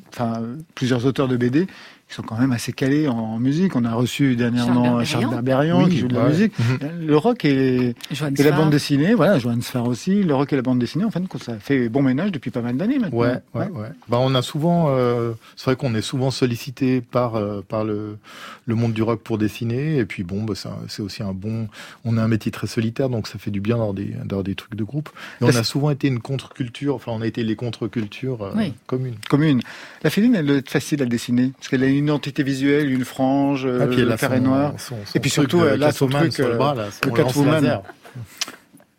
enfin, 0.10 0.42
plusieurs 0.76 1.06
auteurs 1.06 1.28
de 1.28 1.36
BD, 1.38 1.68
ils 2.12 2.16
sont 2.16 2.24
quand 2.24 2.38
même 2.38 2.52
assez 2.52 2.74
calés 2.74 3.08
en 3.08 3.40
musique. 3.40 3.76
On 3.78 3.86
a 3.86 3.94
reçu 3.94 4.36
dernièrement 4.36 5.04
Charles 5.06 5.42
Berberian. 5.42 5.84
Oui, 5.84 5.90
qui 5.90 5.98
joue 6.00 6.10
de 6.10 6.14
la 6.16 6.24
ouais. 6.24 6.30
musique. 6.30 6.54
Mhm. 6.60 7.08
Le 7.08 7.18
rock 7.18 7.46
et, 7.46 7.96
la 8.38 8.52
bande 8.52 8.70
dessinée, 8.70 9.14
voilà, 9.14 9.40
Johannes 9.40 9.62
Farr 9.62 9.88
aussi. 9.88 10.22
Le 10.24 10.36
rock 10.36 10.52
et 10.52 10.58
la 10.58 10.62
bande 10.62 10.80
dessinée, 10.80 11.06
en 11.06 11.12
fin 11.12 11.22
de 11.22 11.28
compte, 11.28 11.44
ça 11.44 11.58
fait 11.58 11.88
bon 11.88 12.02
ménage 12.02 12.34
depuis 12.34 12.52
pas 12.52 12.62
mal 12.62 12.76
d'années 12.76 13.00
maintenant. 13.00 13.18
Ouais, 13.18 13.36
ouais, 13.54 13.70
ouais. 13.70 13.88
Bah, 14.10 14.18
on 14.20 14.36
a 14.36 14.42
souvent, 14.42 14.88
euh, 14.90 15.32
c'est 15.56 15.66
vrai 15.66 15.76
qu'on 15.78 15.96
est 15.96 16.02
souvent 16.02 16.32
sollicité 16.32 17.00
par 17.00 17.36
euh, 17.36 17.62
par 17.68 17.86
le 17.86 18.18
le 18.66 18.76
monde 18.76 18.92
du 18.92 19.04
rock 19.04 19.22
pour 19.22 19.38
dessiner. 19.38 19.98
Et 19.98 20.06
puis 20.06 20.24
bon, 20.24 20.44
bah, 20.44 20.54
c'est 20.90 21.02
aussi 21.02 21.24
un 21.24 21.34
bon. 21.34 21.70
On 22.04 22.18
a 22.18 22.24
un 22.24 22.28
métier 22.28 22.52
très 22.52 22.68
solitaire, 22.68 23.10
donc 23.10 23.28
ça 23.28 23.40
fait 23.40 23.52
du 23.52 23.62
bien 23.62 23.78
d'avoir 23.78 23.94
des 23.94 24.14
d'avoir 24.26 24.44
des 24.44 24.56
trucs 24.56 24.76
de 24.76 24.84
groupe. 24.84 25.10
Et 25.42 25.46
on 25.46 25.48
a 25.48 25.64
souvent 25.64 25.90
été 25.92 26.10
une 26.10 26.20
contre-culture. 26.20 26.96
Enfin, 26.96 27.14
on 27.16 27.22
a 27.22 27.28
été 27.28 27.44
les 27.44 27.56
contre-cultures 27.56 28.44
euh, 28.44 28.52
Oui. 28.56 28.74
communes. 28.86 29.16
Commune. 29.30 29.62
La 30.04 30.10
féline, 30.10 30.36
elle 30.36 30.50
est 30.50 30.70
facile 30.70 31.02
à 31.02 31.06
dessiner 31.06 31.52
parce 31.58 31.70
qu'elle 31.70 31.84
a 31.84 31.88
une 31.88 32.01
identité 32.04 32.44
visuelle, 32.44 32.92
une 32.92 33.06
frange, 33.06 33.66
euh, 33.66 33.80
Ah, 33.82 33.88
puis 33.88 34.02
elle 34.02 34.10
le 34.10 34.18
carré 34.18 34.40
noir. 34.40 34.74
son- 34.78 34.96
son 35.06 35.18
Et 35.18 35.20
puis 35.20 35.30
surtout, 35.30 35.64
elle 35.66 35.82
a 35.84 35.92
son 35.92 36.08
truc, 36.08 36.38
le 36.38 36.46
euh, 36.46 36.58
là, 36.76 36.88
Catwoman. 37.12 37.82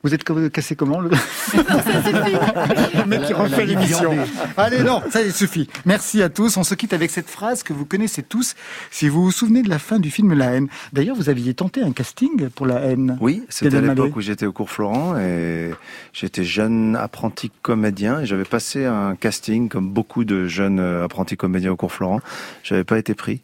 Vous 0.03 0.13
êtes 0.15 0.25
cassé 0.51 0.75
comment 0.75 1.01
le, 1.01 1.11
le 1.55 3.07
mec 3.07 3.23
qui 3.23 3.33
refait 3.33 3.67
l'émission. 3.67 4.11
Allez, 4.57 4.83
non, 4.83 5.01
ça 5.11 5.31
suffit. 5.31 5.69
Merci 5.85 6.23
à 6.23 6.29
tous. 6.29 6.57
On 6.57 6.65
se 6.65 6.75
quitte 6.75 6.93
avec 6.93 7.13
cette 7.13 7.29
phrase 7.29 7.63
que 7.63 7.73
vous 7.73 7.85
connaissez 7.85 8.25
tous. 8.25 8.57
Si 8.91 9.09
vous 9.09 9.23
vous 9.23 9.31
souvenez 9.31 9.63
de 9.63 9.69
la 9.69 9.79
fin 9.79 10.01
du 10.01 10.11
film 10.11 10.33
La 10.33 10.55
haine. 10.55 10.67
D'ailleurs, 10.93 11.15
vous 11.15 11.29
aviez 11.29 11.55
tenté 11.55 11.83
un 11.83 11.93
casting 11.93 12.49
pour 12.49 12.67
La 12.67 12.81
haine. 12.81 13.17
Oui, 13.21 13.45
c'était 13.49 13.77
à 13.77 13.81
l'époque 13.81 14.17
où 14.17 14.21
j'étais 14.21 14.47
au 14.47 14.53
cours 14.53 14.71
Florent 14.71 15.17
et 15.19 15.71
j'étais 16.13 16.43
jeune 16.43 16.97
apprenti 16.97 17.53
comédien 17.63 18.21
et 18.21 18.27
j'avais 18.27 18.45
passé 18.45 18.85
un 18.87 19.15
casting 19.15 19.69
comme 19.69 19.89
beaucoup 19.89 20.25
de 20.25 20.49
jeunes 20.49 20.81
apprentis 20.81 21.37
comédiens 21.37 21.71
au 21.71 21.77
cours 21.77 21.93
Florent. 21.93 22.21
J'avais 22.65 22.85
pas 22.85 22.99
été 22.99 23.15
pris. 23.15 23.43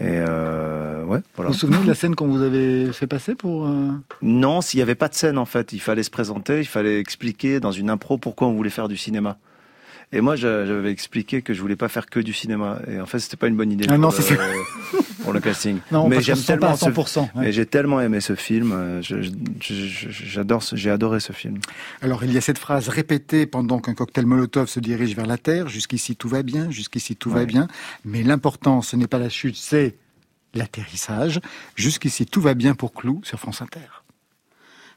Et 0.00 0.06
euh, 0.06 1.04
ouais, 1.04 1.20
voilà. 1.36 1.50
Vous 1.50 1.52
vous 1.52 1.60
souvenez 1.60 1.82
de 1.82 1.86
la 1.86 1.94
scène 1.94 2.14
qu'on 2.14 2.28
vous 2.28 2.40
avait 2.40 2.90
fait 2.92 3.06
passer 3.06 3.34
pour 3.34 3.66
euh, 3.66 3.90
Non, 4.22 4.62
s'il 4.62 4.78
n'y 4.78 4.82
avait 4.82 4.94
pas 4.94 5.08
de 5.08 5.14
scène 5.14 5.36
en 5.36 5.44
fait, 5.44 5.74
il 5.74 5.80
fallait 5.80 6.02
se 6.02 6.10
présenter, 6.10 6.60
il 6.60 6.66
fallait 6.66 6.98
expliquer 6.98 7.60
dans 7.60 7.70
une 7.70 7.90
impro 7.90 8.16
pourquoi 8.16 8.48
on 8.48 8.54
voulait 8.54 8.70
faire 8.70 8.88
du 8.88 8.96
cinéma. 8.96 9.36
Et 10.12 10.20
moi, 10.20 10.34
j'a- 10.34 10.66
j'avais 10.66 10.90
expliqué 10.90 11.40
que 11.40 11.54
je 11.54 11.60
voulais 11.60 11.76
pas 11.76 11.88
faire 11.88 12.06
que 12.06 12.18
du 12.18 12.32
cinéma. 12.32 12.80
Et 12.90 13.00
en 13.00 13.06
fait, 13.06 13.20
c'était 13.20 13.36
pas 13.36 13.46
une 13.46 13.56
bonne 13.56 13.70
idée 13.70 13.84
Ah 13.88 13.92
pour, 13.92 13.98
non, 14.00 14.08
le, 14.10 14.14
c'est- 14.22 14.36
pour 15.22 15.32
le 15.32 15.38
casting. 15.38 15.78
Non, 15.92 16.08
Mais 16.08 16.20
j'aime 16.20 16.36
pas 16.36 16.42
tellement 16.42 16.70
à 16.72 16.76
ce- 16.76 16.86
100%. 16.86 17.30
ouais. 17.36 17.48
Et 17.48 17.52
j'ai 17.52 17.64
tellement 17.64 18.00
aimé 18.00 18.20
ce 18.20 18.34
film. 18.34 18.72
euh, 18.72 19.00
J'adore, 19.60 20.62
ce- 20.64 20.74
j'ai 20.74 20.90
adoré 20.90 21.20
ce 21.20 21.32
film. 21.32 21.58
Alors, 22.02 22.24
il 22.24 22.32
y 22.32 22.36
a 22.38 22.40
cette 22.40 22.58
phrase 22.58 22.88
répétée 22.88 23.46
pendant 23.46 23.78
qu'un 23.78 23.94
cocktail 23.94 24.26
Molotov 24.26 24.68
se 24.68 24.80
dirige 24.80 25.14
vers 25.14 25.26
la 25.26 25.38
Terre. 25.38 25.68
Jusqu'ici, 25.68 26.16
tout 26.16 26.28
va 26.28 26.42
bien. 26.42 26.70
Jusqu'ici, 26.70 27.14
tout 27.14 27.30
va 27.30 27.44
bien. 27.44 27.68
Mais 28.04 28.24
l'important, 28.24 28.82
ce 28.82 28.96
n'est 28.96 29.06
pas 29.06 29.18
la 29.20 29.28
chute, 29.28 29.56
c'est 29.56 29.94
l'atterrissage. 30.54 31.40
Jusqu'ici, 31.76 32.26
tout 32.26 32.40
va 32.40 32.54
bien 32.54 32.74
pour 32.74 32.92
Clou 32.92 33.20
sur 33.22 33.38
France 33.38 33.62
Inter. 33.62 33.78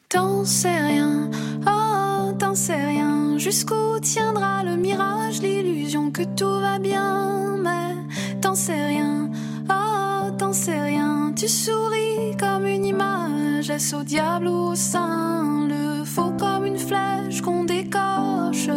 T'en 0.09 0.43
sais 0.45 0.75
rien, 0.79 1.29
oh, 1.67 2.12
t'en 2.37 2.55
sais 2.55 2.85
rien. 2.85 3.37
Jusqu'où 3.37 3.99
tiendra 4.01 4.63
le 4.63 4.75
mirage, 4.75 5.41
l'illusion 5.41 6.11
que 6.11 6.23
tout 6.23 6.59
va 6.59 6.79
bien. 6.79 7.57
Mais 7.61 7.95
t'en 8.41 8.55
sais 8.55 8.85
rien, 8.85 9.29
oh, 9.69 10.31
t'en 10.37 10.53
sais 10.53 10.79
rien. 10.79 11.33
Tu 11.35 11.47
souris 11.47 12.35
comme 12.39 12.65
une 12.65 12.85
image, 12.85 13.69
est-ce 13.69 13.95
au 13.95 14.03
diable 14.03 14.47
ou 14.47 14.71
au 14.71 14.75
sein 14.75 15.67
Le 15.67 16.03
faux 16.05 16.33
comme 16.39 16.65
une 16.65 16.79
flèche 16.79 17.41
qu'on 17.41 17.63
décoche. 17.63 18.69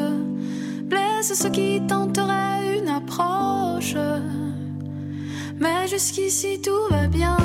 Blesse 0.85 1.35
ceux 1.35 1.51
qui 1.51 1.81
tenteraient 1.87 2.79
une 2.79 2.89
approche. 2.89 3.97
Mais 5.59 5.89
jusqu'ici 5.89 6.61
tout 6.61 6.87
va 6.91 7.07
bien. 7.07 7.37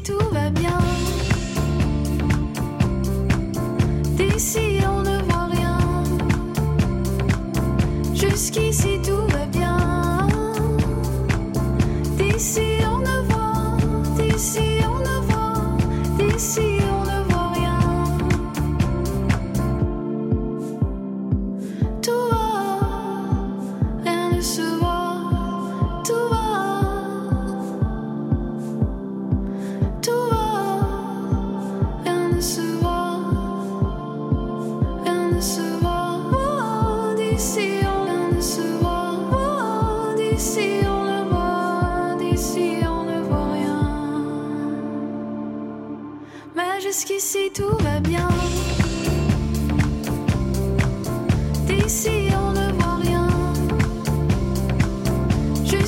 Tout 0.00 0.18
va 0.32 0.50
bien. 0.50 0.67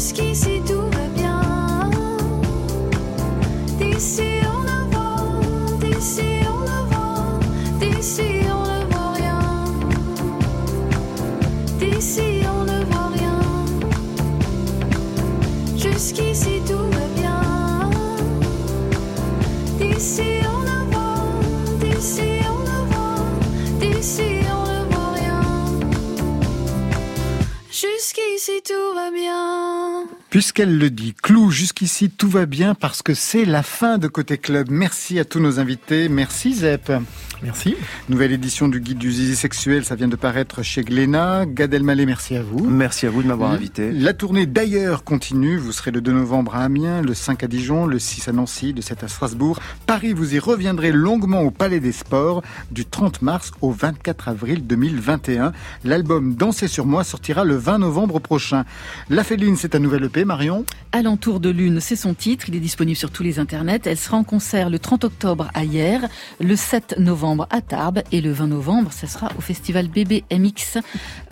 Jusqu'ici 0.01 0.50
Puisqu'elle 30.41 30.79
le 30.79 30.89
dit, 30.89 31.13
Clou, 31.13 31.51
jusqu'ici 31.51 32.09
tout 32.09 32.31
va 32.31 32.47
bien 32.47 32.75
parce 32.75 33.03
que 33.03 33.13
c'est 33.13 33.45
la 33.45 33.63
fin 33.63 33.99
de 33.99 34.09
Côté 34.09 34.39
Club. 34.39 34.69
Merci 34.71 35.19
à 35.19 35.27
tous 35.27 35.39
nos 35.39 35.61
invités. 35.61 36.09
Merci 36.09 36.55
Zep. 36.55 36.91
Merci. 37.43 37.75
Nouvelle 38.11 38.33
édition 38.33 38.69
du 38.69 38.81
guide 38.81 38.99
du 38.99 39.11
zizi 39.11 39.35
sexuel, 39.35 39.85
ça 39.85 39.95
vient 39.95 40.09
de 40.09 40.17
paraître 40.17 40.63
chez 40.63 40.83
Glénat. 40.83 41.47
Gad 41.47 41.73
Elmaleh, 41.73 42.05
merci 42.05 42.37
à 42.37 42.43
vous. 42.43 42.69
Merci 42.69 43.07
à 43.07 43.11
vous 43.11 43.23
de 43.23 43.29
m'avoir 43.29 43.51
invité. 43.51 43.93
La 43.93 44.13
tournée 44.13 44.45
d'ailleurs 44.45 45.05
continue. 45.05 45.57
Vous 45.57 45.73
serez 45.73 45.91
le 45.91 46.03
2 46.03 46.13
novembre 46.13 46.55
à 46.55 46.65
Amiens, 46.65 47.01
le 47.01 47.15
5 47.15 47.43
à 47.45 47.47
Dijon, 47.47 47.87
le 47.87 47.99
6 47.99 48.29
à 48.29 48.33
Nancy, 48.33 48.75
le 48.75 48.83
7 48.83 49.05
à 49.05 49.09
Strasbourg. 49.09 49.59
Paris, 49.87 50.13
vous 50.13 50.35
y 50.35 50.39
reviendrez 50.39 50.93
longuement 50.93 51.41
au 51.41 51.51
Palais 51.51 51.81
des 51.81 51.93
Sports 51.93 52.43
du 52.71 52.85
30 52.85 53.23
mars 53.23 53.53
au 53.63 53.71
24 53.71 54.29
avril 54.29 54.67
2021. 54.67 55.53
L'album 55.85 56.35
Danser 56.35 56.69
sur 56.69 56.85
moi 56.85 57.05
sortira 57.05 57.45
le 57.45 57.57
20 57.57 57.79
novembre 57.79 58.19
prochain. 58.19 58.65
La 59.09 59.25
Féline, 59.25 59.57
c'est 59.57 59.75
un 59.75 59.79
nouvel 59.79 60.05
EP 60.05 60.27
Marion? 60.27 60.67
Alentour 60.93 61.41
de 61.41 61.49
Lune, 61.49 61.81
c'est 61.81 61.97
son 61.97 62.13
titre. 62.13 62.47
Il 62.49 62.57
est 62.57 62.61
disponible 62.61 62.97
sur 62.97 63.11
tous 63.11 63.23
les 63.23 63.39
internets. 63.39 63.81
Elle 63.87 63.97
sera 63.97 64.19
en 64.19 64.25
concert 64.25 64.69
le 64.69 64.79
30 64.79 65.05
octobre 65.05 65.51
à 65.55 65.65
Hier, 65.65 66.07
le 66.39 66.57
7 66.57 66.97
novembre 66.99 67.30
à 67.51 67.61
Tarbes 67.61 68.03
et 68.13 68.21
le 68.21 68.33
20 68.33 68.49
novembre, 68.49 68.91
ce 68.93 69.07
sera 69.07 69.31
au 69.39 69.41
festival 69.41 69.89
BBMX 69.89 70.79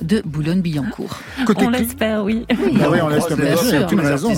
de 0.02 0.22
Boulogne-Billancourt. 0.24 1.18
on 1.56 1.70
l'espère, 1.70 2.24
oui. 2.24 2.46
Oui, 2.50 2.78
ah 2.82 2.90
oui 2.90 2.98
on 3.02 3.08
l'espère, 3.08 3.86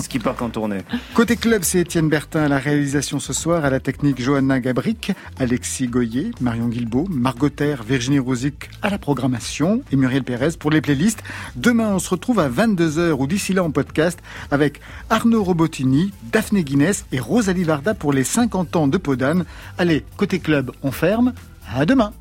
qui 0.07 0.19
partent 0.19 0.41
en 0.41 0.49
tournée. 0.49 0.79
Côté 1.13 1.35
club, 1.35 1.63
c'est 1.63 1.79
Étienne 1.79 2.09
Bertin 2.09 2.43
à 2.43 2.47
la 2.47 2.57
réalisation 2.57 3.19
ce 3.19 3.33
soir, 3.33 3.63
à 3.65 3.69
la 3.69 3.79
technique 3.79 4.21
Johanna 4.21 4.59
Gabric, 4.59 5.11
Alexis 5.39 5.87
Goyer, 5.87 6.31
Marion 6.41 6.67
Guilbault, 6.67 7.07
Margot 7.09 7.49
Terre, 7.49 7.83
Virginie 7.83 8.19
Rosic 8.19 8.69
à 8.81 8.89
la 8.89 8.97
programmation 8.97 9.81
et 9.91 9.95
Muriel 9.95 10.23
Pérez 10.23 10.51
pour 10.59 10.71
les 10.71 10.81
playlists. 10.81 11.23
Demain, 11.55 11.93
on 11.93 11.99
se 11.99 12.09
retrouve 12.09 12.39
à 12.39 12.49
22h 12.49 13.11
ou 13.11 13.27
d'ici 13.27 13.53
là 13.53 13.63
en 13.63 13.71
podcast 13.71 14.19
avec 14.49 14.81
Arnaud 15.09 15.43
Robotini, 15.43 16.11
Daphné 16.31 16.63
Guinness 16.63 17.05
et 17.11 17.19
Rosalie 17.19 17.63
Varda 17.63 17.93
pour 17.93 18.13
les 18.13 18.23
50 18.23 18.75
ans 18.75 18.87
de 18.87 18.97
Podane. 18.97 19.45
Allez, 19.77 20.05
côté 20.17 20.39
club, 20.39 20.71
on 20.83 20.91
ferme. 20.91 21.33
À 21.73 21.85
demain. 21.85 22.11